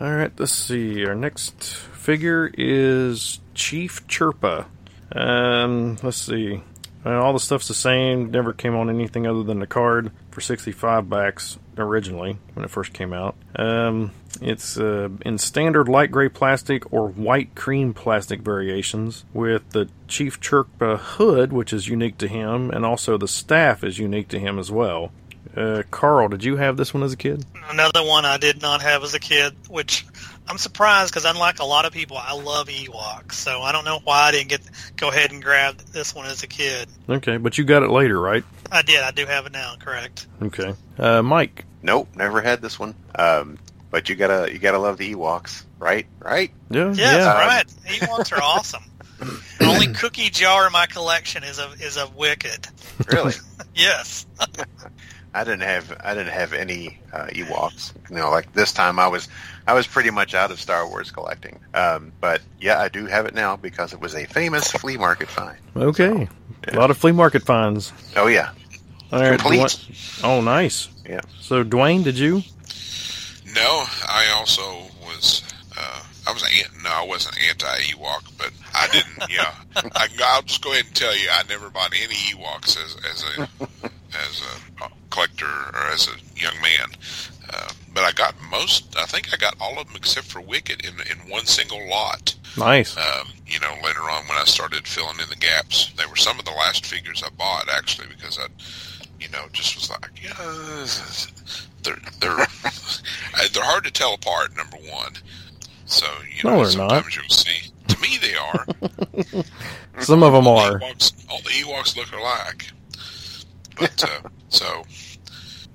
All 0.00 0.10
right, 0.10 0.32
let's 0.38 0.52
see. 0.52 1.04
Our 1.04 1.14
next 1.14 1.62
figure 1.62 2.50
is 2.56 3.40
Chief 3.52 4.06
Chirpa. 4.08 4.64
Um, 5.12 5.98
let's 6.02 6.16
see. 6.16 6.62
Uh, 7.04 7.20
all 7.20 7.34
the 7.34 7.38
stuff's 7.40 7.68
the 7.68 7.74
same. 7.74 8.30
Never 8.30 8.54
came 8.54 8.74
on 8.74 8.88
anything 8.88 9.26
other 9.26 9.42
than 9.42 9.58
the 9.58 9.66
card 9.66 10.10
for 10.30 10.40
65 10.40 11.10
backs 11.10 11.58
originally 11.78 12.38
when 12.54 12.64
it 12.64 12.70
first 12.70 12.92
came 12.92 13.12
out. 13.12 13.36
Um, 13.56 14.12
it's 14.40 14.78
uh, 14.78 15.08
in 15.24 15.38
standard 15.38 15.88
light 15.88 16.10
gray 16.10 16.28
plastic 16.28 16.92
or 16.92 17.08
white 17.08 17.54
cream 17.54 17.94
plastic 17.94 18.40
variations 18.40 19.24
with 19.32 19.70
the 19.70 19.88
Chief 20.08 20.40
Chirpa 20.40 20.98
hood, 20.98 21.52
which 21.52 21.72
is 21.72 21.88
unique 21.88 22.18
to 22.18 22.28
him, 22.28 22.70
and 22.70 22.84
also 22.84 23.16
the 23.16 23.28
staff 23.28 23.84
is 23.84 23.98
unique 23.98 24.28
to 24.28 24.38
him 24.38 24.58
as 24.58 24.70
well. 24.70 25.12
Uh, 25.56 25.82
Carl, 25.90 26.28
did 26.28 26.42
you 26.42 26.56
have 26.56 26.76
this 26.76 26.92
one 26.92 27.02
as 27.04 27.12
a 27.12 27.16
kid? 27.16 27.44
Another 27.70 28.04
one 28.04 28.24
I 28.24 28.38
did 28.38 28.60
not 28.60 28.82
have 28.82 29.04
as 29.04 29.14
a 29.14 29.20
kid, 29.20 29.54
which 29.68 30.04
I'm 30.48 30.58
surprised 30.58 31.12
because 31.12 31.24
unlike 31.24 31.60
a 31.60 31.64
lot 31.64 31.84
of 31.84 31.92
people, 31.92 32.16
I 32.16 32.34
love 32.34 32.66
Ewoks. 32.68 33.32
So 33.32 33.62
I 33.62 33.70
don't 33.70 33.84
know 33.84 34.00
why 34.02 34.22
I 34.22 34.32
didn't 34.32 34.48
get 34.48 34.60
go 34.96 35.08
ahead 35.08 35.30
and 35.30 35.42
grab 35.42 35.78
this 35.78 36.14
one 36.14 36.26
as 36.26 36.42
a 36.42 36.48
kid. 36.48 36.88
Okay, 37.08 37.36
but 37.36 37.56
you 37.56 37.64
got 37.64 37.82
it 37.84 37.90
later, 37.90 38.20
right? 38.20 38.44
I 38.74 38.82
did. 38.82 39.00
I 39.02 39.12
do 39.12 39.24
have 39.26 39.46
it 39.46 39.52
now. 39.52 39.76
Correct. 39.78 40.26
Okay. 40.42 40.74
Uh, 40.98 41.22
Mike. 41.22 41.64
Nope, 41.82 42.08
never 42.16 42.40
had 42.40 42.60
this 42.60 42.78
one. 42.78 42.94
Um, 43.14 43.58
but 43.90 44.08
you 44.08 44.16
gotta 44.16 44.52
you 44.52 44.58
gotta 44.58 44.78
love 44.78 44.98
the 44.98 45.14
Ewoks, 45.14 45.64
right? 45.78 46.06
Right? 46.18 46.50
Yeah. 46.70 46.92
Yes, 46.92 46.98
yeah. 46.98 47.46
right. 47.46 47.66
Ewoks 47.86 48.32
are 48.36 48.42
awesome. 48.42 48.82
The 49.60 49.66
only 49.66 49.86
cookie 49.94 50.30
jar 50.30 50.66
in 50.66 50.72
my 50.72 50.86
collection 50.86 51.44
is 51.44 51.58
a 51.60 51.70
is 51.80 51.96
of 51.96 52.16
Wicket. 52.16 52.68
Really? 53.10 53.34
Yes. 53.76 54.24
I 55.34 55.42
didn't 55.42 55.62
have 55.62 56.00
I 56.04 56.14
didn't 56.14 56.32
have 56.32 56.52
any 56.52 57.00
uh, 57.12 57.26
Ewoks. 57.26 57.92
You 58.08 58.16
know, 58.16 58.30
like 58.30 58.52
this 58.52 58.72
time 58.72 59.00
I 59.00 59.08
was 59.08 59.28
I 59.66 59.74
was 59.74 59.86
pretty 59.86 60.10
much 60.10 60.32
out 60.32 60.52
of 60.52 60.60
Star 60.60 60.88
Wars 60.88 61.10
collecting. 61.10 61.58
Um, 61.74 62.12
but 62.20 62.40
yeah, 62.60 62.78
I 62.78 62.88
do 62.88 63.06
have 63.06 63.26
it 63.26 63.34
now 63.34 63.56
because 63.56 63.92
it 63.92 64.00
was 64.00 64.14
a 64.14 64.26
famous 64.26 64.70
flea 64.70 64.96
market 64.96 65.28
find. 65.28 65.58
Okay. 65.76 66.28
A 66.68 66.76
lot 66.76 66.90
of 66.90 66.96
flea 66.96 67.10
market 67.12 67.42
finds. 67.42 67.92
Oh 68.16 68.28
yeah, 68.28 68.52
All 69.14 69.20
right. 69.20 69.38
Complete. 69.38 69.60
Dwayne- 69.60 70.24
Oh, 70.24 70.40
nice. 70.40 70.88
yeah. 71.08 71.20
So, 71.40 71.62
Dwayne, 71.64 72.02
did 72.04 72.18
you? 72.18 72.42
No, 73.54 73.84
I 74.08 74.32
also 74.36 74.62
was. 75.06 75.42
Uh, 75.76 76.02
I 76.26 76.32
was 76.32 76.42
an, 76.42 76.82
no, 76.82 76.90
I 76.90 77.04
wasn't 77.06 77.36
anti 77.48 77.66
Ewok, 77.92 78.24
but 78.38 78.50
I 78.74 78.88
didn't. 78.88 79.12
Yeah, 79.30 79.54
I, 79.94 80.08
I'll 80.24 80.42
just 80.42 80.62
go 80.62 80.72
ahead 80.72 80.86
and 80.86 80.94
tell 80.94 81.16
you, 81.16 81.28
I 81.32 81.42
never 81.48 81.68
bought 81.70 81.92
any 81.94 82.14
Ewoks 82.14 82.76
as 82.82 82.96
as 83.10 83.24
a 83.38 83.48
as 84.16 84.42
a 84.42 84.88
collector 85.10 85.46
or 85.46 85.86
as 85.92 86.08
a 86.08 86.40
young 86.40 86.54
man. 86.62 86.88
Uh, 87.52 87.68
but 87.92 88.02
I 88.04 88.12
got 88.12 88.34
most. 88.50 88.96
I 88.96 89.04
think 89.06 89.32
I 89.32 89.36
got 89.36 89.54
all 89.60 89.78
of 89.78 89.86
them 89.86 89.96
except 89.96 90.26
for 90.26 90.40
Wicket 90.40 90.84
in 90.84 90.94
in 91.10 91.30
one 91.30 91.46
single 91.46 91.88
lot. 91.88 92.34
Nice. 92.56 92.96
Um, 92.96 93.28
you 93.46 93.58
know, 93.60 93.74
later 93.84 94.02
on 94.02 94.26
when 94.28 94.38
I 94.38 94.44
started 94.44 94.86
filling 94.86 95.18
in 95.20 95.28
the 95.28 95.36
gaps, 95.36 95.92
they 95.96 96.06
were 96.06 96.16
some 96.16 96.38
of 96.38 96.44
the 96.44 96.52
last 96.52 96.86
figures 96.86 97.22
I 97.24 97.30
bought 97.30 97.68
actually 97.68 98.08
because 98.08 98.38
I, 98.38 98.46
you 99.24 99.30
know, 99.30 99.46
just 99.52 99.74
was 99.74 99.90
like, 99.90 100.10
yeah, 100.22 100.34
they're 101.82 101.96
they're 102.20 102.36
they're 103.52 103.64
hard 103.64 103.84
to 103.84 103.90
tell 103.90 104.14
apart. 104.14 104.56
Number 104.56 104.76
one, 104.90 105.14
so 105.86 106.06
you 106.36 106.48
know, 106.48 106.56
they're 106.64 106.76
not. 106.78 106.90
sometimes 106.90 107.16
you'll 107.16 107.28
see. 107.28 107.70
To 107.88 108.00
me, 108.00 108.18
they 108.20 108.34
are. 108.34 108.66
Some 110.02 110.22
of 110.22 110.32
them 110.32 110.46
All 110.46 110.58
are. 110.58 110.78
the 110.78 110.84
Ewoks, 110.86 111.30
all 111.30 111.38
the 111.38 111.50
Ewoks 111.50 111.96
look 111.96 112.12
alike. 112.12 112.70
But 113.78 114.04
uh, 114.04 114.28
so, 114.48 114.84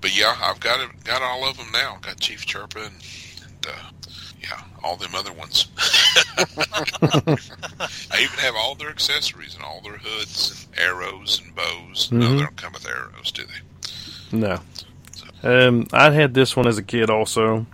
but 0.01 0.17
yeah, 0.17 0.35
I've 0.41 0.59
got 0.59 0.79
it, 0.81 1.03
got 1.03 1.21
all 1.21 1.47
of 1.49 1.57
them 1.57 1.67
now. 1.71 1.97
Got 2.01 2.19
Chief 2.19 2.45
Chirpa 2.45 2.87
and, 2.87 3.67
uh, 3.67 3.91
all 4.83 4.95
them 4.97 5.15
other 5.15 5.33
ones. 5.33 5.67
I 7.01 8.19
even 8.21 8.39
have 8.39 8.55
all 8.55 8.75
their 8.75 8.89
accessories 8.89 9.55
and 9.55 9.63
all 9.63 9.81
their 9.81 9.97
hoods 9.97 10.67
and 10.71 10.79
arrows 10.79 11.41
and 11.43 11.55
bows. 11.55 12.09
No, 12.11 12.25
Mhm. 12.27 12.37
they 12.37 12.43
don't 12.43 12.55
come 12.57 12.73
with 12.73 12.87
arrows, 12.87 13.31
do 13.31 13.43
they? 13.45 14.37
No. 14.37 14.59
Um, 15.41 15.87
I 15.93 16.11
had 16.11 16.33
this 16.33 16.55
one 16.55 16.67
as 16.67 16.77
a 16.77 16.83
kid 16.83 17.09
also. 17.09 17.65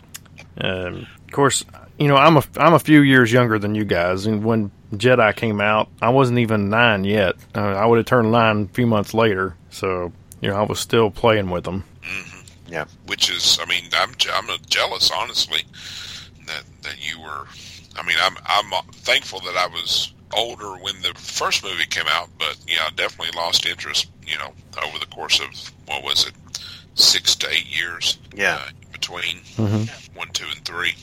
Um, 0.60 1.08
of 1.26 1.32
course, 1.32 1.66
you 1.98 2.08
know 2.08 2.16
I'm 2.16 2.38
a 2.38 2.44
I'm 2.58 2.74
a 2.74 2.80
few 2.80 3.02
years 3.02 3.32
younger 3.32 3.58
than 3.60 3.76
you 3.76 3.84
guys, 3.86 4.26
and 4.26 4.44
when 4.44 4.72
Jedi 4.94 5.36
came 5.36 5.60
out, 5.60 5.90
I 6.02 6.10
wasn't 6.10 6.40
even 6.40 6.70
nine 6.70 7.04
yet. 7.04 7.36
Uh, 7.56 7.60
I 7.62 7.86
would 7.86 7.98
have 7.98 8.06
turned 8.06 8.32
nine 8.32 8.70
a 8.72 8.74
few 8.74 8.86
months 8.88 9.14
later, 9.14 9.56
so 9.70 10.12
you 10.42 10.50
know 10.50 10.56
I 10.56 10.62
was 10.64 10.80
still 10.80 11.10
playing 11.10 11.50
with 11.50 11.64
them. 11.64 11.84
Yeah. 12.68 12.86
Which 13.06 13.30
is, 13.30 13.60
I 13.62 13.66
mean, 13.66 13.84
I'm 13.94 14.12
I'm 14.34 14.50
uh, 14.50 14.58
jealous, 14.68 15.12
honestly, 15.12 15.62
that 16.86 16.96
that 16.96 17.08
you 17.08 17.22
were. 17.22 17.46
I 17.98 18.06
mean, 18.06 18.18
I'm 18.22 18.36
I'm 18.46 18.74
uh, 18.74 18.82
thankful 18.92 19.40
that 19.42 19.56
I 19.56 19.68
was 19.68 20.14
older 20.34 20.74
when 20.82 21.02
the 21.02 21.14
first 21.16 21.64
movie 21.64 21.86
came 21.86 22.06
out, 22.10 22.30
but 22.38 22.58
yeah, 22.68 22.80
I 22.88 22.90
definitely 22.96 23.38
lost 23.40 23.66
interest. 23.66 24.10
You 24.26 24.38
know, 24.38 24.52
over 24.86 25.00
the 25.00 25.06
course 25.08 25.40
of 25.40 25.48
what 25.88 26.04
was 26.04 26.26
it, 26.28 26.34
six 26.96 27.36
to 27.38 27.50
eight 27.50 27.66
years. 27.76 28.18
Yeah. 28.36 28.56
uh, 28.56 28.70
between 28.92 29.38
Mhm. 29.58 29.90
one, 30.16 30.30
two, 30.30 30.46
and 30.50 30.64
three. 30.66 30.96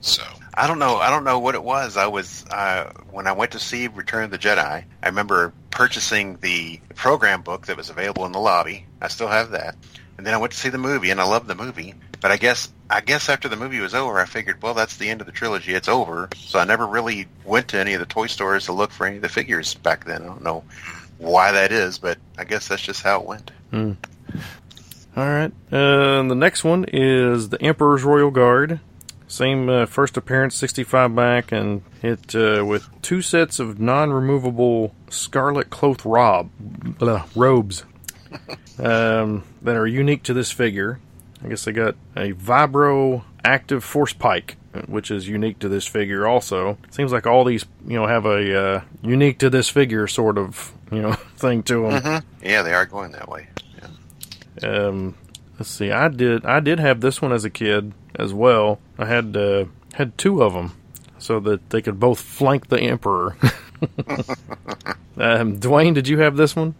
So 0.00 0.22
I 0.54 0.66
don't 0.66 0.78
know. 0.78 0.96
I 0.96 1.10
don't 1.10 1.24
know 1.24 1.38
what 1.38 1.54
it 1.54 1.62
was. 1.62 1.96
I 1.96 2.06
was 2.06 2.44
uh, 2.50 2.92
when 3.10 3.26
I 3.26 3.32
went 3.32 3.50
to 3.52 3.58
see 3.58 3.88
Return 3.88 4.24
of 4.24 4.30
the 4.30 4.38
Jedi. 4.38 4.84
I 5.02 5.06
remember 5.06 5.52
purchasing 5.70 6.36
the 6.40 6.80
program 6.94 7.42
book 7.42 7.66
that 7.66 7.76
was 7.76 7.90
available 7.90 8.24
in 8.24 8.32
the 8.32 8.38
lobby. 8.38 8.86
I 9.02 9.08
still 9.08 9.28
have 9.28 9.50
that. 9.50 9.76
And 10.16 10.26
then 10.26 10.34
I 10.34 10.38
went 10.38 10.52
to 10.52 10.58
see 10.58 10.68
the 10.68 10.78
movie, 10.78 11.10
and 11.10 11.20
I 11.20 11.24
loved 11.24 11.46
the 11.46 11.54
movie. 11.54 11.94
But 12.20 12.30
I 12.30 12.36
guess 12.36 12.72
I 12.88 13.00
guess 13.00 13.28
after 13.28 13.48
the 13.48 13.56
movie 13.56 13.80
was 13.80 13.94
over, 13.94 14.18
I 14.18 14.24
figured, 14.24 14.62
well, 14.62 14.74
that's 14.74 14.96
the 14.96 15.10
end 15.10 15.20
of 15.20 15.26
the 15.26 15.32
trilogy. 15.32 15.74
It's 15.74 15.88
over. 15.88 16.28
So 16.36 16.58
I 16.58 16.64
never 16.64 16.86
really 16.86 17.26
went 17.44 17.68
to 17.68 17.78
any 17.78 17.94
of 17.94 18.00
the 18.00 18.06
toy 18.06 18.26
stores 18.26 18.66
to 18.66 18.72
look 18.72 18.90
for 18.92 19.06
any 19.06 19.16
of 19.16 19.22
the 19.22 19.28
figures 19.28 19.74
back 19.74 20.04
then. 20.04 20.22
I 20.22 20.26
don't 20.26 20.42
know 20.42 20.64
why 21.18 21.52
that 21.52 21.72
is, 21.72 21.98
but 21.98 22.18
I 22.38 22.44
guess 22.44 22.68
that's 22.68 22.82
just 22.82 23.02
how 23.02 23.20
it 23.20 23.26
went. 23.26 23.50
All 25.16 25.24
right. 25.24 25.52
Uh, 25.72 26.22
the 26.22 26.34
next 26.34 26.62
one 26.62 26.84
is 26.92 27.48
the 27.48 27.60
Emperor's 27.62 28.04
Royal 28.04 28.30
Guard. 28.30 28.80
Same 29.28 29.68
uh, 29.68 29.86
first 29.86 30.16
appearance, 30.16 30.54
65 30.54 31.14
back, 31.14 31.50
and 31.50 31.82
it 32.02 32.34
uh, 32.34 32.64
with 32.64 32.88
two 33.02 33.22
sets 33.22 33.58
of 33.58 33.80
non-removable 33.80 34.94
scarlet 35.10 35.68
cloth 35.68 36.04
rob 36.04 36.50
blah, 36.58 37.24
robes 37.34 37.84
um, 38.78 39.44
that 39.62 39.76
are 39.76 39.86
unique 39.86 40.22
to 40.24 40.34
this 40.34 40.50
figure. 40.50 41.00
I 41.44 41.48
guess 41.48 41.64
they 41.64 41.72
got 41.72 41.96
a 42.16 42.32
Vibro 42.32 43.24
Active 43.44 43.84
Force 43.84 44.12
Pike, 44.12 44.56
which 44.86 45.10
is 45.10 45.28
unique 45.28 45.58
to 45.60 45.68
this 45.68 45.86
figure. 45.86 46.26
Also, 46.26 46.78
seems 46.90 47.12
like 47.12 47.26
all 47.26 47.44
these 47.44 47.64
you 47.86 47.94
know 47.94 48.06
have 48.06 48.26
a 48.26 48.58
uh, 48.58 48.80
unique 49.02 49.38
to 49.38 49.50
this 49.50 49.68
figure 49.68 50.06
sort 50.06 50.38
of 50.38 50.72
you 50.90 51.02
know 51.02 51.12
thing 51.36 51.62
to 51.64 51.90
them. 51.90 52.22
Yeah, 52.42 52.62
they 52.62 52.74
are 52.74 52.86
going 52.86 53.12
that 53.12 53.28
way. 53.28 53.48
Yeah. 54.62 54.68
Um, 54.68 55.16
let's 55.58 55.70
see. 55.70 55.90
I 55.90 56.08
did. 56.08 56.44
I 56.44 56.60
did 56.60 56.80
have 56.80 57.00
this 57.00 57.20
one 57.20 57.32
as 57.32 57.44
a 57.44 57.50
kid 57.50 57.92
as 58.14 58.32
well. 58.32 58.80
I 58.98 59.06
had 59.06 59.36
uh, 59.36 59.66
had 59.92 60.16
two 60.16 60.42
of 60.42 60.54
them, 60.54 60.72
so 61.18 61.38
that 61.40 61.70
they 61.70 61.82
could 61.82 62.00
both 62.00 62.20
flank 62.20 62.68
the 62.68 62.80
emperor. 62.80 63.36
um, 65.16 65.58
Dwayne, 65.58 65.94
did 65.94 66.08
you 66.08 66.18
have 66.18 66.36
this 66.36 66.56
one? 66.56 66.74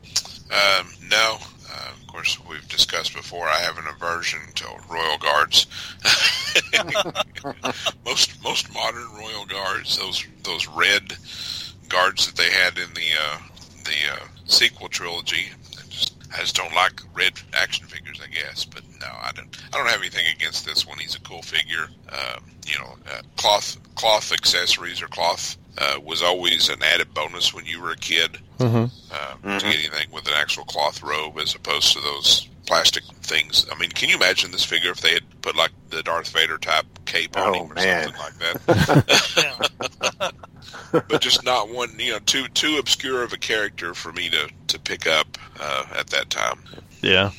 Um, 0.51 0.89
no. 1.11 1.39
Uh, 2.17 2.17
course, 2.17 2.39
we've 2.49 2.69
discussed 2.69 3.15
before. 3.15 3.47
I 3.47 3.59
have 3.59 3.79
an 3.79 3.87
aversion 3.87 4.41
to 4.55 4.65
Royal 4.91 5.19
Guards. 5.19 5.67
most 8.07 8.43
most 8.43 8.73
modern 8.73 9.07
Royal 9.19 9.45
Guards, 9.45 9.99
those 9.99 10.25
those 10.43 10.67
red 10.67 11.15
guards 11.89 12.27
that 12.27 12.37
they 12.37 12.51
had 12.51 12.79
in 12.79 12.95
the 12.95 13.13
uh, 13.21 13.39
the 13.85 14.15
uh, 14.15 14.27
sequel 14.47 14.89
trilogy. 14.89 15.51
I 15.79 15.83
just, 15.91 16.15
I 16.35 16.41
just 16.41 16.57
don't 16.57 16.75
like 16.75 17.03
red 17.15 17.35
action 17.53 17.87
figures, 17.87 18.19
I 18.23 18.29
guess. 18.29 18.65
But 18.65 18.83
no, 18.99 19.09
I 19.09 19.33
don't. 19.35 19.55
I 19.73 19.77
don't 19.77 19.89
have 19.89 20.01
anything 20.01 20.27
against 20.35 20.65
this 20.65 20.87
one. 20.87 20.99
He's 20.99 21.17
a 21.17 21.21
cool 21.21 21.43
figure. 21.43 21.89
Um, 22.11 22.45
you 22.67 22.79
know, 22.79 22.97
uh, 23.13 23.21
cloth 23.37 23.77
cloth 23.95 24.33
accessories 24.33 25.03
or 25.03 25.09
cloth 25.09 25.59
uh, 25.79 25.99
was 26.05 26.23
always 26.23 26.69
an 26.69 26.83
added 26.83 27.13
bonus 27.15 27.53
when 27.55 27.65
you 27.67 27.81
were 27.81 27.93
a 27.93 27.97
kid 27.97 28.39
Mm-hmm. 28.59 28.87
uh, 29.47 29.59
to 29.59 29.65
get 29.67 29.75
anything 29.75 30.11
with 30.13 30.27
an 30.27 30.33
actual 30.35 30.65
cloth 30.65 31.03
robe 31.03 31.39
as 31.39 31.55
opposed 31.55 31.93
to 31.93 32.01
those 32.01 32.49
plastic 32.65 33.05
things. 33.21 33.67
I 33.71 33.79
mean, 33.79 33.91
can 33.91 34.09
you 34.09 34.17
imagine 34.17 34.51
this 34.51 34.65
figure 34.65 34.91
if 34.91 35.03
they 35.03 35.13
had 35.13 35.25
put 35.43 35.57
like 35.57 35.73
the 35.91 36.03
Darth 36.03 36.31
Vader 36.31 36.57
type 36.57 36.87
cape 37.05 37.37
on 37.37 37.49
Oh, 37.55 37.65
him 37.65 37.73
or 37.73 37.75
man. 37.75 38.05
something 38.15 38.21
like 38.23 38.39
that? 38.65 40.33
But 40.93 41.21
just 41.21 41.45
not 41.45 41.69
one, 41.69 41.91
you 41.99 42.13
know, 42.13 42.19
too 42.21 42.49
too 42.49 42.79
obscure 42.79 43.23
of 43.23 43.33
a 43.33 43.37
character 43.37 43.93
for 43.95 44.13
me 44.13 44.31
to 44.31 44.49
to 44.69 44.79
pick 44.81 45.07
up 45.07 45.37
uh, 45.61 45.85
at 45.95 46.07
that 46.09 46.31
time. 46.31 46.59
Yeah. 47.03 47.31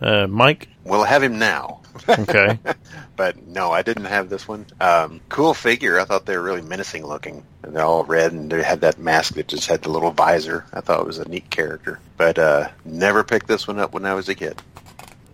Uh, 0.00 0.26
Mike? 0.26 0.68
We'll 0.84 1.04
have 1.04 1.22
him 1.22 1.38
now. 1.38 1.80
Okay. 2.08 2.58
But 3.16 3.46
no, 3.46 3.72
I 3.72 3.80
didn't 3.80 4.04
have 4.04 4.28
this 4.28 4.46
one. 4.46 4.66
Um, 4.78 5.22
cool 5.30 5.54
figure. 5.54 5.98
I 5.98 6.04
thought 6.04 6.26
they 6.26 6.36
were 6.36 6.42
really 6.42 6.60
menacing 6.60 7.06
looking. 7.06 7.42
And 7.62 7.74
they're 7.74 7.82
all 7.82 8.04
red, 8.04 8.32
and 8.32 8.52
they 8.52 8.62
had 8.62 8.82
that 8.82 8.98
mask 8.98 9.34
that 9.36 9.48
just 9.48 9.66
had 9.68 9.80
the 9.82 9.88
little 9.88 10.10
visor. 10.10 10.66
I 10.74 10.82
thought 10.82 11.00
it 11.00 11.06
was 11.06 11.16
a 11.16 11.26
neat 11.26 11.48
character. 11.48 11.98
But 12.18 12.38
uh, 12.38 12.68
never 12.84 13.24
picked 13.24 13.48
this 13.48 13.66
one 13.66 13.78
up 13.78 13.94
when 13.94 14.04
I 14.04 14.12
was 14.12 14.28
a 14.28 14.34
kid. 14.34 14.60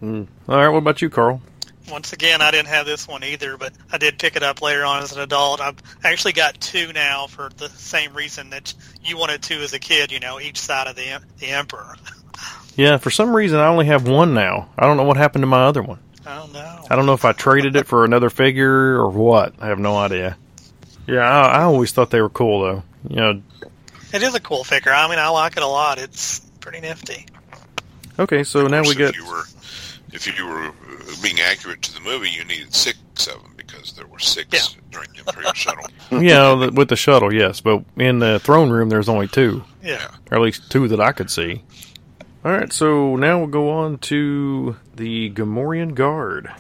Mm. 0.01 0.29
All 0.49 0.57
right. 0.59 0.69
What 0.69 0.79
about 0.79 1.03
you, 1.03 1.11
Carl? 1.11 1.43
Once 1.91 2.13
again, 2.13 2.41
I 2.41 2.53
didn't 2.53 2.69
have 2.69 2.87
this 2.87 3.09
one 3.09 3.25
either, 3.25 3.57
but 3.57 3.73
I 3.91 3.99
did 3.99 4.17
pick 4.21 4.37
it 4.37 4.45
up 4.45 4.63
later 4.63 4.85
on 4.85 5.03
as 5.03 5.11
an 5.11 5.21
adult. 5.21 5.61
I've 5.61 5.83
actually 6.05 6.35
got 6.35 6.61
two 6.61 6.93
now 6.93 7.27
for 7.27 7.51
the 7.57 7.69
same 7.69 8.15
reason 8.15 8.51
that 8.51 8.73
you 9.03 9.17
wanted 9.19 9.43
two 9.43 9.59
as 9.59 9.73
a 9.73 9.81
kid. 9.81 10.13
You 10.13 10.21
know, 10.21 10.39
each 10.39 10.59
side 10.59 10.87
of 10.87 10.95
the 10.95 11.21
the 11.39 11.49
emperor. 11.49 11.97
Yeah. 12.75 12.97
For 12.97 13.11
some 13.11 13.37
reason, 13.37 13.59
I 13.59 13.67
only 13.67 13.85
have 13.87 14.09
one 14.09 14.33
now. 14.33 14.71
I 14.79 14.87
don't 14.87 14.97
know 14.97 15.03
what 15.03 15.19
happened 15.19 15.43
to 15.43 15.47
my 15.47 15.65
other 15.65 15.83
one. 15.83 15.99
I 16.27 16.37
don't 16.37 16.53
know. 16.53 16.85
I 16.91 16.97
don't 16.97 17.07
know 17.07 17.15
if 17.15 17.25
I 17.25 17.33
traded 17.33 17.77
it 17.77 17.87
for 17.87 18.05
another 18.05 18.31
figure 18.31 18.95
or 18.97 19.09
what. 19.11 19.55
I 19.61 19.67
have 19.69 19.79
no 19.79 19.97
idea. 19.97 20.37
Yeah, 21.07 21.19
I, 21.21 21.59
I 21.59 21.63
always 21.63 21.93
thought 21.93 22.11
they 22.11 22.21
were 22.21 22.29
cool 22.31 22.63
though. 22.63 22.83
You 23.09 23.17
know. 23.17 23.43
It 24.13 24.23
is 24.23 24.35
a 24.35 24.41
cool 24.41 24.63
figure. 24.65 24.93
I 24.93 25.09
mean, 25.09 25.19
I 25.19 25.29
like 25.29 25.57
it 25.57 25.63
a 25.63 25.67
lot. 25.67 25.99
It's 25.99 26.41
pretty 26.61 26.81
nifty. 26.81 27.27
Okay, 28.19 28.45
so 28.45 28.67
now 28.67 28.83
we 28.83 28.91
Of 28.91 28.97
get. 28.99 29.09
If 29.11 29.17
you 29.17 29.27
were, 29.27 29.43
if 30.13 30.39
you 30.39 30.47
were 30.47 30.67
uh, 30.69 30.73
being 31.23 31.41
accurate 31.41 31.83
to 31.83 31.95
the 31.95 32.01
movie, 32.01 32.29
you 32.31 32.45
needed 32.45 32.75
six 32.75 32.99
of 33.27 33.43
them 33.43 33.55
because 33.57 33.95
there 33.95 34.07
were 34.07 34.19
six 34.19 34.49
Yeah. 34.53 34.81
during 34.91 35.09
the 35.13 35.21
Imperial 35.21 35.53
shuttle. 35.55 35.87
Yeah, 36.11 36.55
the- 36.55 36.73
with 36.73 36.89
the 36.91 36.97
shuttle, 36.97 37.33
yes, 37.33 37.61
but 37.61 37.83
in 37.97 38.19
the 38.19 38.39
throne 38.41 38.71
room, 38.71 38.91
there's 38.91 39.09
only 39.09 39.29
two, 39.29 39.65
Yeah. 39.83 40.09
or 40.31 40.37
at 40.37 40.41
least 40.43 40.71
two 40.71 40.89
that 40.89 41.01
I 41.01 41.13
could 41.13 41.31
see. 41.31 41.63
All 42.45 42.51
right, 42.51 42.73
so 42.73 43.15
now 43.17 43.39
we'll 43.39 43.47
go 43.47 43.71
on 43.71 43.99
to 43.99 44.77
the 44.97 45.31
Gamorrean 45.31 45.95
Guard, 45.95 46.51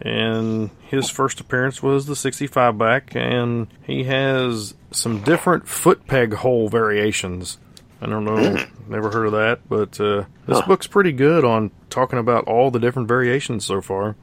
and 0.00 0.70
his 0.82 1.10
first 1.10 1.40
appearance 1.40 1.82
was 1.82 2.06
the 2.06 2.14
65 2.14 2.78
back, 2.78 3.16
and 3.16 3.66
he 3.82 4.04
has 4.04 4.74
some 4.92 5.20
different 5.22 5.66
foot 5.66 6.06
peg 6.06 6.34
hole 6.34 6.68
variations. 6.68 7.58
I 8.00 8.06
don't 8.06 8.24
know, 8.24 8.64
never 8.88 9.10
heard 9.10 9.26
of 9.26 9.32
that, 9.32 9.68
but 9.68 10.00
uh, 10.00 10.24
this 10.46 10.60
Huh. 10.60 10.66
book's 10.68 10.86
pretty 10.86 11.12
good 11.12 11.44
on 11.44 11.72
talking 11.90 12.18
about 12.20 12.44
all 12.44 12.70
the 12.70 12.78
different 12.78 13.08
variations 13.08 13.64
so 13.64 13.80
far. 13.80 14.14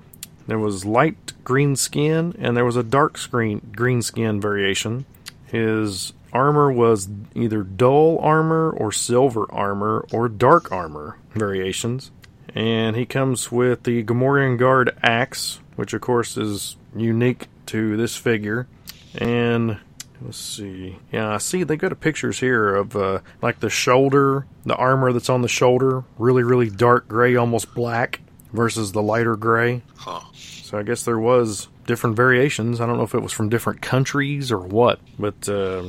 There 0.48 0.58
was 0.58 0.86
light 0.86 1.34
green 1.44 1.76
skin, 1.76 2.34
and 2.40 2.56
there 2.56 2.64
was 2.66 2.78
a 2.78 2.84
dark 2.84 3.18
screen 3.18 3.74
green 3.76 4.02
skin 4.02 4.40
variation. 4.40 5.06
His 5.48 6.14
armor 6.34 6.72
was 6.72 7.10
either 7.36 7.64
dull 7.64 8.20
armor 8.20 8.70
or 8.70 8.92
silver 8.92 9.46
armor 9.52 10.06
or 10.12 10.30
dark 10.30 10.72
armor 10.72 11.18
variations. 11.34 12.12
And 12.54 12.96
he 12.96 13.06
comes 13.06 13.52
with 13.52 13.84
the 13.84 14.04
Gamorrean 14.04 14.58
Guard 14.58 14.98
axe, 15.04 15.60
which 15.76 15.94
of 15.94 16.02
course 16.02 16.38
is 16.38 16.76
unique 16.96 17.48
to 17.68 17.98
this 17.98 18.16
figure. 18.16 18.68
And 19.16 19.78
let's 20.22 20.38
see. 20.38 20.98
Yeah, 21.12 21.34
I 21.34 21.38
see 21.38 21.64
they 21.64 21.76
got 21.76 21.92
a 21.92 21.96
pictures 21.96 22.40
here 22.40 22.76
of 22.76 22.96
uh, 22.96 23.20
like 23.42 23.60
the 23.60 23.70
shoulder, 23.70 24.46
the 24.66 24.76
armor 24.76 25.14
that's 25.14 25.30
on 25.30 25.42
the 25.42 25.48
shoulder, 25.48 26.04
really, 26.18 26.44
really 26.44 26.70
dark 26.70 27.08
gray, 27.08 27.36
almost 27.36 27.74
black, 27.76 28.22
versus 28.54 28.92
the 28.92 29.02
lighter 29.02 29.36
gray. 29.36 29.82
Huh. 29.96 30.22
So 30.34 30.78
I 30.78 30.84
guess 30.84 31.04
there 31.04 31.20
was 31.20 31.68
different 31.86 32.16
variations. 32.16 32.82
I 32.82 32.86
don't 32.86 32.98
know 32.98 33.04
if 33.04 33.16
it 33.16 33.22
was 33.22 33.32
from 33.32 33.50
different 33.50 33.82
countries 33.82 34.52
or 34.52 34.60
what, 34.60 35.00
but 35.18 35.48
uh, 35.48 35.84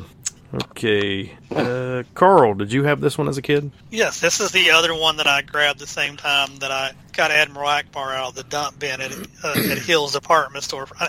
okay. 0.54 1.36
Uh, 1.50 2.02
Carl, 2.14 2.54
did 2.54 2.72
you 2.72 2.84
have 2.84 3.00
this 3.00 3.18
one 3.18 3.28
as 3.28 3.38
a 3.38 3.42
kid? 3.42 3.70
Yes, 3.90 4.20
this 4.20 4.40
is 4.40 4.50
the 4.52 4.70
other 4.70 4.94
one 4.94 5.16
that 5.16 5.26
I 5.26 5.42
grabbed 5.42 5.78
the 5.78 5.86
same 5.86 6.16
time 6.16 6.56
that 6.56 6.70
I 6.70 6.92
got 7.12 7.30
Admiral 7.30 7.68
Ackbar 7.68 8.14
out 8.14 8.28
of 8.28 8.34
the 8.36 8.44
dump 8.44 8.78
bin 8.78 9.00
at, 9.00 9.12
uh, 9.12 9.72
at 9.72 9.78
Hill's 9.78 10.12
department 10.12 10.64
store. 10.64 10.86
I, 10.98 11.08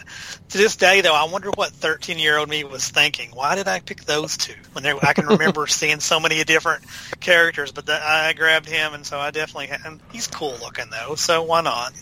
to 0.49 0.57
this 0.57 0.75
day, 0.75 1.01
though, 1.01 1.13
I 1.13 1.25
wonder 1.25 1.51
what 1.51 1.71
13-year-old 1.71 2.49
me 2.49 2.63
was 2.63 2.87
thinking. 2.89 3.29
Why 3.31 3.55
did 3.55 3.67
I 3.67 3.79
pick 3.79 4.05
those 4.05 4.35
two? 4.35 4.55
When 4.73 4.83
there, 4.83 4.95
I 5.03 5.13
can 5.13 5.27
remember 5.27 5.67
seeing 5.67 5.99
so 5.99 6.19
many 6.19 6.43
different 6.43 6.83
characters, 7.19 7.71
but 7.71 7.85
that, 7.85 8.01
I 8.01 8.33
grabbed 8.33 8.67
him, 8.67 8.93
and 8.93 9.05
so 9.05 9.19
I 9.19 9.31
definitely. 9.31 9.67
Had, 9.67 9.81
and 9.85 9.99
he's 10.11 10.27
cool 10.27 10.55
looking 10.61 10.85
though, 10.89 11.15
so 11.15 11.43
why 11.43 11.61
not? 11.61 11.93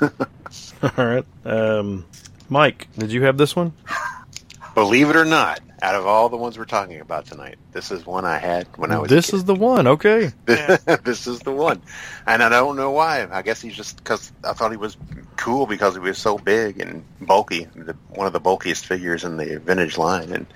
All 0.82 1.04
right. 1.04 1.24
Um, 1.44 2.04
Mike, 2.48 2.88
did 2.96 3.12
you 3.12 3.24
have 3.24 3.36
this 3.36 3.56
one? 3.56 3.72
Believe 4.74 5.10
it 5.10 5.16
or 5.16 5.24
not, 5.24 5.60
out 5.82 5.94
of 5.94 6.06
all 6.06 6.28
the 6.28 6.36
ones 6.36 6.58
we're 6.58 6.64
talking 6.64 7.00
about 7.00 7.26
tonight, 7.26 7.58
this 7.72 7.90
is 7.90 8.06
one 8.06 8.24
I 8.24 8.38
had 8.38 8.66
when 8.76 8.92
I 8.92 8.98
was. 8.98 9.10
This 9.10 9.28
a 9.28 9.32
kid. 9.32 9.36
is 9.36 9.44
the 9.44 9.54
one. 9.54 9.86
Okay. 9.86 10.32
This 11.04 11.26
is 11.26 11.40
the 11.40 11.52
one, 11.52 11.82
and 12.26 12.42
I 12.42 12.48
don't 12.48 12.76
know 12.76 12.90
why. 12.90 13.26
I 13.30 13.42
guess 13.42 13.60
he's 13.60 13.76
just 13.76 13.96
because 13.96 14.32
I 14.44 14.52
thought 14.52 14.70
he 14.70 14.76
was 14.76 14.96
cool 15.36 15.66
because 15.66 15.94
he 15.94 16.00
was 16.00 16.18
so 16.18 16.38
big 16.38 16.80
and 16.80 17.04
bulky, 17.20 17.66
the, 17.74 17.96
one 18.10 18.26
of 18.26 18.32
the 18.32 18.40
bulkiest 18.40 18.86
figures 18.86 19.24
in 19.24 19.36
the 19.36 19.58
vintage 19.58 19.98
line, 19.98 20.32
and 20.32 20.46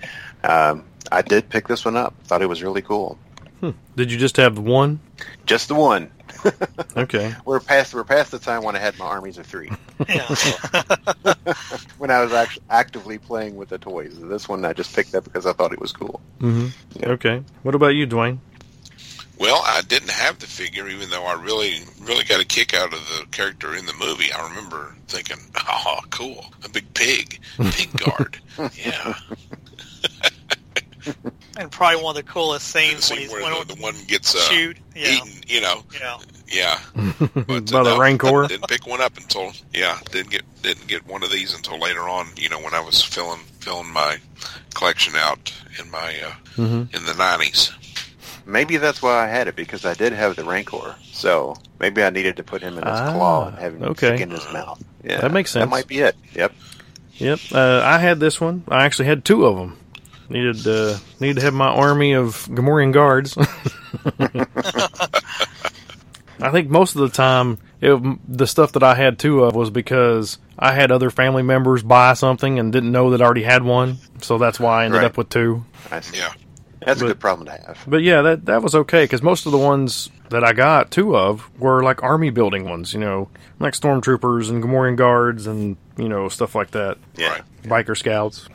um, 0.42 0.84
I 1.12 1.22
did 1.22 1.48
pick 1.48 1.68
this 1.68 1.84
one 1.84 1.96
up. 1.96 2.14
Thought 2.24 2.42
it 2.42 2.46
was 2.46 2.62
really 2.62 2.82
cool. 2.82 3.18
Did 3.96 4.10
you 4.12 4.18
just 4.18 4.36
have 4.36 4.58
one? 4.58 5.00
Just 5.46 5.68
the 5.68 5.74
one. 5.74 6.10
Okay. 6.96 7.34
We're 7.44 7.60
past 7.60 7.92
we're 7.94 8.04
past 8.04 8.30
the 8.30 8.38
time 8.38 8.62
when 8.62 8.74
I 8.74 8.78
had 8.78 8.98
my 8.98 9.04
armies 9.06 9.38
of 9.38 9.46
three. 9.46 9.70
Yeah. 10.08 10.26
when 11.98 12.10
I 12.10 12.20
was 12.22 12.32
actually 12.32 12.62
actively 12.70 13.18
playing 13.18 13.56
with 13.56 13.68
the 13.68 13.78
toys. 13.78 14.18
This 14.18 14.48
one 14.48 14.64
I 14.64 14.72
just 14.72 14.94
picked 14.94 15.14
up 15.14 15.24
because 15.24 15.46
I 15.46 15.52
thought 15.52 15.72
it 15.72 15.80
was 15.80 15.92
cool. 15.92 16.20
hmm 16.40 16.68
Yeah. 16.94 17.10
Okay. 17.10 17.42
What 17.62 17.74
about 17.74 17.88
you, 17.94 18.06
Dwayne? 18.06 18.38
Well, 19.38 19.62
I 19.64 19.82
didn't 19.82 20.10
have 20.10 20.38
the 20.38 20.46
figure, 20.46 20.88
even 20.88 21.08
though 21.10 21.24
I 21.24 21.34
really, 21.42 21.80
really 22.00 22.24
got 22.24 22.40
a 22.40 22.44
kick 22.44 22.74
out 22.74 22.92
of 22.92 23.00
the 23.00 23.26
character 23.30 23.74
in 23.74 23.86
the 23.86 23.94
movie. 23.94 24.32
I 24.32 24.46
remember 24.48 24.94
thinking, 25.08 25.38
"Oh, 25.68 26.00
cool, 26.10 26.44
a 26.64 26.68
big 26.68 26.92
pig, 26.94 27.40
pig 27.70 27.90
guard." 27.96 28.38
yeah, 28.74 29.14
and 31.58 31.70
probably 31.70 32.02
one 32.02 32.16
of 32.16 32.24
the 32.24 32.30
coolest 32.32 32.72
the 32.72 32.78
scenes 32.80 33.10
when 33.10 33.18
he's 33.20 33.30
where 33.32 33.42
when 33.42 33.66
the, 33.66 33.74
the 33.74 33.80
one 33.82 33.94
gets 34.06 34.34
uh, 34.34 34.38
shoot. 34.50 34.76
Yeah. 34.94 35.08
eaten. 35.16 35.30
You 35.46 35.60
know, 35.60 35.82
Yeah. 36.00 36.18
yeah. 36.48 36.78
But, 37.34 37.46
By 37.46 37.82
the 37.82 37.94
no, 37.94 37.98
Rancor? 37.98 38.46
Didn't 38.48 38.68
pick 38.68 38.86
one 38.86 39.00
up 39.00 39.16
until 39.16 39.52
yeah. 39.74 39.98
Didn't 40.10 40.30
get 40.30 40.42
didn't 40.62 40.86
get 40.86 41.06
one 41.06 41.22
of 41.22 41.30
these 41.30 41.54
until 41.54 41.78
later 41.78 42.08
on. 42.08 42.28
You 42.36 42.48
know, 42.48 42.60
when 42.60 42.74
I 42.74 42.80
was 42.80 43.02
filling 43.02 43.40
filling 43.60 43.90
my 43.92 44.18
collection 44.74 45.14
out 45.16 45.52
in 45.82 45.90
my 45.90 46.14
uh, 46.24 46.32
Mhm. 46.56 46.94
in 46.94 47.04
the 47.06 47.14
nineties. 47.14 47.72
Maybe 48.46 48.78
that's 48.78 49.00
why 49.02 49.24
I 49.24 49.28
had 49.28 49.46
it 49.48 49.54
because 49.54 49.84
I 49.84 49.94
did 49.94 50.12
have 50.12 50.34
the 50.34 50.44
Rancor. 50.44 50.96
So 51.12 51.54
maybe 51.78 52.02
I 52.02 52.10
needed 52.10 52.36
to 52.38 52.42
put 52.42 52.62
him 52.62 52.78
in 52.78 52.84
his 52.86 52.98
Ah, 53.00 53.12
claw 53.12 53.46
and 53.48 53.58
have 53.58 53.74
him 53.76 53.82
okay. 53.90 54.08
stick 54.08 54.20
in 54.22 54.30
his 54.30 54.44
mouth. 54.52 54.82
Yeah, 55.04 55.20
That 55.20 55.30
makes 55.32 55.50
sense. 55.52 55.62
That 55.62 55.68
might 55.70 55.86
be 55.86 55.98
it. 56.00 56.16
Yep. 56.34 56.52
Yep. 57.18 57.38
Uh, 57.52 57.82
I 57.84 57.98
had 57.98 58.18
this 58.18 58.40
one. 58.40 58.64
I 58.68 58.84
actually 58.86 59.06
had 59.06 59.24
two 59.24 59.44
of 59.46 59.56
them. 59.56 59.76
Needed 60.30 60.66
uh, 60.66 60.96
needed 61.18 61.36
to 61.36 61.42
have 61.42 61.52
my 61.54 61.68
army 61.68 62.12
of 62.14 62.46
Gamorrean 62.46 62.92
guards. 62.92 63.36
I 66.42 66.50
think 66.50 66.70
most 66.70 66.94
of 66.94 67.02
the 67.02 67.08
time, 67.10 67.58
it, 67.82 68.00
the 68.26 68.46
stuff 68.46 68.72
that 68.72 68.82
I 68.82 68.94
had 68.94 69.18
two 69.18 69.44
of 69.44 69.54
was 69.54 69.68
because 69.70 70.38
I 70.58 70.72
had 70.72 70.90
other 70.90 71.10
family 71.10 71.42
members 71.42 71.82
buy 71.82 72.14
something 72.14 72.58
and 72.58 72.72
didn't 72.72 72.92
know 72.92 73.10
that 73.10 73.20
I 73.20 73.24
already 73.26 73.42
had 73.42 73.62
one, 73.62 73.98
so 74.22 74.38
that's 74.38 74.58
why 74.58 74.82
I 74.82 74.84
ended 74.86 75.00
Right. 75.02 75.06
up 75.06 75.18
with 75.18 75.28
two. 75.28 75.64
I 75.90 76.00
see. 76.00 76.16
Yeah. 76.18 76.32
That's 76.86 77.00
But- 77.00 77.06
a 77.06 77.08
good 77.10 77.20
problem 77.20 77.46
to 77.46 77.52
have. 77.52 77.78
But 77.86 78.02
yeah, 78.02 78.22
that 78.22 78.46
that 78.46 78.62
was 78.62 78.74
okay 78.74 79.04
because 79.04 79.22
most 79.22 79.44
of 79.44 79.52
the 79.52 79.58
ones 79.58 80.08
that 80.30 80.42
I 80.44 80.54
got 80.54 80.90
two 80.90 81.14
of 81.14 81.50
were 81.58 81.82
like 81.82 82.02
army 82.02 82.30
building 82.30 82.64
ones, 82.66 82.94
you 82.94 83.00
know, 83.00 83.28
like 83.58 83.74
stormtroopers 83.74 84.48
and 84.48 84.62
Gamorrean 84.64 84.96
guards 84.96 85.46
and 85.46 85.76
you 85.98 86.08
know 86.08 86.30
stuff 86.30 86.54
like 86.54 86.70
that. 86.70 86.96
Yeah. 87.16 87.32
Right. 87.32 87.42
biker 87.86 87.94
scouts. 87.96 88.48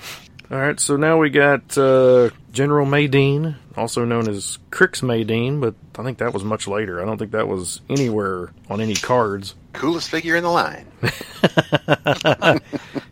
All 0.51 0.57
right, 0.59 0.79
so 0.79 0.95
now 0.95 1.17
we 1.17 1.31
got 1.31 1.77
uh, 1.77 2.29
General 2.51 2.85
Madine, 2.85 3.55
also 3.75 4.05
known 4.05 4.29
as 4.29 4.59
Crix 4.69 5.01
Madine, 5.01 5.59
but 5.59 5.73
I 5.99 6.03
think 6.03 6.19
that 6.19 6.33
was 6.33 6.43
much 6.43 6.67
later. 6.67 7.01
I 7.01 7.05
don't 7.05 7.17
think 7.17 7.31
that 7.31 7.47
was 7.47 7.81
anywhere 7.89 8.51
on 8.69 8.79
any 8.79 8.93
cards. 8.93 9.55
Coolest 9.73 10.09
figure 10.09 10.35
in 10.35 10.43
the 10.43 10.49
line. 10.49 10.85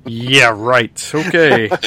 Yeah, 0.05 0.51
right. 0.55 1.11
Okay. 1.13 1.69
uh, 1.71 1.77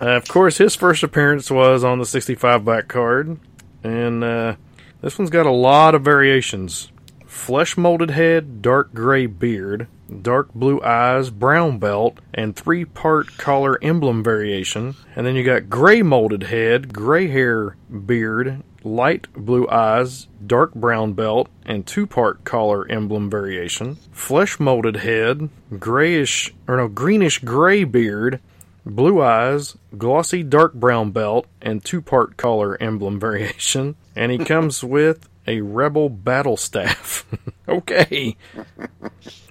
of 0.00 0.26
course, 0.28 0.58
his 0.58 0.74
first 0.74 1.02
appearance 1.02 1.50
was 1.50 1.84
on 1.84 1.98
the 1.98 2.04
65 2.04 2.64
back 2.64 2.88
card, 2.88 3.38
and 3.84 4.24
uh, 4.24 4.56
this 5.00 5.18
one's 5.18 5.30
got 5.30 5.46
a 5.46 5.50
lot 5.50 5.94
of 5.94 6.02
variations. 6.02 6.90
Flesh 7.26 7.76
molded 7.76 8.10
head, 8.10 8.60
dark 8.60 8.92
gray 8.92 9.26
beard, 9.26 9.86
dark 10.20 10.52
blue 10.54 10.82
eyes, 10.82 11.30
brown 11.30 11.78
belt, 11.78 12.18
and 12.34 12.54
three 12.54 12.84
part 12.84 13.38
collar 13.38 13.78
emblem 13.82 14.22
variation. 14.22 14.94
And 15.16 15.26
then 15.26 15.36
you 15.36 15.44
got 15.44 15.70
gray 15.70 16.02
molded 16.02 16.44
head, 16.44 16.92
gray 16.92 17.28
hair, 17.28 17.76
beard, 17.90 18.62
light 18.84 19.32
blue 19.34 19.68
eyes, 19.68 20.26
dark 20.44 20.74
brown 20.74 21.12
belt, 21.12 21.48
and 21.64 21.86
two 21.86 22.06
part 22.06 22.44
collar 22.44 22.90
emblem 22.90 23.30
variation. 23.30 23.96
Flesh 24.10 24.58
molded 24.58 24.96
head, 24.96 25.48
grayish, 25.78 26.54
or 26.66 26.76
no, 26.76 26.88
greenish 26.88 27.38
gray 27.38 27.84
beard, 27.84 28.40
blue 28.84 29.22
eyes, 29.22 29.76
glossy 29.96 30.42
dark 30.42 30.74
brown 30.74 31.10
belt, 31.10 31.46
and 31.60 31.84
two 31.84 32.02
part 32.02 32.36
collar 32.36 32.80
emblem 32.82 33.18
variation. 33.20 33.96
And 34.14 34.32
he 34.32 34.38
comes 34.38 34.84
with 34.84 35.28
a 35.46 35.60
rebel 35.60 36.08
battle 36.08 36.56
staff. 36.56 37.26
okay. 37.68 38.36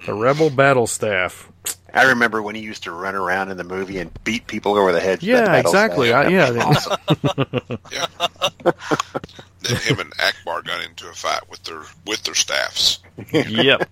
A 0.08 0.14
rebel 0.14 0.50
battle 0.50 0.86
staff. 0.86 1.50
I 1.94 2.04
remember 2.04 2.40
when 2.42 2.54
he 2.54 2.62
used 2.62 2.84
to 2.84 2.90
run 2.90 3.14
around 3.14 3.50
in 3.50 3.58
the 3.58 3.64
movie 3.64 3.98
and 3.98 4.10
beat 4.24 4.46
people 4.46 4.76
over 4.76 4.92
the 4.92 5.00
head. 5.00 5.20
with 5.20 5.28
that 5.30 5.40
Yeah, 5.40 5.44
battle 5.44 5.70
exactly. 5.70 6.08
staff. 6.08 6.26
I, 6.26 6.28
yeah. 6.30 6.50
Awesome. 6.64 6.96
Yeah. 9.62 9.78
then 9.78 9.96
him 9.96 10.00
and 10.00 10.12
Ackbar 10.16 10.64
got 10.64 10.84
into 10.84 11.08
a 11.08 11.12
fight 11.12 11.48
with 11.50 11.62
their 11.64 11.82
with 12.06 12.22
their 12.24 12.34
staffs. 12.34 12.98
yep. 13.32 13.88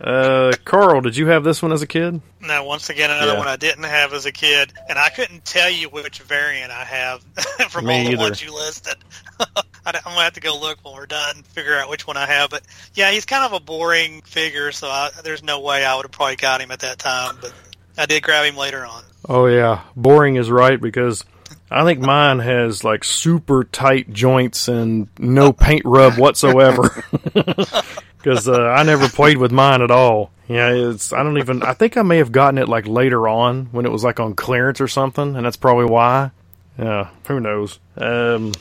Uh, 0.00 0.52
Carl, 0.64 1.00
did 1.00 1.16
you 1.16 1.26
have 1.28 1.44
this 1.44 1.62
one 1.62 1.72
as 1.72 1.82
a 1.82 1.86
kid? 1.86 2.20
Now, 2.40 2.64
once 2.66 2.90
again, 2.90 3.10
another 3.10 3.32
Yeah. 3.32 3.38
one 3.38 3.48
I 3.48 3.56
didn't 3.56 3.84
have 3.84 4.12
as 4.12 4.26
a 4.26 4.32
kid, 4.32 4.72
and 4.88 4.98
I 4.98 5.08
couldn't 5.10 5.44
tell 5.44 5.70
you 5.70 5.88
which 5.88 6.18
variant 6.20 6.72
I 6.72 6.84
have 6.84 7.22
from 7.70 7.86
Me 7.86 7.98
all 7.98 8.04
the 8.04 8.10
either. 8.12 8.22
ones 8.22 8.42
you 8.42 8.52
listed. 8.54 8.96
I- 9.40 9.62
I'm 9.84 9.94
gonna 10.04 10.20
have 10.22 10.34
to 10.34 10.40
go 10.40 10.58
look 10.60 10.78
when 10.84 10.94
we're 10.94 11.06
done, 11.06 11.42
figure 11.42 11.76
out 11.76 11.88
which 11.88 12.06
one 12.06 12.16
I 12.16 12.26
have. 12.26 12.50
But 12.50 12.62
yeah, 12.94 13.10
he's 13.10 13.24
kind 13.26 13.44
of 13.44 13.52
a 13.52 13.60
boring 13.64 14.22
figure, 14.22 14.70
so 14.72 14.86
I, 14.88 15.10
there's 15.24 15.42
no 15.42 15.60
way 15.60 15.84
I 15.84 15.94
would 15.96 16.04
have 16.04 16.12
probably 16.12 16.36
got 16.36 16.60
him 16.60 16.70
at 16.70 16.80
that 16.80 16.98
time. 16.98 17.36
But 17.40 17.52
I 17.98 18.06
did 18.06 18.22
grab 18.22 18.44
him 18.44 18.56
later 18.56 18.84
on. 18.86 19.02
Oh 19.28 19.46
yeah, 19.46 19.82
boring 19.96 20.36
is 20.36 20.50
right 20.50 20.80
because 20.80 21.24
I 21.72 21.84
think 21.84 22.00
mine 22.00 22.40
has 22.40 22.84
like 22.84 23.04
super 23.04 23.64
tight 23.64 24.12
joints 24.12 24.68
and 24.68 25.08
no 25.18 25.52
paint 25.52 25.82
rub 25.84 26.18
whatsoever. 26.18 27.04
Because 28.22 28.46
uh, 28.46 28.68
I 28.68 28.84
never 28.84 29.08
played 29.08 29.38
with 29.38 29.50
mine 29.50 29.82
at 29.82 29.90
all. 29.90 30.30
Yeah, 30.46 30.70
it's 30.70 31.12
I 31.12 31.24
don't 31.24 31.38
even. 31.38 31.64
I 31.64 31.74
think 31.74 31.96
I 31.96 32.02
may 32.02 32.18
have 32.18 32.30
gotten 32.30 32.56
it 32.56 32.68
like 32.68 32.86
later 32.86 33.26
on 33.26 33.66
when 33.72 33.84
it 33.84 33.90
was 33.90 34.04
like 34.04 34.20
on 34.20 34.34
clearance 34.34 34.80
or 34.80 34.86
something, 34.86 35.34
and 35.34 35.44
that's 35.44 35.56
probably 35.56 35.86
why. 35.86 36.30
Yeah, 36.78 37.10
who 37.26 37.40
knows? 37.40 37.80
Um, 37.96 38.52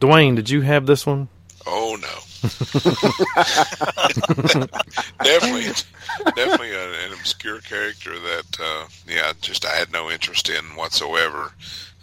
Dwayne, 0.00 0.36
did 0.36 0.50
you 0.50 0.60
have 0.60 0.86
this 0.86 1.04
one? 1.04 1.28
Oh 1.66 1.98
no. 2.00 2.08
definitely, 5.24 5.66
definitely 6.36 6.72
an, 6.72 7.12
obscure 7.12 7.58
character 7.60 8.12
that, 8.12 8.44
uh, 8.60 8.86
yeah, 9.08 9.32
just 9.40 9.66
I 9.66 9.70
had 9.70 9.90
no 9.92 10.08
interest 10.08 10.48
in 10.48 10.64
whatsoever. 10.76 11.52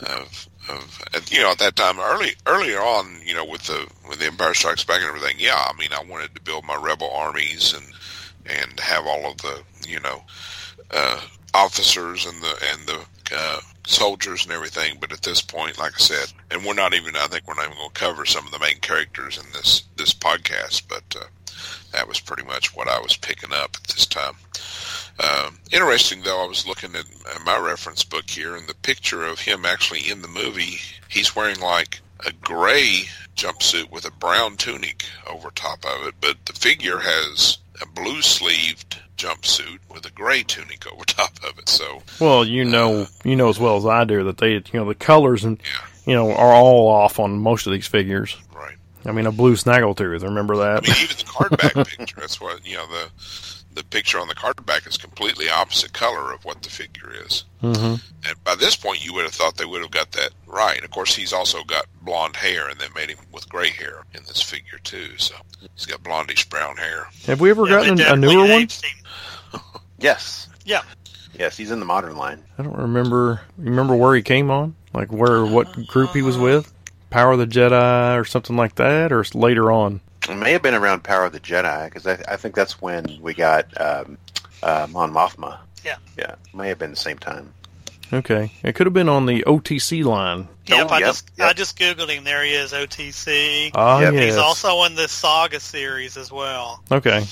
Of, 0.01 0.49
of, 0.69 1.01
and, 1.13 1.31
you 1.31 1.41
know, 1.41 1.51
at 1.51 1.59
that 1.59 1.75
time, 1.75 1.99
early, 1.99 2.35
earlier 2.45 2.79
on, 2.79 3.19
you 3.25 3.33
know, 3.33 3.45
with 3.45 3.63
the 3.63 3.87
with 4.07 4.19
the 4.19 4.25
Empire 4.25 4.53
Strikes 4.53 4.83
Back 4.83 5.01
and 5.01 5.07
everything, 5.07 5.37
yeah, 5.39 5.55
I 5.55 5.77
mean, 5.77 5.89
I 5.93 6.03
wanted 6.03 6.35
to 6.35 6.41
build 6.41 6.65
my 6.65 6.75
rebel 6.75 7.09
armies 7.11 7.73
and 7.73 7.85
and 8.45 8.79
have 8.79 9.05
all 9.05 9.31
of 9.31 9.37
the, 9.37 9.63
you 9.87 9.99
know, 9.99 10.23
uh, 10.91 11.21
officers 11.53 12.25
and 12.25 12.41
the 12.41 12.69
and 12.71 12.87
the 12.87 13.05
uh, 13.35 13.59
soldiers 13.87 14.43
and 14.43 14.53
everything. 14.53 14.97
But 14.99 15.11
at 15.11 15.21
this 15.21 15.41
point, 15.41 15.79
like 15.79 15.93
I 15.95 15.99
said, 15.99 16.33
and 16.51 16.65
we're 16.65 16.73
not 16.73 16.93
even. 16.93 17.15
I 17.15 17.27
think 17.27 17.47
we're 17.47 17.55
not 17.55 17.65
even 17.65 17.77
going 17.77 17.89
to 17.89 17.99
cover 17.99 18.25
some 18.25 18.45
of 18.45 18.51
the 18.51 18.59
main 18.59 18.79
characters 18.79 19.37
in 19.37 19.45
this 19.53 19.83
this 19.95 20.13
podcast. 20.13 20.83
But 20.87 21.15
uh, 21.19 21.25
that 21.91 22.07
was 22.07 22.19
pretty 22.19 22.43
much 22.43 22.75
what 22.75 22.87
I 22.87 22.99
was 22.99 23.17
picking 23.17 23.53
up 23.53 23.75
at 23.75 23.83
this 23.87 24.05
time. 24.05 24.35
Um, 25.19 25.57
interesting 25.71 26.21
though, 26.23 26.43
I 26.43 26.47
was 26.47 26.67
looking 26.67 26.93
at 26.95 27.05
uh, 27.05 27.39
my 27.45 27.57
reference 27.57 28.03
book 28.03 28.29
here, 28.29 28.55
and 28.55 28.67
the 28.67 28.75
picture 28.75 29.23
of 29.25 29.39
him 29.39 29.65
actually 29.65 30.09
in 30.09 30.21
the 30.21 30.27
movie, 30.27 30.77
he's 31.07 31.35
wearing 31.35 31.59
like 31.61 32.01
a 32.25 32.31
gray 32.41 33.03
jumpsuit 33.35 33.89
with 33.91 34.05
a 34.05 34.11
brown 34.11 34.57
tunic 34.57 35.05
over 35.27 35.49
top 35.51 35.85
of 35.85 36.07
it, 36.07 36.15
but 36.21 36.37
the 36.45 36.53
figure 36.53 36.99
has 36.99 37.57
a 37.81 37.85
blue 37.87 38.21
sleeved 38.21 39.01
jumpsuit 39.17 39.79
with 39.93 40.05
a 40.05 40.11
gray 40.11 40.43
tunic 40.43 40.85
over 40.91 41.03
top 41.05 41.31
of 41.43 41.57
it. 41.59 41.69
So 41.69 42.01
Well, 42.19 42.43
you 42.45 42.65
know, 42.65 43.07
you 43.23 43.35
know 43.35 43.49
as 43.49 43.59
well 43.59 43.77
as 43.77 43.85
I 43.85 44.03
do 44.03 44.23
that 44.25 44.37
they, 44.37 44.53
you 44.53 44.63
know, 44.73 44.85
the 44.85 44.95
colors 44.95 45.43
and 45.45 45.59
Yeah. 45.63 45.87
you 46.05 46.13
know 46.13 46.33
are 46.33 46.53
all 46.53 46.87
off 46.89 47.19
on 47.19 47.39
most 47.39 47.67
of 47.67 47.73
these 47.73 47.87
figures. 47.87 48.35
right. 48.53 48.75
I 49.05 49.11
mean, 49.11 49.27
a 49.27 49.31
blue 49.31 49.55
snaggletooth. 49.55 50.23
Remember 50.23 50.55
I 50.55 50.75
that? 50.75 50.83
mean, 50.83 50.95
even 51.03 51.17
the 51.17 51.23
card 51.25 51.57
back 51.57 51.73
picture. 51.87 52.19
That's 52.19 52.41
what 52.41 52.65
you 52.65 52.75
know. 52.75 52.87
The 52.87 53.09
the 53.75 53.83
picture 53.83 54.19
on 54.19 54.27
the 54.27 54.35
card 54.35 54.65
back 54.65 54.87
is 54.87 54.97
completely 54.97 55.49
opposite 55.49 55.93
color 55.93 56.33
of 56.33 56.43
what 56.45 56.61
the 56.63 56.69
figure 56.69 57.11
is. 57.25 57.43
hmm 57.61 57.95
And 58.27 58.43
by 58.43 58.55
this 58.55 58.75
point, 58.75 59.05
you 59.05 59.13
would 59.13 59.23
have 59.23 59.33
thought 59.33 59.57
they 59.57 59.65
would 59.65 59.81
have 59.81 59.91
got 59.91 60.11
that 60.13 60.31
right. 60.47 60.83
Of 60.83 60.91
course, 60.91 61.15
he's 61.15 61.33
also 61.33 61.63
got 61.63 61.85
blonde 62.01 62.35
hair, 62.37 62.67
and 62.69 62.79
they 62.79 62.87
made 62.95 63.09
him 63.09 63.19
with 63.31 63.47
gray 63.49 63.69
hair 63.69 64.03
in 64.13 64.23
this 64.23 64.41
figure 64.41 64.79
too. 64.83 65.17
So 65.17 65.35
he's 65.75 65.85
got 65.85 66.01
blondish 66.03 66.49
brown 66.49 66.77
hair. 66.77 67.07
Have 67.27 67.41
we 67.41 67.49
ever 67.51 67.67
Yeah, 67.67 67.87
gotten 67.89 68.01
a 68.01 68.15
newer 68.15 68.47
one? 68.47 68.67
Yes. 69.99 70.49
Yeah. 70.65 70.81
Yes, 71.37 71.57
he's 71.57 71.71
in 71.71 71.79
the 71.79 71.85
modern 71.85 72.15
line. 72.15 72.43
I 72.57 72.63
don't 72.63 72.77
remember. 72.77 73.41
Remember 73.57 73.95
where 73.95 74.15
he 74.15 74.21
came 74.21 74.49
on? 74.49 74.75
Like 74.93 75.11
where, 75.11 75.45
what 75.45 75.87
group 75.87 76.11
he 76.11 76.21
was 76.21 76.37
with? 76.37 76.71
Power 77.09 77.33
of 77.33 77.39
the 77.39 77.47
Jedi 77.47 78.19
or 78.19 78.25
something 78.25 78.55
like 78.55 78.75
that, 78.75 79.11
or 79.11 79.25
later 79.33 79.71
on? 79.71 79.99
It 80.29 80.35
may 80.35 80.51
have 80.53 80.61
been 80.61 80.73
around 80.73 81.03
Power 81.03 81.25
of 81.25 81.33
the 81.33 81.39
Jedi 81.39 81.85
because 81.85 82.07
I, 82.07 82.13
I 82.27 82.35
think 82.35 82.55
that's 82.55 82.81
when 82.81 83.19
we 83.21 83.33
got 83.33 83.65
um, 83.79 84.17
uh, 84.63 84.87
Mon 84.89 85.11
Mothma. 85.13 85.59
Yeah. 85.83 85.97
Yeah, 86.17 86.35
may 86.53 86.69
have 86.69 86.79
been 86.79 86.89
the 86.91 86.95
same 86.95 87.17
time. 87.19 87.53
Okay, 88.13 88.51
it 88.63 88.73
could 88.75 88.85
have 88.87 88.93
been 88.93 89.09
on 89.09 89.25
the 89.25 89.43
OTC 89.47 90.03
line. 90.03 90.47
Yep, 90.67 90.87
Oh, 90.89 90.93
I 90.93 90.99
yep, 90.99 91.07
just 91.07 91.31
I 91.39 91.53
just 91.53 91.77
googled 91.77 92.09
him. 92.09 92.23
There 92.23 92.43
he 92.43 92.53
is, 92.53 92.71
OTC. 92.71 93.71
Ah, 93.73 93.99
Yep. 94.01 94.13
yes. 94.13 94.23
He's 94.25 94.37
also 94.37 94.83
in 94.83 94.95
the 94.95 95.07
Saga 95.07 95.59
series 95.59 96.15
as 96.17 96.31
well. 96.31 96.83
okay. 96.91 97.23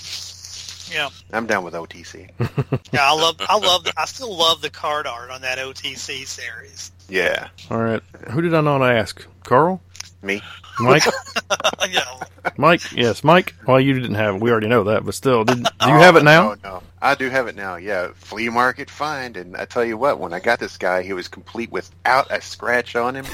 Yeah, 0.91 1.09
I'm 1.31 1.47
down 1.47 1.63
with 1.63 1.73
OTC. 1.73 2.29
yeah. 2.91 2.99
I 3.03 3.13
love 3.15 3.37
I 3.39 3.57
love 3.57 3.87
I 3.97 4.05
still 4.05 4.35
love 4.35 4.61
the 4.61 4.69
card 4.69 5.07
art 5.07 5.31
on 5.31 5.41
that 5.41 5.57
OTC 5.57 6.27
series. 6.27 6.91
yeah, 7.09 7.47
All 7.71 7.77
right. 7.81 8.01
Who 8.31 8.41
did 8.41 8.53
I 8.53 8.61
not 8.61 8.81
ask? 8.83 9.25
Carl, 9.43 9.81
me. 10.21 10.41
Mike, 10.79 11.05
you 11.87 11.95
know, 11.95 12.19
Mike. 12.57 12.91
Yes, 12.91 13.23
Mike. 13.23 13.53
Well, 13.67 13.79
you 13.79 13.93
didn't 13.93 14.15
have 14.15 14.35
it. 14.35 14.41
We 14.41 14.51
already 14.51 14.67
know 14.67 14.85
that, 14.85 15.05
but 15.05 15.13
still, 15.13 15.43
did, 15.45 15.57
do 15.57 15.61
you 15.63 15.93
Oh, 15.95 15.99
have 15.99 16.15
it 16.15 16.23
now? 16.23 16.55
No, 16.55 16.55
no, 16.63 16.83
I 17.01 17.15
do 17.15 17.29
have 17.29 17.47
it 17.47 17.55
now. 17.55 17.75
Yeah, 17.75 18.09
flea 18.15 18.49
market 18.49 18.89
find, 18.89 19.37
and 19.37 19.55
I 19.55 19.65
tell 19.65 19.85
you 19.85 19.97
what, 19.97 20.19
when 20.19 20.33
I 20.33 20.39
got 20.39 20.59
this 20.59 20.77
guy, 20.77 21.03
he 21.03 21.13
was 21.13 21.27
complete 21.27 21.71
without 21.71 22.31
a 22.31 22.41
scratch 22.41 22.95
on 22.95 23.15
him, 23.15 23.25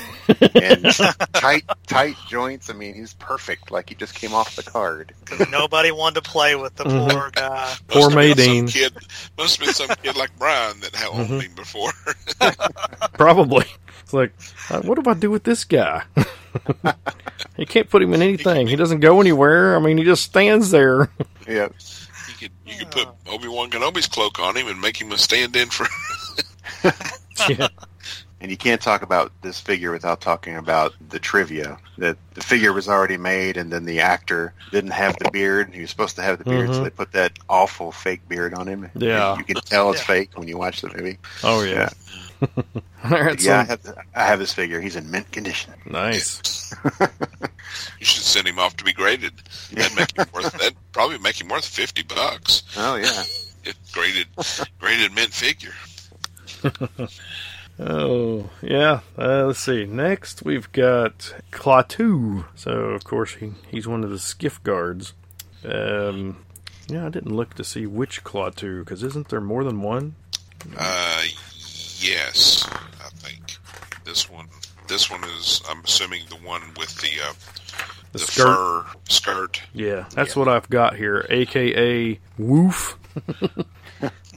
and 0.56 0.86
tight, 1.34 1.64
tight 1.88 2.16
joints. 2.28 2.70
I 2.70 2.74
mean, 2.74 2.94
he's 2.94 3.14
perfect, 3.14 3.72
like 3.72 3.90
he 3.90 3.96
just 3.96 4.16
came 4.16 4.34
off 4.34 4.56
the 4.56 4.64
card. 4.64 5.14
'cause 5.26 5.50
nobody 5.50 5.92
wanted 5.92 6.24
to 6.24 6.30
play 6.30 6.56
with 6.56 6.76
the 6.76 6.84
Mhm. 6.86 7.10
poor 7.10 7.30
guy. 7.32 7.76
Poor 7.88 8.10
Must 8.10 8.16
have 8.16 8.40
some 8.40 8.56
Madine. 8.66 8.72
Kid, 8.72 8.94
must 9.38 9.58
have 9.60 9.66
been 9.66 9.74
some 9.76 9.96
kid 10.04 10.16
like 10.18 10.38
Bryan 10.40 10.80
that 10.82 10.96
had 10.96 11.10
Mhm. 11.10 11.30
owned 11.32 11.42
him 11.44 11.54
before. 11.56 11.92
Probably. 13.14 13.66
It's 14.04 14.14
like, 14.14 14.34
uh, 14.72 14.82
what 14.82 15.02
do 15.04 15.10
I 15.10 15.14
do 15.14 15.30
with 15.30 15.44
this 15.44 15.64
guy? 15.64 16.04
you 17.58 17.66
can't 17.66 17.89
put 17.89 18.02
him 18.02 18.14
in 18.14 18.22
anything. 18.22 18.68
He 18.68 18.76
doesn't 18.76 19.00
go 19.00 19.20
anywhere. 19.22 19.76
I 19.76 19.80
mean, 19.80 19.97
he 19.97 20.04
just 20.04 20.24
stands 20.24 20.72
there. 20.72 21.10
Yeah, 21.47 21.70
You 22.28 22.34
could 22.39 22.52
you 22.66 22.78
could 22.80 22.91
put 22.91 23.08
Obi 23.28 23.47
Wan 23.47 23.70
Kenobi's 23.70 24.08
cloak 24.08 24.39
on 24.39 24.56
him 24.56 24.68
and 24.68 24.80
make 24.80 24.97
him 25.00 25.12
a 25.12 25.18
stand-in 25.18 25.70
for. 25.70 25.88
yeah. 27.50 27.68
and 28.39 28.50
you 28.52 28.56
can't 28.58 28.82
talk 28.82 29.02
about 29.02 29.32
this 29.41 29.60
figure 29.60 29.91
without 29.91 30.22
talking 30.22 30.56
about 30.56 30.93
the 31.10 31.20
trivia. 31.20 31.78
That 31.97 32.18
the 32.36 32.41
figure 32.41 32.72
was 32.72 32.88
already 32.88 33.18
made, 33.18 33.58
and 33.58 33.72
then 33.74 33.84
the 33.86 34.00
actor 34.00 34.54
didn't 34.72 34.91
have 34.91 35.18
the 35.20 35.30
beard. 35.32 35.74
He 35.74 35.82
was 35.82 35.89
supposed 35.89 36.16
to 36.18 36.22
have 36.22 36.38
the 36.38 36.45
beard, 36.45 36.70
so 36.74 36.80
Mhm. 36.80 36.84
they 36.86 36.89
put 36.91 37.12
that 37.14 37.34
awful 37.50 37.91
fake 37.91 38.28
beard 38.30 38.54
on 38.54 38.68
him. 38.68 38.89
And 38.93 39.02
Yeah. 39.04 39.38
you 39.38 39.43
can 39.43 39.58
tell 39.58 39.91
it's 39.91 40.00
Yeah. 40.02 40.06
fake 40.08 40.30
when 40.36 40.47
you 40.47 40.58
watch 40.58 40.82
the 40.82 40.89
movie. 40.95 41.18
Oh 41.43 41.64
yeah. 41.64 41.89
All 41.89 42.28
right. 42.42 43.30
But 43.30 43.42
yeah, 43.42 43.60
I 43.60 43.64
have, 43.64 43.98
I 44.16 44.24
have 44.26 44.40
this 44.40 44.54
figure. 44.54 44.80
He's 44.82 44.96
in 44.96 45.10
mint 45.12 45.32
condition. 45.32 45.74
nice. 45.86 46.74
You 48.00 48.06
should 48.06 48.24
send 48.24 48.48
him 48.48 48.58
off 48.58 48.76
to 48.78 48.84
be 48.84 48.94
graded. 48.94 49.34
That'd 49.72 49.96
make 49.96 50.18
him 50.18 50.26
worth. 50.34 50.52
That 50.54 50.74
probably 50.92 51.20
make 51.20 51.40
him 51.40 51.50
worth 51.50 51.66
fifty 51.66 52.02
bucks. 52.02 52.64
Oh 52.78 52.96
yeah. 52.96 53.24
Graded, 53.94 54.28
graded 54.80 55.14
mint 55.14 55.32
figure. 55.34 55.74
Oh 57.80 58.50
yeah. 58.62 59.00
Uh, 59.18 59.46
let's 59.46 59.60
see. 59.60 59.86
Next 59.86 60.44
we've 60.44 60.70
got 60.74 61.34
Klaatu. 61.52 62.46
So 62.56 62.72
of 62.72 63.04
course 63.06 63.36
he 63.36 63.52
he's 63.70 63.88
one 63.88 64.04
of 64.04 64.10
the 64.10 64.20
skiff 64.20 64.62
guards. 64.64 65.14
Um. 65.64 66.44
Yeah, 66.88 67.06
I 67.06 67.10
didn't 67.10 67.36
look 67.36 67.54
to 67.54 67.64
see 67.64 67.86
which 67.86 68.24
Klaatu 68.24 68.80
because 68.84 69.04
isn't 69.04 69.30
there 69.30 69.40
more 69.40 69.64
than 69.64 69.82
one? 69.82 70.16
Uh, 70.78 71.24
yes, 72.00 72.68
I 73.04 73.10
think 73.10 73.58
this 74.06 74.30
one. 74.30 74.47
This 74.88 75.10
one 75.12 75.24
is. 75.24 75.62
I'm 75.70 75.84
assuming 75.84 76.24
the 76.30 76.36
one 76.38 76.62
with 76.78 76.95
the 77.02 77.10
uh, 77.24 77.34
The 78.12 78.14
the, 78.14 78.20
skirt. 78.20 78.56
fur 78.56 78.86
skirt. 79.08 79.62
Yeah, 79.74 80.06
that's 80.14 80.36
Yeah. 80.36 80.39
what 80.39 80.47
I've 80.47 80.70
got 80.70 80.95
here, 80.95 81.26
aka 81.30 82.20
Woof. 82.38 82.97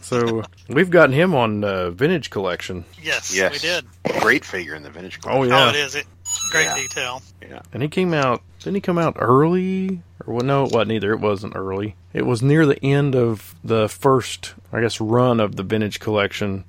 So 0.02 0.42
we've 0.68 0.90
gotten 0.90 1.14
him 1.14 1.32
on 1.32 1.62
uh, 1.62 1.90
Vintage 1.90 2.28
Collection. 2.30 2.84
Yes, 3.00 3.32
Yes. 3.34 3.52
we 3.52 3.58
did. 3.60 3.84
Great 4.20 4.44
figure 4.44 4.74
in 4.74 4.82
the 4.82 4.90
vintage. 4.90 5.18
Oh 5.24 5.28
collection. 5.44 5.50
yeah, 5.50 5.64
Oh, 5.66 5.68
it 5.68 5.76
is. 5.76 5.94
It 5.94 6.06
great 6.50 6.64
Yeah. 6.64 6.74
detail. 6.74 7.22
Yeah, 7.40 7.60
and 7.72 7.84
he 7.84 7.88
came 7.88 8.12
out. 8.12 8.42
Didn't 8.58 8.74
he 8.74 8.80
come 8.80 8.98
out 8.98 9.16
early? 9.20 10.02
Or 10.26 10.34
well, 10.34 10.44
no, 10.44 10.64
it 10.64 10.72
wasn't 10.72 10.92
either. 10.92 11.12
It 11.12 11.20
wasn't 11.20 11.54
early. 11.54 11.94
It 12.12 12.26
was 12.26 12.42
near 12.42 12.66
the 12.66 12.84
end 12.84 13.14
of 13.14 13.54
the 13.62 13.88
first, 13.88 14.54
I 14.72 14.80
guess, 14.80 15.00
run 15.00 15.38
of 15.38 15.54
the 15.54 15.62
Vintage 15.62 16.00
Collection. 16.00 16.64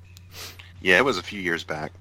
Yeah, 0.84 0.98
it 0.98 1.04
was 1.04 1.18
a 1.18 1.22
few 1.22 1.40
years 1.40 1.64
back. 1.64 1.92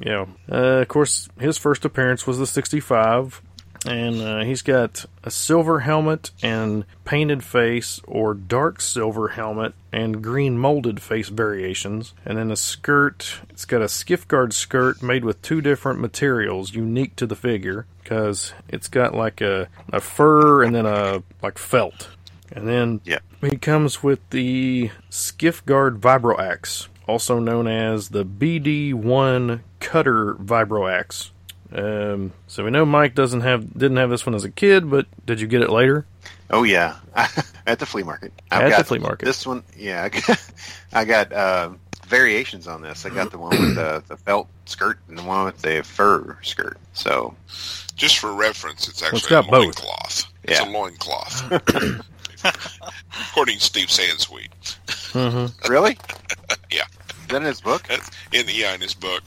Yeah. 0.00 0.26
Uh, 0.50 0.54
of 0.82 0.88
course, 0.88 1.28
his 1.38 1.58
first 1.58 1.84
appearance 1.84 2.26
was 2.26 2.38
the 2.38 2.46
65, 2.46 3.40
and 3.86 4.20
uh, 4.20 4.40
he's 4.44 4.62
got 4.62 5.04
a 5.24 5.30
silver 5.30 5.80
helmet 5.80 6.30
and 6.42 6.84
painted 7.04 7.42
face, 7.44 8.00
or 8.06 8.34
dark 8.34 8.80
silver 8.80 9.28
helmet 9.28 9.74
and 9.92 10.22
green 10.22 10.58
molded 10.58 11.00
face 11.00 11.28
variations, 11.28 12.14
and 12.24 12.36
then 12.38 12.50
a 12.50 12.56
skirt. 12.56 13.40
It's 13.50 13.64
got 13.64 13.82
a 13.82 13.88
skiff 13.88 14.26
guard 14.28 14.52
skirt 14.52 15.02
made 15.02 15.24
with 15.24 15.40
two 15.42 15.60
different 15.60 16.00
materials 16.00 16.74
unique 16.74 17.16
to 17.16 17.26
the 17.26 17.36
figure, 17.36 17.86
because 18.02 18.52
it's 18.68 18.88
got 18.88 19.14
like 19.14 19.40
a, 19.40 19.68
a 19.92 20.00
fur 20.00 20.62
and 20.62 20.74
then 20.74 20.86
a 20.86 21.22
like 21.42 21.58
felt. 21.58 22.10
And 22.52 22.68
then 22.68 23.00
Yeah. 23.04 23.18
he 23.40 23.56
comes 23.56 24.02
with 24.02 24.20
the 24.30 24.90
Skiff 25.10 25.66
Guard 25.66 26.00
Vibro 26.00 26.38
Axe, 26.38 26.88
also 27.06 27.38
known 27.38 27.66
as 27.68 28.08
the 28.08 28.24
BD1 28.24 29.60
Cutter 29.80 30.34
Vibroax. 30.34 31.30
Um, 31.72 32.32
so 32.46 32.64
we 32.64 32.70
know 32.70 32.86
Mike 32.86 33.14
doesn't 33.14 33.40
have 33.40 33.72
didn't 33.76 33.96
have 33.96 34.08
this 34.10 34.24
one 34.24 34.34
as 34.34 34.44
a 34.44 34.50
kid, 34.50 34.88
but 34.88 35.06
did 35.26 35.40
you 35.40 35.46
get 35.48 35.62
it 35.62 35.70
later? 35.70 36.06
Oh 36.48 36.62
yeah, 36.62 36.96
at 37.66 37.78
the 37.80 37.86
flea 37.86 38.04
market. 38.04 38.32
At 38.50 38.76
the 38.78 38.84
flea 38.84 38.98
market. 39.00 39.24
This 39.24 39.44
one, 39.46 39.64
yeah, 39.76 40.04
I 40.04 40.08
got, 40.10 40.50
I 40.92 41.04
got 41.04 41.32
uh, 41.32 41.70
variations 42.06 42.68
on 42.68 42.82
this. 42.82 43.04
I 43.04 43.10
got 43.10 43.32
the 43.32 43.38
one 43.38 43.50
with 43.50 43.74
the, 43.74 44.02
the 44.06 44.16
felt 44.16 44.48
skirt 44.66 44.98
and 45.08 45.18
the 45.18 45.24
one 45.24 45.44
with 45.46 45.60
the 45.60 45.82
fur 45.82 46.38
skirt. 46.42 46.78
So 46.92 47.34
Just 47.96 48.18
for 48.20 48.32
reference, 48.32 48.88
it's 48.88 49.02
actually 49.02 49.18
it's 49.18 49.26
got 49.28 49.48
a 49.48 49.50
both. 49.50 49.64
loincloth. 49.64 50.24
It's 50.44 50.60
Yeah. 50.60 50.68
a 50.68 50.70
loincloth. 50.70 51.50
According 53.30 53.58
to 53.58 53.64
Steve 53.64 53.88
Sansweet. 53.88 54.50
Mm-hmm. 54.86 55.72
really, 55.72 55.98
Yeah. 56.08 56.15
Is 57.26 57.32
that 57.32 57.36
in 57.36 57.42
his 57.44 57.60
book? 57.60 57.82
That's 57.88 58.10
in, 58.32 58.46
yeah, 58.48 58.74
in 58.74 58.80
his 58.80 58.94
book. 58.94 59.22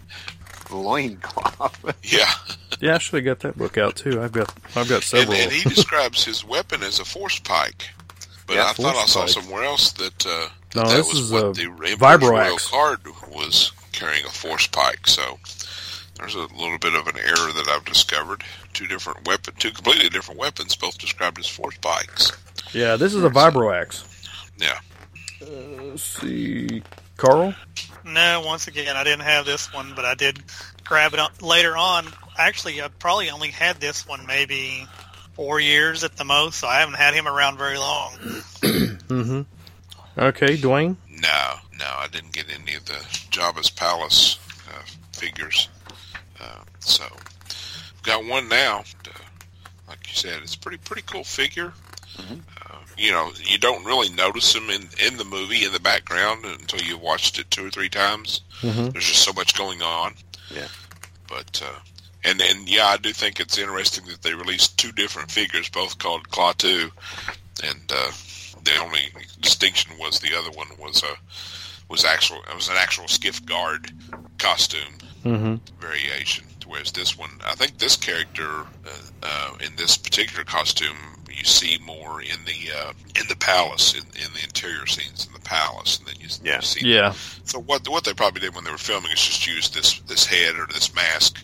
Loincloth. 0.72 1.95
Yeah. 2.04 2.32
Yeah, 2.80 2.95
I 2.95 2.97
should 3.00 3.16
have 3.16 3.26
got 3.26 3.39
that 3.47 3.58
book 3.58 3.78
out 3.78 3.95
too. 3.97 4.22
I've 4.22 4.32
got 4.32 4.54
I've 4.76 4.88
got 4.88 5.04
several. 5.04 5.36
and 5.36 5.52
he 5.52 5.68
describes 5.68 6.24
his 6.24 6.45
weapon 6.45 6.82
as 6.84 7.00
a 7.00 7.06
force 7.06 7.39
pike. 7.39 7.89
But 8.47 8.56
Yeah, 8.56 8.68
I 8.70 8.74
thought 8.74 8.95
I 8.95 9.06
saw 9.06 9.22
pike. 9.22 9.30
somewhere 9.30 9.64
else 9.64 9.91
that, 9.93 10.26
uh, 10.26 10.47
No, 10.76 10.84
that 10.88 10.95
this 10.95 11.08
was 11.10 11.20
is 11.20 11.32
what 11.32 11.43
a 11.43 11.52
the 11.54 11.64
Emperor's 11.64 11.95
vibro 11.97 12.30
Royal 12.32 12.54
axe. 12.56 12.72
Was 13.34 13.72
carrying 13.91 14.26
a 14.26 14.30
force 14.30 14.68
pike. 14.68 15.08
So 15.08 15.38
there's 16.18 16.36
a 16.36 16.39
little 16.39 16.78
bit 16.80 16.93
of 16.93 17.08
an 17.08 17.18
error 17.18 17.52
that 17.54 17.68
I've 17.70 17.86
discovered. 17.86 18.43
Two 18.74 18.88
different 18.88 19.28
weapon, 19.28 19.54
two 19.58 19.72
completely 19.72 20.10
different 20.10 20.39
weapons, 20.39 20.76
both 20.76 20.97
described 20.97 21.38
as 21.39 21.47
force 21.47 21.78
pikes. 21.80 22.32
yeah, 22.74 22.95
this 22.95 23.14
is 23.14 23.24
a 23.24 23.30
Vibro 23.30 23.76
Axe. 23.78 24.06
Yeah. 24.58 24.80
Let's 25.41 26.04
see, 26.04 26.82
Carl. 27.20 27.53
No, 28.05 28.41
once 28.45 28.67
again, 28.67 28.95
I 28.95 29.03
didn't 29.03 29.26
have 29.26 29.45
this 29.45 29.72
one, 29.74 29.93
but 29.95 30.05
I 30.05 30.15
did 30.15 30.41
grab 30.84 31.13
it 31.13 31.20
on, 31.20 31.32
later 31.41 31.78
on. 31.78 32.07
Actually, 32.38 32.82
I 32.82 32.88
probably 32.88 33.30
only 33.30 33.49
had 33.51 33.78
this 33.78 34.07
one 34.07 34.26
maybe 34.26 34.88
four 35.34 35.59
years 35.59 36.03
at 36.03 36.15
the 36.15 36.24
most, 36.24 36.59
so 36.59 36.67
I 36.67 36.80
haven't 36.80 36.95
had 36.95 37.13
him 37.13 37.28
around 37.28 37.57
very 37.57 37.78
long. 37.78 38.13
Mm-hmm. 39.09 39.41
Okay, 40.20 40.55
Dwayne. 40.55 40.95
No, 41.09 41.55
no, 41.80 41.86
I 41.97 42.07
didn't 42.11 42.32
get 42.32 42.45
any 42.47 42.76
of 42.76 42.86
the 42.86 42.93
Jabba's 43.32 43.72
Palace 43.72 44.38
uh, 44.70 44.84
figures. 45.13 45.67
Uh, 46.39 46.61
so, 46.78 47.05
I've 47.05 48.03
got 48.03 48.24
one 48.26 48.47
now. 48.47 48.84
Uh, 49.07 49.20
like 49.88 50.07
you 50.07 50.13
said, 50.13 50.43
it's 50.43 50.53
a 50.53 50.59
pretty 50.59 50.78
pretty 50.78 51.01
cool 51.07 51.24
figure. 51.24 51.74
Uh, 52.70 52.76
you 52.97 53.11
know, 53.11 53.32
you 53.43 53.57
don't 53.57 53.86
really 53.86 54.09
notice 54.09 54.53
them 54.53 54.70
in 54.70 54.89
in 55.05 55.17
the 55.17 55.26
movie 55.26 55.65
in 55.65 55.72
the 55.74 55.80
background 55.80 56.45
until 56.45 56.82
you've 56.82 57.01
watched 57.01 57.39
it 57.39 57.49
two 57.51 57.65
or 57.67 57.70
three 57.72 57.89
times. 57.89 58.41
Mm-hmm. 58.61 58.89
There's 58.89 59.07
just 59.07 59.24
so 59.24 59.34
much 59.34 59.57
going 59.57 59.82
on. 59.82 60.13
Yeah. 60.53 60.67
But 61.28 61.61
uh, 61.65 61.80
and 62.24 62.41
and 62.41 62.67
yeah, 62.70 62.88
I 62.88 62.97
do 62.97 63.11
think 63.13 63.39
it's 63.39 63.57
interesting 63.57 64.05
that 64.07 64.22
they 64.22 64.34
released 64.34 64.78
two 64.78 64.91
different 64.91 65.32
figures, 65.32 65.70
both 65.70 65.97
called 65.97 66.30
Klaatu, 66.30 66.91
and 67.63 67.91
uh, 67.91 68.11
the 68.63 68.78
only 68.82 69.09
distinction 69.41 69.93
was 69.99 70.20
the 70.20 70.36
other 70.38 70.51
one 70.51 70.67
was 70.78 71.01
a 71.03 71.15
was 71.89 72.05
actual 72.05 72.38
it 72.49 72.55
was 72.55 72.70
an 72.70 72.76
actual 72.78 73.07
skiff 73.07 73.43
guard 73.45 73.91
costume 74.38 74.93
Mm-hmm. 75.26 75.55
variation. 75.82 76.45
Whereas 76.70 76.91
this 76.91 77.17
one, 77.17 77.32
I 77.43 77.55
think 77.55 77.80
this 77.80 77.95
character 77.97 78.47
uh, 78.86 78.89
uh, 79.24 79.51
in 79.59 79.76
this 79.76 79.97
particular 79.97 80.43
costume, 80.43 80.95
you 81.30 81.43
see 81.43 81.80
more 81.84 82.22
in 82.22 82.38
the 82.45 82.72
uh, 82.78 82.93
in 83.20 83.28
the 83.28 83.36
palace, 83.36 83.93
in, 83.95 84.03
in 84.24 84.32
the 84.34 84.43
interior 84.43 84.86
scenes 84.86 85.26
in 85.26 85.34
the 85.34 85.39
palace, 85.39 85.97
and 85.97 86.07
then 86.07 86.15
you, 86.20 86.28
Yeah. 86.43 86.57
you 86.57 86.61
see 86.61 86.86
Yeah. 86.88 87.13
so 87.43 87.59
what 87.59 87.88
what 87.89 88.03
they 88.03 88.13
probably 88.13 88.41
did 88.41 88.53
when 88.53 88.63
they 88.65 88.72
were 88.72 88.78
filming 88.78 89.11
is 89.11 89.20
just 89.20 89.47
use 89.47 89.70
this 89.70 89.99
this 90.01 90.26
head 90.28 90.55
or 90.57 90.67
this 90.67 90.93
mask 90.93 91.43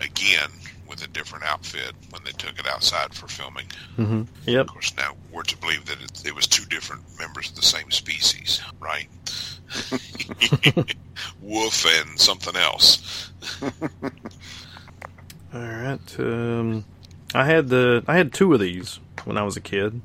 again 0.00 0.50
with 0.88 1.04
a 1.04 1.08
different 1.08 1.44
outfit 1.44 1.92
when 2.10 2.22
they 2.24 2.32
took 2.32 2.58
it 2.58 2.66
outside 2.66 3.14
for 3.14 3.26
filming. 3.28 3.66
Mm-hmm. 3.96 4.22
Yep. 4.46 4.60
Of 4.62 4.66
course, 4.72 4.92
now 4.96 5.14
we're 5.32 5.42
to 5.44 5.56
believe 5.58 5.84
that 5.86 6.00
it, 6.02 6.26
it 6.26 6.34
was 6.34 6.46
two 6.46 6.64
different 6.66 7.02
members 7.18 7.48
of 7.50 7.56
the 7.56 7.62
same 7.62 7.90
species, 7.90 8.60
right? 8.80 9.08
Wolf 11.40 11.86
and 11.86 12.18
something 12.20 12.56
else. 12.56 13.30
All 15.54 15.60
right. 15.60 16.18
Um, 16.18 16.84
I 17.34 17.44
had 17.44 17.68
the 17.68 18.02
I 18.08 18.16
had 18.16 18.32
two 18.32 18.52
of 18.54 18.60
these 18.60 18.98
when 19.24 19.38
I 19.38 19.42
was 19.42 19.56
a 19.56 19.60
kid. 19.60 20.00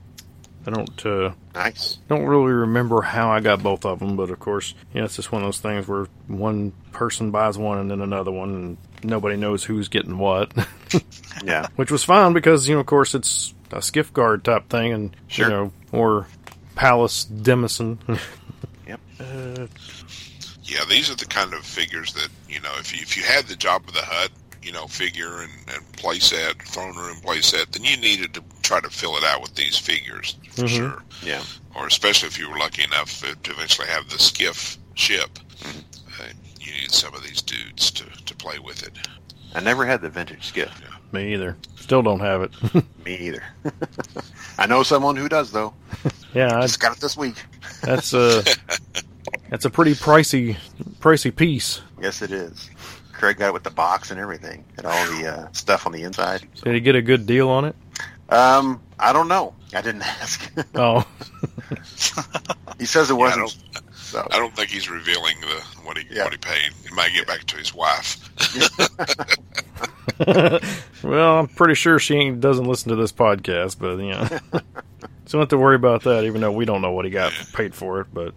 I 0.68 0.72
don't 0.72 1.06
uh, 1.06 1.32
Nice. 1.56 1.98
don't 2.10 2.26
really 2.26 2.52
remember 2.52 3.02
how 3.02 3.32
I 3.32 3.40
got 3.40 3.64
both 3.64 3.86
of 3.86 4.00
them, 4.00 4.16
but 4.18 4.30
of 4.30 4.40
course, 4.40 4.76
yeah, 4.94 5.06
it's 5.06 5.16
just 5.16 5.32
one 5.32 5.42
of 5.42 5.48
those 5.48 5.60
things 5.60 5.88
where 5.88 6.06
one 6.28 6.74
person 6.92 7.32
buys 7.32 7.58
one 7.58 7.80
and 7.80 7.90
then 7.90 8.02
another 8.02 8.30
one, 8.32 8.50
and 8.54 8.78
nobody 9.04 9.38
knows 9.38 9.64
who's 9.64 9.88
getting 9.88 10.18
what. 10.18 10.52
Yeah. 11.46 11.68
Which 11.76 11.92
was 11.92 12.04
fine 12.04 12.34
because 12.34 12.68
you 12.68 12.74
know, 12.76 12.82
of 12.82 12.88
course, 12.88 13.14
it's 13.16 13.54
a 13.72 13.82
skiff 13.82 14.12
guard 14.12 14.44
type 14.44 14.68
thing, 14.70 14.92
and 14.92 15.16
Sure. 15.28 15.46
you 15.48 15.52
know, 15.54 15.72
or 15.92 16.28
Palace 16.76 17.24
Denizen. 17.26 18.00
Yep. 18.88 19.00
Uh, 19.20 19.68
Yeah, 20.64 20.84
these 20.90 21.10
are 21.12 21.16
the 21.16 21.26
kind 21.28 21.54
of 21.54 21.60
figures 21.64 22.14
that 22.14 22.28
you 22.50 22.60
know. 22.62 22.72
If 22.80 22.94
you 22.96 23.02
if 23.04 23.16
you 23.18 23.24
had 23.24 23.46
the 23.48 23.54
Jabba 23.56 23.92
the 23.94 24.02
Hutt, 24.02 24.32
you 24.64 24.72
know, 24.72 24.88
figure 24.88 25.42
and, 25.42 25.52
and 25.74 25.92
play 25.94 26.20
set, 26.20 26.62
throne 26.64 26.96
room 26.96 27.18
play 27.18 27.42
set, 27.42 27.72
then 27.72 27.84
you 27.84 27.98
needed 27.98 28.34
to 28.34 28.44
try 28.64 28.80
to 28.80 28.90
fill 28.90 29.16
it 29.18 29.24
out 29.24 29.42
with 29.42 29.56
these 29.56 29.78
figures 29.78 30.38
for 30.52 30.64
Mhm. 30.64 30.70
sure. 30.70 31.04
Yeah. 31.24 31.44
Or 31.76 31.88
especially 31.88 32.28
if 32.28 32.38
you 32.40 32.50
were 32.50 32.58
lucky 32.58 32.84
enough 32.84 33.22
to 33.22 33.36
to 33.36 33.52
eventually 33.52 33.88
have 33.88 34.10
the 34.10 34.20
skiff 34.20 34.78
ship, 34.96 35.40
uh, 35.66 36.24
you 36.60 36.72
needed 36.74 36.92
some 36.92 37.14
of 37.14 37.24
these 37.24 37.42
dudes 37.42 37.92
to, 37.92 38.04
to 38.26 38.36
play 38.36 38.60
with 38.60 38.84
it. 38.84 38.94
I 39.56 39.62
never 39.62 39.86
had 39.86 40.02
the 40.02 40.10
vintage 40.10 40.46
skiff. 40.48 40.72
me 41.12 41.34
either. 41.34 41.58
Still 41.80 42.02
don't 42.04 42.20
have 42.20 42.44
it. 42.44 42.52
Me 43.06 43.16
either. 43.18 43.44
I 44.60 44.68
know 44.68 44.84
someone 44.84 45.16
who 45.16 45.28
does 45.30 45.52
though. 45.52 45.74
yeah, 46.34 46.58
I, 46.58 46.62
Just 46.62 46.80
got 46.80 46.96
it 46.96 47.02
this 47.02 47.18
week. 47.18 47.36
that's 47.82 48.14
a 48.14 48.44
that's 49.50 49.66
a 49.66 49.70
pretty 49.72 49.94
pricey 49.96 50.58
pricey 51.00 51.36
piece. 51.36 51.82
Yes, 52.02 52.22
it 52.22 52.32
is. 52.32 52.70
Craig 53.20 53.38
got 53.38 53.50
it 53.50 53.54
with 53.54 53.64
the 53.64 53.70
box 53.70 54.12
and 54.12 54.20
everything, 54.20 54.64
and 54.78 54.86
all 54.88 55.06
the 55.12 55.28
uh, 55.28 55.48
stuff 55.52 55.86
on 55.86 55.92
the 55.92 56.04
inside. 56.04 56.48
Did 56.64 56.74
he 56.74 56.80
get 56.80 56.96
a 56.96 57.02
good 57.02 57.26
deal 57.26 57.50
on 57.50 57.66
it? 57.66 57.76
Um, 58.30 58.82
I 58.98 59.12
don't 59.12 59.28
know. 59.28 59.54
I 59.74 59.82
didn't 59.82 60.02
ask. 60.22 60.50
Oh, 60.76 61.06
he 62.80 62.86
says 62.86 63.10
it 63.10 63.16
wasn't. 63.16 63.42
don't, 63.74 63.84
so 63.94 64.26
I 64.32 64.38
don't 64.38 64.56
think 64.56 64.70
he's 64.70 64.90
revealing 64.90 65.36
the 65.42 65.62
what 65.84 65.98
he 65.98 66.06
Yeah. 66.10 66.24
what 66.24 66.32
he 66.34 66.38
paid. 66.40 66.72
He 66.88 66.96
might 66.96 67.14
get 67.14 67.28
back 67.28 67.44
to 67.46 67.58
his 67.58 67.74
wife. 67.76 68.18
well, 71.04 71.40
I'm 71.40 71.48
pretty 71.48 71.76
sure 71.76 72.00
she 72.00 72.32
doesn't 72.32 72.66
listen 72.66 72.90
to 72.90 72.96
this 72.96 73.12
podcast, 73.12 73.78
but 73.80 73.98
you 73.98 74.12
know, 74.12 74.28
so 75.26 75.38
don't 75.38 75.42
have 75.42 75.50
to 75.50 75.58
worry 75.58 75.76
about 75.76 76.04
that. 76.04 76.24
Even 76.24 76.42
though 76.42 76.52
we 76.52 76.66
don't 76.66 76.82
know 76.82 76.92
what 76.92 77.06
he 77.06 77.12
got 77.12 77.34
paid 77.54 77.76
for 77.76 78.02
it, 78.02 78.08
but 78.14 78.34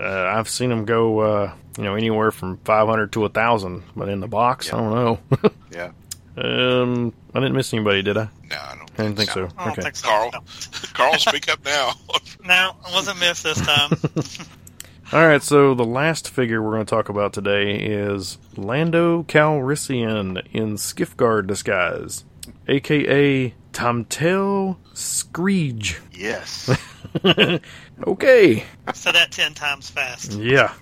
uh, 0.00 0.04
I've 0.36 0.48
seen 0.48 0.70
him 0.72 0.84
go, 0.84 1.18
uh, 1.20 1.52
you 1.76 1.84
know, 1.84 1.94
anywhere 1.94 2.30
from 2.30 2.58
five 2.58 2.86
hundred 2.88 3.12
to 3.12 3.24
a 3.24 3.28
thousand. 3.28 3.82
But 3.96 4.08
in 4.08 4.20
the 4.20 4.28
box, 4.28 4.72
I 4.72 4.76
don't 4.78 4.94
know. 4.94 5.18
yeah. 5.70 5.90
um, 6.36 7.12
I 7.34 7.40
didn't 7.40 7.54
miss 7.54 7.72
anybody, 7.72 8.02
did 8.02 8.16
I? 8.16 8.28
No, 8.50 8.56
I 8.56 8.74
don't. 8.76 8.90
I 8.98 9.02
didn't 9.04 9.16
think 9.16 9.30
so. 9.30 9.48
I 9.58 9.64
don't 9.64 9.72
Okay. 9.72 9.82
think 9.82 9.96
so. 9.96 10.08
Carl, 10.08 10.30
No. 10.32 10.40
Carl, 10.94 11.18
speak 11.18 11.48
up 11.50 11.64
now. 11.64 11.92
No, 12.44 12.74
I 12.84 12.92
wasn't 12.92 13.20
missed 13.20 13.44
this 13.44 13.60
time. 13.60 13.92
All 15.12 15.24
right, 15.24 15.40
so 15.42 15.74
the 15.74 15.84
last 15.84 16.28
figure 16.28 16.60
we're 16.60 16.72
going 16.72 16.84
to 16.86 16.90
talk 16.90 17.08
about 17.08 17.32
today 17.32 17.76
is 17.76 18.36
Lando 18.56 19.22
Calrissian 19.22 20.44
in 20.52 20.76
Skiff 20.76 21.16
Guard 21.16 21.46
disguise, 21.46 22.24
aka 22.66 23.54
Tamtel 23.72 24.76
Skreej. 24.92 26.00
Yes. 26.12 26.68
Okay. 28.04 28.64
Said 28.94 29.14
that 29.14 29.30
ten 29.30 29.54
times 29.54 29.88
fast. 29.88 30.32
Yeah. 30.32 30.72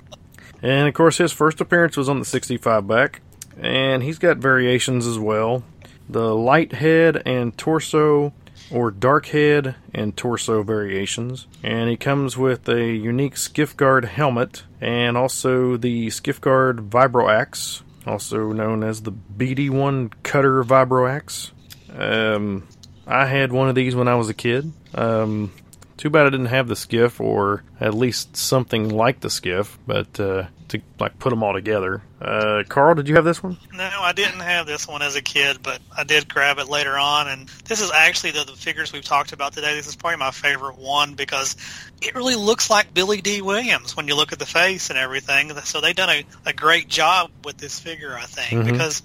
And 0.62 0.88
of 0.88 0.94
course, 0.94 1.18
his 1.18 1.32
first 1.32 1.60
appearance 1.60 1.96
was 1.96 2.08
on 2.08 2.18
the 2.18 2.24
65 2.24 2.86
back, 2.86 3.22
and 3.58 4.02
he's 4.02 4.18
got 4.18 4.38
variations 4.38 5.06
as 5.06 5.18
well. 5.18 5.62
The 6.08 6.34
light 6.34 6.72
head 6.72 7.22
and 7.24 7.56
torso, 7.56 8.32
or 8.70 8.90
dark 8.90 9.26
head 9.26 9.74
and 9.94 10.16
torso 10.16 10.62
variations. 10.62 11.46
And 11.62 11.90
he 11.90 11.96
comes 11.96 12.36
with 12.36 12.68
a 12.68 12.92
unique 12.92 13.36
skiff 13.36 13.76
guard 13.76 14.04
helmet, 14.04 14.64
and 14.80 15.16
also 15.16 15.76
the 15.76 16.10
skiff 16.10 16.40
guard 16.40 16.90
vibro 16.90 17.32
axe, 17.32 17.82
also 18.06 18.52
known 18.52 18.82
as 18.84 19.02
the 19.02 19.12
BD1 19.12 20.12
Cutter 20.22 20.62
vibro 20.62 21.10
axe. 21.10 21.52
Um, 21.96 22.68
I 23.06 23.26
had 23.26 23.52
one 23.52 23.68
of 23.68 23.74
these 23.74 23.96
when 23.96 24.08
I 24.08 24.14
was 24.14 24.28
a 24.28 24.34
kid. 24.34 24.72
Um, 24.94 25.52
too 26.00 26.08
bad 26.10 26.26
I 26.26 26.30
didn't 26.30 26.46
have 26.46 26.66
the 26.66 26.76
skiff, 26.76 27.20
or 27.20 27.62
at 27.78 27.92
least 27.92 28.34
something 28.34 28.88
like 28.88 29.20
the 29.20 29.28
skiff, 29.28 29.78
but 29.86 30.18
uh, 30.18 30.44
to 30.68 30.80
like 30.98 31.18
put 31.18 31.28
them 31.28 31.42
all 31.42 31.52
together. 31.52 32.00
Uh, 32.20 32.62
Carl, 32.66 32.94
did 32.94 33.06
you 33.06 33.16
have 33.16 33.24
this 33.24 33.42
one? 33.42 33.58
No, 33.74 33.90
I 34.00 34.12
didn't 34.12 34.40
have 34.40 34.66
this 34.66 34.88
one 34.88 35.02
as 35.02 35.14
a 35.14 35.20
kid, 35.20 35.58
but 35.62 35.78
I 35.96 36.04
did 36.04 36.26
grab 36.26 36.58
it 36.58 36.68
later 36.68 36.96
on. 36.96 37.28
And 37.28 37.48
this 37.66 37.82
is 37.82 37.90
actually 37.92 38.30
the, 38.30 38.44
the 38.44 38.52
figures 38.52 38.92
we've 38.94 39.04
talked 39.04 39.32
about 39.32 39.52
today. 39.52 39.74
This 39.74 39.88
is 39.88 39.94
probably 39.96 40.16
my 40.16 40.30
favorite 40.30 40.78
one 40.78 41.14
because 41.14 41.54
it 42.00 42.14
really 42.14 42.34
looks 42.36 42.70
like 42.70 42.94
Billy 42.94 43.20
Dee 43.20 43.42
Williams 43.42 43.94
when 43.94 44.08
you 44.08 44.16
look 44.16 44.32
at 44.32 44.38
the 44.38 44.46
face 44.46 44.88
and 44.88 44.98
everything. 44.98 45.54
So 45.64 45.82
they've 45.82 45.94
done 45.94 46.10
a, 46.10 46.24
a 46.46 46.52
great 46.54 46.88
job 46.88 47.30
with 47.44 47.58
this 47.58 47.78
figure, 47.78 48.16
I 48.16 48.24
think, 48.24 48.62
Mhm. 48.62 48.72
because 48.72 49.02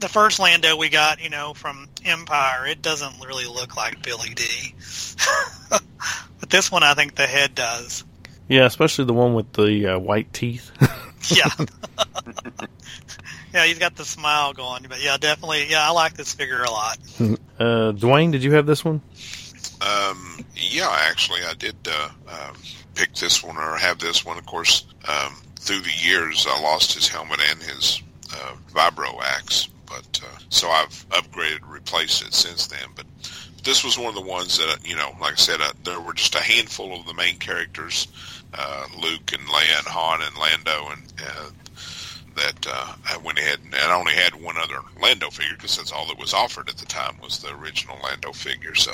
the 0.00 0.08
first 0.08 0.38
Lando 0.38 0.76
we 0.76 0.88
got, 0.88 1.22
you 1.22 1.30
know, 1.30 1.54
from 1.54 1.88
Empire, 2.04 2.66
it 2.66 2.82
doesn't 2.82 3.24
really 3.24 3.46
look 3.46 3.76
like 3.76 4.02
Billy 4.02 4.34
Dee 4.34 4.74
but 5.70 6.50
this 6.50 6.72
one, 6.72 6.82
I 6.82 6.94
think 6.94 7.14
the 7.14 7.26
head 7.26 7.54
does. 7.54 8.04
Yeah, 8.48 8.64
especially 8.64 9.04
the 9.04 9.12
one 9.12 9.34
with 9.34 9.52
the 9.52 9.94
uh, 9.94 9.98
white 9.98 10.32
teeth. 10.32 10.70
Yeah. 11.28 11.50
yeah, 13.52 13.64
he's 13.66 13.78
got 13.78 13.94
the 13.94 14.04
smile 14.04 14.52
going. 14.52 14.86
But 14.88 15.02
yeah, 15.02 15.18
definitely. 15.18 15.66
Yeah, 15.68 15.86
I 15.86 15.90
like 15.92 16.14
this 16.14 16.32
figure 16.32 16.62
a 16.62 16.70
lot. 16.70 16.98
uh, 17.58 17.92
Dwayne, 17.92 18.32
did 18.32 18.42
you 18.42 18.52
have 18.52 18.66
this 18.66 18.84
one? 18.84 19.02
Um, 19.82 20.44
yeah, 20.56 20.88
actually, 21.10 21.40
I 21.46 21.54
did 21.54 21.76
uh, 21.86 22.08
um, 22.28 22.56
pick 22.94 23.14
this 23.14 23.42
one 23.42 23.56
or 23.56 23.76
have 23.76 23.98
this 23.98 24.24
one. 24.24 24.38
Of 24.38 24.46
course, 24.46 24.86
um, 25.08 25.36
through 25.56 25.80
the 25.80 25.92
years, 26.02 26.46
I 26.48 26.60
lost 26.60 26.94
his 26.94 27.08
helmet 27.08 27.40
and 27.50 27.62
his 27.62 28.02
uh, 28.32 28.54
vibro 28.72 29.20
axe, 29.22 29.68
but 29.90 30.20
uh, 30.24 30.38
so 30.48 30.70
I've 30.70 31.06
upgraded, 31.10 31.68
replaced 31.68 32.24
it 32.26 32.32
since 32.32 32.68
then. 32.68 32.88
But 32.94 33.06
this 33.64 33.84
was 33.84 33.98
one 33.98 34.08
of 34.08 34.14
the 34.14 34.20
ones 34.28 34.56
that 34.58 34.78
you 34.88 34.96
know, 34.96 35.10
like 35.20 35.32
I 35.32 35.36
said, 35.36 35.60
uh, 35.60 35.72
there 35.84 36.00
were 36.00 36.14
just 36.14 36.34
a 36.34 36.42
handful 36.42 36.98
of 36.98 37.06
the 37.06 37.14
main 37.14 37.36
characters: 37.36 38.06
uh, 38.54 38.86
Luke 38.98 39.32
and 39.32 39.46
Leia 39.48 39.78
and 39.78 39.86
Han 39.88 40.22
and 40.22 40.36
Lando, 40.38 40.92
and 40.92 41.12
uh, 41.20 41.50
that 42.36 42.66
uh, 42.66 42.94
I 43.08 43.16
went 43.18 43.38
ahead 43.38 43.58
and 43.64 43.74
I 43.74 43.98
only 43.98 44.14
had 44.14 44.40
one 44.40 44.56
other 44.56 44.78
Lando 45.02 45.28
figure 45.28 45.56
because 45.56 45.76
that's 45.76 45.92
all 45.92 46.06
that 46.06 46.18
was 46.18 46.32
offered 46.32 46.68
at 46.68 46.76
the 46.76 46.86
time 46.86 47.16
was 47.20 47.40
the 47.40 47.54
original 47.54 47.98
Lando 48.02 48.32
figure. 48.32 48.74
So. 48.74 48.92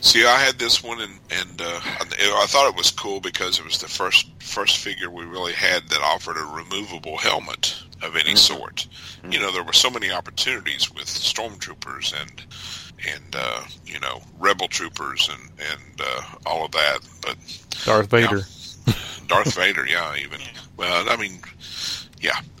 See, 0.00 0.26
I 0.26 0.38
had 0.38 0.58
this 0.58 0.82
one, 0.84 1.00
and 1.00 1.18
and 1.30 1.62
uh, 1.62 1.80
I 1.82 2.44
thought 2.46 2.68
it 2.68 2.76
was 2.76 2.90
cool 2.90 3.20
because 3.20 3.58
it 3.58 3.64
was 3.64 3.78
the 3.78 3.88
first 3.88 4.28
first 4.38 4.76
figure 4.76 5.08
we 5.08 5.24
really 5.24 5.54
had 5.54 5.88
that 5.88 6.02
offered 6.02 6.36
a 6.36 6.44
removable 6.44 7.16
helmet 7.16 7.74
of 8.04 8.16
any 8.16 8.36
sort. 8.36 8.86
You 9.28 9.40
know, 9.40 9.52
there 9.52 9.64
were 9.64 9.72
so 9.72 9.90
many 9.90 10.10
opportunities 10.10 10.92
with 10.92 11.06
stormtroopers 11.06 12.14
and 12.20 12.44
and 13.06 13.36
uh, 13.36 13.62
you 13.84 14.00
know 14.00 14.22
rebel 14.38 14.68
troopers 14.68 15.28
and 15.28 15.50
and 15.58 16.00
uh, 16.00 16.22
all 16.46 16.64
of 16.64 16.72
that, 16.72 17.00
but 17.22 17.36
Darth 17.84 18.10
Vader. 18.10 18.42
Darth 19.26 19.54
Vader, 19.54 19.86
yeah, 19.86 20.14
even. 20.16 20.38
Well, 20.76 21.06
I 21.08 21.16
mean, 21.16 21.40
yeah. 22.20 22.40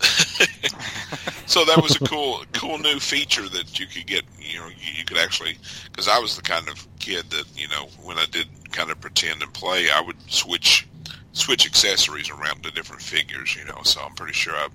so 1.46 1.64
that 1.64 1.80
was 1.82 1.96
a 1.96 2.04
cool, 2.04 2.42
cool 2.52 2.78
new 2.78 2.98
feature 2.98 3.48
that 3.48 3.78
you 3.78 3.86
could 3.86 4.06
get. 4.06 4.24
You 4.38 4.60
know, 4.60 4.68
you, 4.68 4.92
you 4.98 5.04
could 5.04 5.18
actually, 5.18 5.58
because 5.90 6.08
I 6.08 6.18
was 6.18 6.36
the 6.36 6.42
kind 6.42 6.68
of 6.68 6.86
kid 6.98 7.30
that 7.30 7.44
you 7.56 7.68
know, 7.68 7.88
when 8.02 8.18
I 8.18 8.24
did 8.30 8.46
kind 8.72 8.90
of 8.90 9.00
pretend 9.00 9.42
and 9.42 9.52
play, 9.52 9.90
I 9.90 10.00
would 10.00 10.16
switch 10.30 10.86
switch 11.34 11.66
accessories 11.66 12.30
around 12.30 12.62
to 12.62 12.70
different 12.70 13.02
figures. 13.02 13.54
You 13.54 13.66
know, 13.66 13.82
so 13.84 14.00
I'm 14.00 14.14
pretty 14.14 14.32
sure 14.32 14.54
I 14.54 14.68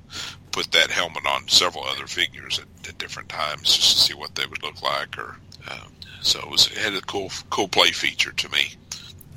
put 0.51 0.71
that 0.71 0.91
helmet 0.91 1.25
on 1.25 1.47
several 1.47 1.85
other 1.85 2.07
figures 2.07 2.59
at, 2.59 2.89
at 2.89 2.97
different 2.97 3.29
times 3.29 3.63
just 3.63 3.93
to 3.93 3.99
see 3.99 4.13
what 4.13 4.35
they 4.35 4.45
would 4.45 4.61
look 4.61 4.81
like. 4.81 5.17
Or 5.17 5.37
um, 5.69 5.91
so 6.21 6.39
it 6.39 6.49
was 6.49 6.67
it 6.67 6.77
had 6.77 6.93
a 6.93 7.01
cool, 7.01 7.31
cool 7.49 7.67
play 7.67 7.91
feature 7.91 8.31
to 8.31 8.49
me. 8.49 8.73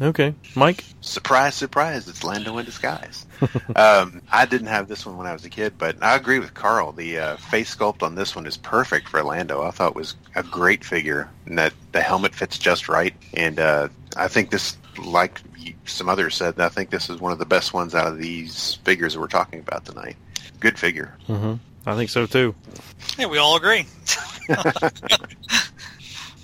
Okay, 0.01 0.35
Mike. 0.57 0.85
surprise, 1.01 1.55
surprise! 1.55 2.09
It's 2.09 2.25
Lando 2.25 2.59
in 2.59 2.65
disguise. 2.65 3.25
um, 3.77 4.23
I 4.33 4.47
didn't 4.47 4.67
have 4.67 4.89
this 4.89 5.07
one 5.07 5.17
when 5.17 5.27
I 5.27 5.33
was 5.33 5.45
a 5.45 5.51
kid, 5.51 5.75
but 5.79 5.97
I 6.03 6.17
agree 6.17 6.39
with 6.39 6.55
Carl. 6.55 6.93
The 6.93 7.19
uh, 7.19 7.37
face 7.37 7.77
sculpt 7.77 8.03
on 8.03 8.15
this 8.15 8.35
one 8.35 8.47
is 8.47 8.57
perfect 8.57 9.09
for 9.09 9.23
Lando. 9.23 9.63
I 9.63 9.71
thought 9.71 9.91
it 9.91 9.97
was 9.97 10.17
a 10.35 10.43
great 10.43 10.85
figure, 10.85 11.29
and 11.47 11.59
that 11.59 11.73
the 11.93 12.01
helmet 12.01 12.35
fits 12.35 12.59
just 12.59 12.89
right. 12.89 13.15
And 13.35 13.61
uh, 13.61 13.89
I 14.17 14.29
think 14.29 14.51
this, 14.51 14.77
like 14.99 15.41
some 15.85 16.09
others 16.09 16.37
said, 16.37 16.61
I 16.61 16.69
think 16.69 16.91
this 16.91 17.09
is 17.11 17.21
one 17.21 17.33
of 17.33 17.39
the 17.39 17.47
best 17.47 17.73
ones 17.73 17.95
out 17.95 18.07
of 18.07 18.19
these 18.19 18.75
figures 18.85 19.15
that 19.15 19.21
we're 19.21 19.27
talking 19.29 19.61
about 19.61 19.85
tonight. 19.85 20.17
Good 20.61 20.79
figure. 20.79 21.17
hmm 21.27 21.55
I 21.85 21.97
think 21.97 22.11
so 22.11 22.27
too. 22.27 22.55
Yeah, 23.19 23.27
we 23.27 23.39
all 23.39 23.57
agree. 23.57 23.87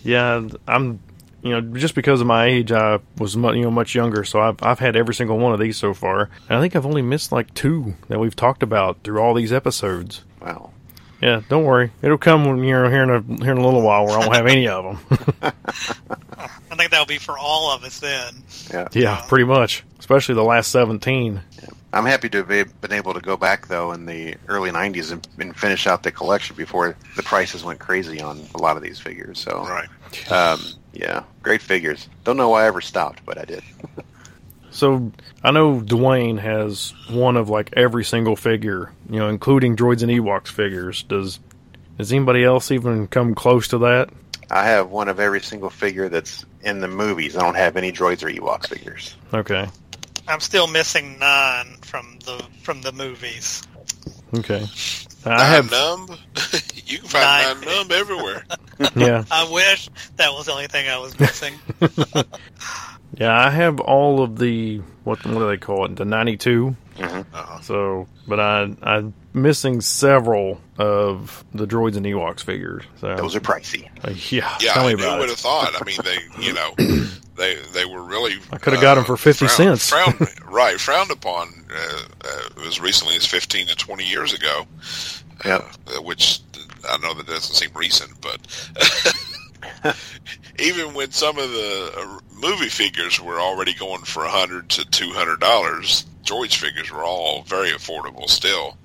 Yeah, 0.05 0.49
I'm. 0.67 1.01
You 1.41 1.51
know, 1.61 1.79
just 1.79 1.95
because 1.95 2.21
of 2.21 2.27
my 2.27 2.47
age, 2.47 2.73
I 2.73 2.99
was 3.19 3.37
mu- 3.37 3.53
you 3.53 3.63
know 3.63 3.71
much 3.71 3.95
younger, 3.95 4.25
so 4.25 4.41
I've 4.41 4.57
I've 4.61 4.81
had 4.81 4.97
every 4.97 5.15
single 5.15 5.39
one 5.39 5.53
of 5.53 5.61
these 5.61 5.77
so 5.77 5.95
far, 5.95 6.31
and 6.49 6.59
I 6.59 6.61
think 6.61 6.75
I've 6.75 6.85
only 6.87 7.03
missed 7.03 7.31
like 7.31 7.55
two 7.55 7.95
that 8.09 8.19
we've 8.19 8.35
talked 8.35 8.63
about 8.65 8.99
through 9.05 9.21
all 9.21 9.35
these 9.35 9.53
episodes. 9.53 10.25
Wow. 10.41 10.73
Yeah, 11.21 11.43
don't 11.49 11.65
worry, 11.65 11.91
it'll 12.01 12.17
come 12.19 12.45
when 12.45 12.63
you're 12.63 12.89
here 12.91 13.03
in 13.03 13.11
a 13.11 13.21
here 13.45 13.53
in 13.53 13.59
a 13.59 13.65
little 13.65 13.83
while 13.83 14.05
where 14.07 14.15
I 14.15 14.19
won't 14.19 14.37
have 14.37 14.47
any 14.47 14.69
of 14.69 14.85
them. 14.85 15.19
I 16.71 16.77
think 16.77 16.91
that'll 16.93 17.07
be 17.07 17.19
for 17.19 17.37
all 17.37 17.73
of 17.73 17.83
us 17.83 17.99
then. 17.99 18.35
Yeah. 18.71 18.89
yeah, 18.93 19.25
pretty 19.29 19.45
much, 19.45 19.83
especially 19.99 20.37
the 20.37 20.45
last 20.45 20.71
seventeen. 20.71 21.41
I'm 21.93 22.05
happy 22.05 22.29
to 22.29 22.45
have 22.45 22.81
been 22.81 22.93
able 22.93 23.15
to 23.15 23.21
go 23.21 23.37
back 23.37 23.67
though 23.67 23.93
in 23.93 24.07
the 24.07 24.37
early 24.47 24.71
'90s 24.71 25.11
and, 25.11 25.27
and 25.39 25.57
finish 25.57 25.87
out 25.87 26.03
the 26.05 26.13
collection 26.13 26.55
before 26.55 26.97
the 27.17 27.23
prices 27.23 27.65
went 27.65 27.81
crazy 27.81 28.21
on 28.21 28.41
a 28.55 28.59
lot 28.59 28.77
of 28.77 28.83
these 28.83 29.01
figures. 29.01 29.41
So, 29.41 29.67
Right. 29.67 30.31
um, 30.31 30.61
yeah, 30.93 31.25
great 31.43 31.63
figures. 31.63 32.09
Don't 32.25 32.37
know 32.37 32.51
why 32.51 32.65
I 32.65 32.67
ever 32.67 32.81
stopped, 32.81 33.25
but 33.25 33.39
I 33.39 33.45
did. 33.45 33.63
So 34.79 35.11
I 35.43 35.51
know 35.51 35.81
Dwayne 35.81 36.39
has 36.39 36.95
one 37.11 37.37
of 37.37 37.49
like 37.49 37.71
every 37.73 38.05
single 38.05 38.37
figure, 38.37 38.93
you 39.11 39.19
know, 39.19 39.29
including 39.29 39.75
droids 39.75 40.03
and 40.05 40.13
Ewoks 40.13 40.47
figures. 40.47 41.03
Does 41.03 41.41
does 41.97 42.13
anybody 42.13 42.45
else 42.45 42.71
even 42.71 43.09
come 43.09 43.35
close 43.35 43.67
to 43.69 43.79
that? 43.79 44.11
I 44.53 44.65
have 44.67 44.91
one 44.91 45.09
of 45.09 45.19
every 45.19 45.41
single 45.41 45.69
figure 45.69 46.09
that's 46.09 46.47
in 46.63 46.79
the 46.79 46.87
movies. 46.87 47.37
I 47.37 47.41
don't 47.43 47.57
have 47.57 47.77
any 47.77 47.91
droids 47.91 48.23
or 48.23 48.31
Ewoks 48.31 48.69
figures. 48.69 49.17
Okay, 49.35 49.67
I'm 50.29 50.39
still 50.39 50.69
missing 50.69 51.19
nine 51.19 51.77
from 51.83 52.21
the 52.25 52.41
from 52.63 52.81
the 52.83 52.93
movies. 52.93 53.65
okay. 54.37 54.65
I 55.27 55.31
Nine 55.31 55.41
have, 55.41 55.71
numb. 55.73 56.09
you 56.87 56.99
can 56.99 57.09
find 57.09 57.61
Nine. 57.61 57.69
Nien 57.69 57.89
Nunb 57.89 57.91
everywhere. 57.91 58.45
yeah, 58.95 59.25
I 59.29 59.51
wish 59.53 59.91
that 60.19 60.31
was 60.33 60.47
the 60.47 60.53
only 60.53 60.69
thing 60.69 60.89
I 60.89 60.99
was 60.99 61.19
missing. 61.19 61.55
yeah. 63.19 63.37
I 63.39 63.51
have 63.51 63.81
all 63.81 64.23
of 64.23 64.39
the 64.39 64.79
what 65.05 65.25
what 65.27 65.39
do 65.41 65.49
they 65.49 65.57
call 65.59 65.85
it? 65.87 65.97
The 65.97 66.05
ninety 66.05 66.37
two. 66.37 66.77
Uh-huh. 67.01 67.61
So, 67.61 68.09
but 68.27 68.41
I 68.41 68.75
I'm 68.83 69.15
missing 69.33 69.81
several 69.81 70.61
of 70.79 71.45
the 71.55 71.65
droids 71.67 71.97
and 71.97 72.05
Ewoks 72.05 72.41
figures. 72.43 72.83
So 73.01 73.15
Those 73.17 73.37
are 73.37 73.41
pricey. 73.41 73.89
uh, 74.05 74.11
yeah, 74.31 74.57
Yeah, 74.61 74.73
tell 74.73 74.87
me 74.87 74.95
about 74.95 75.03
who 75.03 75.07
about 75.09 75.19
would 75.21 75.29
have 75.29 75.39
thought? 75.39 75.81
I 75.81 75.85
mean, 75.85 75.99
they, 76.03 76.19
you 76.45 76.53
know, 76.53 76.75
they 77.37 77.57
they 77.73 77.85
were 77.85 78.03
really. 78.03 78.35
I 78.51 78.59
coulda 78.59 78.81
got 78.81 78.97
them 78.97 79.05
for 79.05 79.17
50 79.17 79.47
frowned- 79.47 79.81
cents. 79.81 79.91
Frowned, 79.91 80.29
right, 80.53 80.81
frowned 80.81 81.13
upon 81.13 81.49
uh, 81.73 82.01
uh, 82.25 82.67
as 82.67 82.81
recently 82.81 83.15
as 83.15 83.25
fifteen 83.27 83.67
to 83.69 83.77
twenty 83.77 84.05
years 84.09 84.33
ago. 84.35 84.67
Yeah, 85.45 85.63
Uh, 85.87 86.03
which 86.03 86.41
I 86.89 86.97
know 86.99 87.15
that 87.15 87.27
doesn't 87.29 87.55
seem 87.55 87.71
recent, 87.77 88.21
but 88.21 88.41
even 90.59 90.95
when 90.95 91.11
some 91.11 91.39
of 91.39 91.51
the 91.51 91.93
uh, 91.97 92.19
movie 92.35 92.69
figures 92.69 93.21
were 93.21 93.41
already 93.41 93.75
going 93.75 94.03
for 94.03 94.25
a 94.25 94.31
hundred 94.31 94.69
to 94.71 94.85
two 94.91 95.11
hundred 95.11 95.41
dollars, 95.41 96.07
George 96.23 96.57
figures 96.57 96.91
were 96.91 97.05
all 97.05 97.43
very 97.43 97.71
affordable 97.71 98.29
still. 98.29 98.77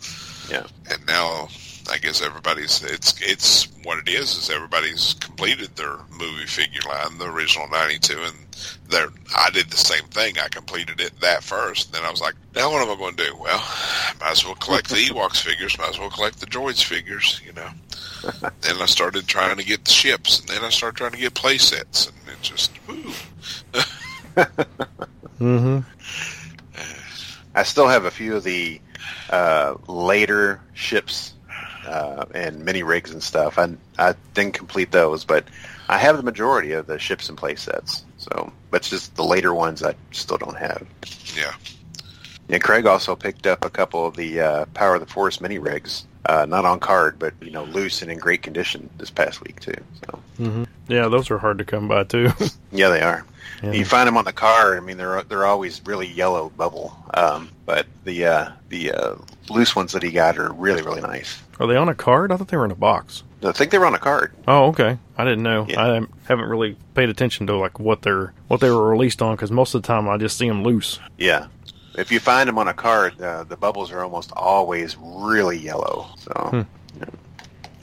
Yeah. 0.49 0.65
And 0.89 1.05
now 1.05 1.49
I 1.89 1.97
guess 1.97 2.21
everybody's 2.21 2.81
it's 2.84 3.13
it's 3.21 3.65
what 3.84 3.99
it 3.99 4.07
is 4.07 4.36
is 4.36 4.49
everybody's 4.49 5.15
completed 5.15 5.75
their 5.75 5.97
movie 6.17 6.45
figure 6.45 6.81
line, 6.88 7.17
the 7.17 7.29
original 7.29 7.67
ninety 7.69 7.99
two 7.99 8.19
and 8.21 8.36
there 8.89 9.07
I 9.36 9.49
did 9.49 9.69
the 9.69 9.77
same 9.77 10.05
thing. 10.05 10.38
I 10.38 10.47
completed 10.47 11.01
it 11.01 11.19
that 11.21 11.43
first. 11.43 11.91
Then 11.91 12.03
I 12.03 12.11
was 12.11 12.21
like, 12.21 12.36
now 12.55 12.71
what 12.71 12.81
am 12.81 12.91
I 12.91 12.95
going 12.95 13.15
to 13.15 13.25
do? 13.25 13.36
Well, 13.38 13.63
might 14.21 14.31
as 14.31 14.45
well 14.45 14.55
collect 14.55 14.89
the 14.89 14.95
Ewoks 15.09 15.41
figures. 15.41 15.77
Might 15.77 15.89
as 15.89 15.99
well 15.99 16.09
collect 16.09 16.39
the 16.39 16.45
droids 16.45 16.84
figures. 16.84 17.41
You 17.45 17.53
know. 17.53 17.69
then 18.61 18.81
I 18.81 18.86
started 18.86 19.27
trying 19.27 19.57
to 19.57 19.65
get 19.65 19.86
the 19.86 19.91
ships, 19.91 20.39
and 20.39 20.49
then 20.49 20.63
I 20.63 20.69
started 20.69 20.97
trying 20.97 21.11
to 21.11 21.17
get 21.17 21.34
play 21.34 21.57
sets, 21.57 22.07
and 22.07 22.15
it 22.27 22.41
just 22.41 22.71
woo. 22.88 23.13
Mm-hmm. 25.43 25.79
I 27.55 27.63
still 27.63 27.88
have 27.88 28.05
a 28.05 28.11
few 28.11 28.38
of 28.38 28.43
the 28.43 28.79
uh, 29.29 29.75
later 29.88 30.61
ships 30.73 31.34
uh, 31.86 32.25
and 32.34 32.63
mini 32.63 32.84
rigs 32.84 33.11
and 33.11 33.21
stuff. 33.21 33.57
I 33.57 33.69
I 33.97 34.15
didn't 34.34 34.53
complete 34.53 34.91
those, 34.91 35.25
but 35.25 35.45
I 35.89 35.97
have 35.97 36.17
the 36.17 36.23
majority 36.23 36.71
of 36.71 36.88
the 36.88 36.99
ships 36.99 37.29
and 37.29 37.38
play 37.38 37.55
sets. 37.55 38.03
So, 38.17 38.51
but 38.71 38.77
it's 38.81 38.89
just 38.89 39.15
the 39.15 39.23
later 39.23 39.53
ones 39.53 39.84
I 39.84 39.95
still 40.11 40.38
don't 40.38 40.57
have. 40.57 40.86
Yeah. 41.36 41.53
Yeah, 42.49 42.57
Craig 42.59 42.86
also 42.86 43.15
picked 43.15 43.47
up 43.47 43.63
a 43.63 43.69
couple 43.69 44.05
of 44.05 44.15
the 44.15 44.39
uh, 44.41 44.65
Power 44.73 44.95
of 44.95 45.01
the 45.01 45.07
Force 45.07 45.39
mini 45.39 45.59
rigs, 45.59 46.05
uh, 46.25 46.45
not 46.45 46.65
on 46.65 46.79
card, 46.79 47.17
but 47.17 47.34
you 47.41 47.51
know, 47.51 47.63
loose 47.65 48.01
and 48.01 48.11
in 48.11 48.17
great 48.17 48.41
condition 48.41 48.89
this 48.97 49.09
past 49.09 49.41
week 49.41 49.59
too. 49.59 49.75
So, 50.05 50.19
Mm-hmm. 50.39 50.63
Yeah, 50.88 51.07
those 51.07 51.31
are 51.31 51.38
hard 51.38 51.59
to 51.59 51.65
come 51.65 51.88
by 51.88 52.03
too. 52.03 52.29
yeah, 52.71 52.89
they 52.89 53.01
are. 53.01 53.25
Yeah. 53.62 53.72
You 53.72 53.86
find 53.86 54.08
them 54.08 54.18
on 54.18 54.26
the 54.26 54.34
card. 54.34 54.78
I 54.78 54.82
mean, 54.82 54.98
they're 54.98 55.24
they're 55.24 55.46
always 55.46 55.82
really 55.86 56.08
yellow 56.08 56.50
bubble, 56.58 56.96
um, 57.14 57.50
but 57.66 57.86
the 58.04 58.26
uh, 58.26 58.52
the 58.70 58.91
uh, 58.91 59.16
loose 59.50 59.76
ones 59.76 59.91
that 59.94 60.04
he 60.04 60.12
got 60.12 60.38
are 60.38 60.52
really 60.54 60.82
really 60.82 61.02
nice. 61.02 61.41
Are 61.60 61.68
they 61.68 61.76
on 61.76 61.88
a 61.89 61.96
card? 61.96 62.32
I 62.32 62.38
thought 62.38 62.48
they 62.50 62.58
were 62.58 62.66
in 62.66 62.72
a 62.72 62.76
box. 62.76 63.24
I 63.44 63.52
think 63.52 63.72
they 63.72 63.78
were 63.78 63.86
on 63.86 63.94
a 63.94 64.00
card. 64.00 64.34
Oh, 64.48 64.68
okay. 64.68 64.98
I 65.18 65.24
didn't 65.26 65.44
know. 65.44 65.66
Yeah. 65.68 65.82
I 65.82 66.02
haven't 66.28 66.46
really 66.46 66.78
paid 66.96 67.10
attention 67.10 67.46
to 67.48 67.58
like 67.58 67.80
what 67.80 68.02
they're 68.02 68.34
what 68.48 68.62
they 68.62 68.70
were 68.70 68.89
released 68.89 69.22
on 69.22 69.36
because 69.36 69.52
most 69.52 69.76
of 69.76 69.82
the 69.82 69.88
time 69.88 70.08
I 70.08 70.18
just 70.18 70.38
see 70.38 70.48
them 70.48 70.64
loose. 70.64 71.00
Yeah. 71.18 71.48
If 71.96 72.12
you 72.12 72.20
find 72.20 72.48
them 72.50 72.58
on 72.58 72.68
a 72.68 72.74
card, 72.74 73.22
uh, 73.22 73.44
the 73.44 73.56
bubbles 73.58 73.91
are 73.91 74.02
almost 74.02 74.32
always 74.36 74.98
really 75.00 75.58
yellow. 75.60 76.08
So, 76.18 76.32
Hmm. 76.32 76.62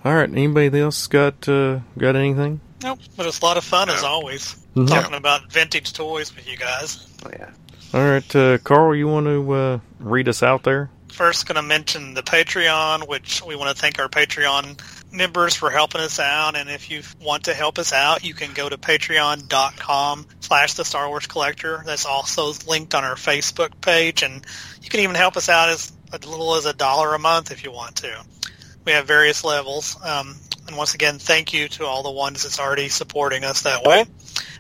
All 0.05 0.15
right. 0.15 0.29
Anybody 0.31 0.81
else 0.81 1.07
got 1.07 1.47
uh, 1.49 1.81
got 1.99 2.17
anything? 2.17 2.61
Nope, 2.83 2.99
but 3.17 3.27
it's 3.27 3.41
a 3.41 3.45
lot 3.45 3.57
of 3.57 3.65
fun 3.65 3.89
as 3.91 4.03
Yeah. 4.03 4.09
always. 4.09 4.57
Mhm. 4.77 4.89
Talking 4.89 5.15
about 5.15 5.51
vintage 5.53 5.93
toys 5.93 6.35
with 6.35 6.49
you 6.49 6.57
guys. 6.57 7.07
oh, 7.27 7.31
yeah. 7.39 7.51
All 7.93 8.01
right, 8.09 8.37
uh, 8.37 8.59
Carl, 8.59 8.95
you 8.95 9.09
want 9.09 9.27
to 9.27 9.53
uh, 9.53 9.79
read 9.99 10.29
us 10.29 10.43
out 10.43 10.63
there? 10.63 10.91
First, 11.13 11.47
going 11.47 11.57
to 11.57 11.63
mention 11.63 12.15
the 12.15 12.23
Patreon, 12.23 13.07
which 13.09 13.43
we 13.43 13.57
want 13.57 13.75
to 13.77 13.81
thank 13.81 13.99
our 13.99 14.09
Patreon 14.09 14.81
members 15.13 15.55
for 15.57 15.69
helping 15.69 16.01
us 16.01 16.19
out. 16.21 16.57
And 16.57 16.71
if 16.71 16.89
you 16.91 17.03
want 17.21 17.45
to 17.45 17.53
help 17.55 17.79
us 17.81 17.93
out, 17.93 18.25
you 18.25 18.33
can 18.33 18.53
go 18.55 18.69
to 18.69 18.79
patreon.com 18.79 20.27
slash 20.41 20.75
the 20.75 20.85
Star 20.85 21.09
Wars 21.09 21.27
Collector. 21.27 21.83
That's 21.85 22.07
also 22.07 22.53
linked 22.67 22.95
on 22.95 23.05
our 23.05 23.17
Facebook 23.17 23.71
page. 23.81 24.23
And 24.23 24.47
you 24.83 24.89
can 24.89 25.01
even 25.01 25.17
help 25.17 25.37
us 25.37 25.49
out 25.49 25.69
as 25.69 25.93
a 26.13 26.19
little 26.27 26.55
as 26.55 26.65
a 26.67 26.73
dollar 26.73 27.15
a 27.15 27.19
month 27.19 27.51
if 27.51 27.65
you 27.65 27.73
want 27.73 27.97
to. 27.97 28.23
We 28.85 28.93
have 28.93 29.07
various 29.07 29.45
levels. 29.45 29.97
Um, 30.03 30.37
and 30.67 30.77
once 30.77 30.95
again, 30.95 31.19
thank 31.19 31.53
you 31.53 31.69
to 31.69 31.85
all 31.85 32.03
the 32.03 32.11
ones 32.11 32.43
that's 32.43 32.61
already 32.61 32.89
supporting 32.89 33.45
us 33.45 33.63
that 33.63 33.83
way. 33.85 34.05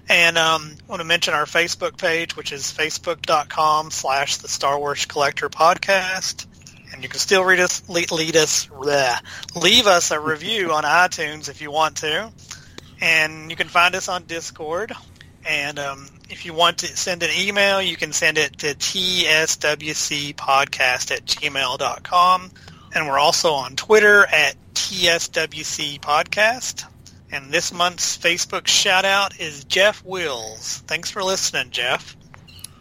And 0.08 0.36
um, 0.38 0.74
I 0.86 0.90
want 0.90 1.00
to 1.00 1.06
mention 1.06 1.34
our 1.34 1.44
Facebook 1.44 1.96
page, 1.96 2.36
which 2.36 2.52
is 2.52 2.64
facebook.com 2.64 3.90
slash 3.92 4.38
the 4.38 4.48
Star 4.48 4.78
Wars 4.78 5.06
Collector 5.06 5.48
Podcast. 5.48 6.46
And 6.92 7.02
you 7.02 7.08
can 7.08 7.20
still 7.20 7.44
read 7.44 7.60
us, 7.60 7.88
lead, 7.88 8.10
lead 8.10 8.34
us, 8.36 8.66
bleh, 8.66 9.20
leave 9.54 9.86
us 9.86 10.10
a 10.10 10.18
review 10.18 10.72
on 10.72 10.82
iTunes 10.82 11.48
if 11.48 11.60
you 11.60 11.70
want 11.70 11.98
to. 11.98 12.32
And 13.00 13.50
you 13.50 13.56
can 13.56 13.68
find 13.68 13.94
us 13.94 14.08
on 14.08 14.24
Discord. 14.24 14.92
And 15.46 15.78
um, 15.78 16.08
if 16.28 16.44
you 16.44 16.52
want 16.54 16.78
to 16.78 16.88
send 16.88 17.22
an 17.22 17.30
email, 17.38 17.80
you 17.80 17.96
can 17.96 18.12
send 18.12 18.36
it 18.36 18.58
to 18.58 18.74
tswcpodcast 18.74 20.36
at 21.12 21.24
gmail.com. 21.24 22.50
And 22.92 23.06
we're 23.06 23.18
also 23.18 23.52
on 23.52 23.76
Twitter 23.76 24.26
at 24.26 24.56
TSWC 24.74 26.00
Podcast. 26.00 26.84
And 27.32 27.52
this 27.52 27.72
month's 27.72 28.18
Facebook 28.18 28.66
shout 28.66 29.04
out 29.04 29.38
is 29.40 29.64
Jeff 29.64 30.04
Wills. 30.04 30.78
Thanks 30.86 31.10
for 31.10 31.22
listening, 31.22 31.70
Jeff. 31.70 32.16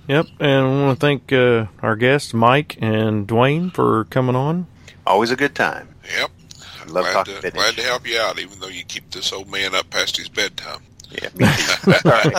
Yep, 0.07 0.25
and 0.39 0.65
I 0.65 0.85
want 0.85 0.99
to 0.99 1.05
thank 1.05 1.31
uh, 1.31 1.67
our 1.83 1.95
guests, 1.95 2.33
Mike 2.33 2.77
and 2.81 3.27
Dwayne, 3.27 3.71
for 3.71 4.05
coming 4.05 4.35
on. 4.35 4.65
Always 5.05 5.29
a 5.29 5.35
good 5.35 5.53
time. 5.53 5.89
Yep. 6.17 6.31
Love 6.87 7.03
glad, 7.03 7.13
talking 7.13 7.35
to, 7.35 7.41
vintage. 7.41 7.53
glad 7.59 7.75
to 7.75 7.83
help 7.83 8.07
you 8.07 8.17
out, 8.19 8.39
even 8.39 8.59
though 8.59 8.69
you 8.69 8.83
keep 8.83 9.11
this 9.11 9.31
old 9.31 9.51
man 9.51 9.75
up 9.75 9.87
past 9.91 10.17
his 10.17 10.27
bedtime. 10.29 10.81
Yeah, 11.11 11.29
me 11.35 11.45
too. 11.45 11.91
All 12.05 12.11
right. 12.11 12.33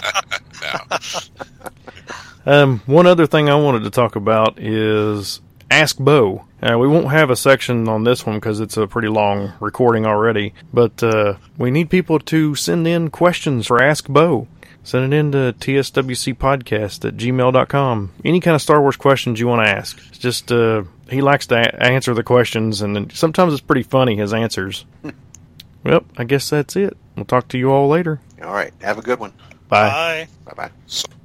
now, 2.47 2.53
Um, 2.53 2.83
one 2.87 3.07
other 3.07 3.27
thing 3.27 3.49
I 3.49 3.55
wanted 3.55 3.85
to 3.85 3.91
talk 3.91 4.17
about 4.17 4.59
is 4.59 5.41
Ask 5.71 5.99
Bo. 5.99 6.45
Uh, 6.61 6.77
we 6.79 6.89
won't 6.89 7.11
have 7.11 7.31
a 7.31 7.37
section 7.37 7.89
on 7.89 8.05
this 8.05 8.27
one 8.27 8.37
because 8.37 8.61
it's 8.61 8.77
a 8.77 8.87
pretty 8.87 9.09
long 9.09 9.53
recording 9.61 10.05
already, 10.05 10.53
but 10.75 11.03
uh, 11.03 11.35
we 11.57 11.71
need 11.71 11.89
people 11.91 12.19
to 12.19 12.55
send 12.55 12.87
in 12.87 13.09
questions 13.11 13.67
for 13.69 13.81
Ask 13.83 14.09
Bo. 14.09 14.49
Send 14.83 15.13
it 15.13 15.17
in 15.17 15.33
to 15.33 15.53
tswcpodcast 15.59 17.05
at 17.07 17.17
gmail.com. 17.17 18.13
Any 18.25 18.41
kind 18.41 18.55
of 18.55 18.63
Star 18.63 18.81
Wars 18.81 18.97
questions 18.97 19.39
you 19.39 19.47
want 19.47 19.65
to 19.65 19.71
ask. 19.71 19.99
It's 20.09 20.19
just, 20.19 20.51
uh, 20.51 20.85
he 21.09 21.21
likes 21.21 21.47
to 21.49 21.57
a- 21.57 21.83
answer 21.83 22.15
the 22.15 22.23
questions, 22.23 22.83
and 22.83 22.97
then 22.97 23.11
sometimes 23.11 23.53
it's 23.53 23.63
pretty 23.63 23.83
funny, 23.83 24.17
his 24.17 24.33
answers. 24.35 24.87
well, 25.85 26.05
I 26.17 26.25
guess 26.25 26.51
that's 26.51 26.77
it. 26.77 26.97
We'll 27.15 27.27
talk 27.27 27.49
to 27.49 27.59
you 27.59 27.71
all 27.71 27.89
later. 27.89 28.21
All 28.43 28.53
right. 28.53 28.73
Have 28.81 28.99
a 28.99 29.03
good 29.03 29.21
one. 29.21 29.33
Bye. 29.69 29.89
Bye. 29.89 30.29
Bye 30.47 30.53
bye. 30.57 30.71
so 30.87 31.07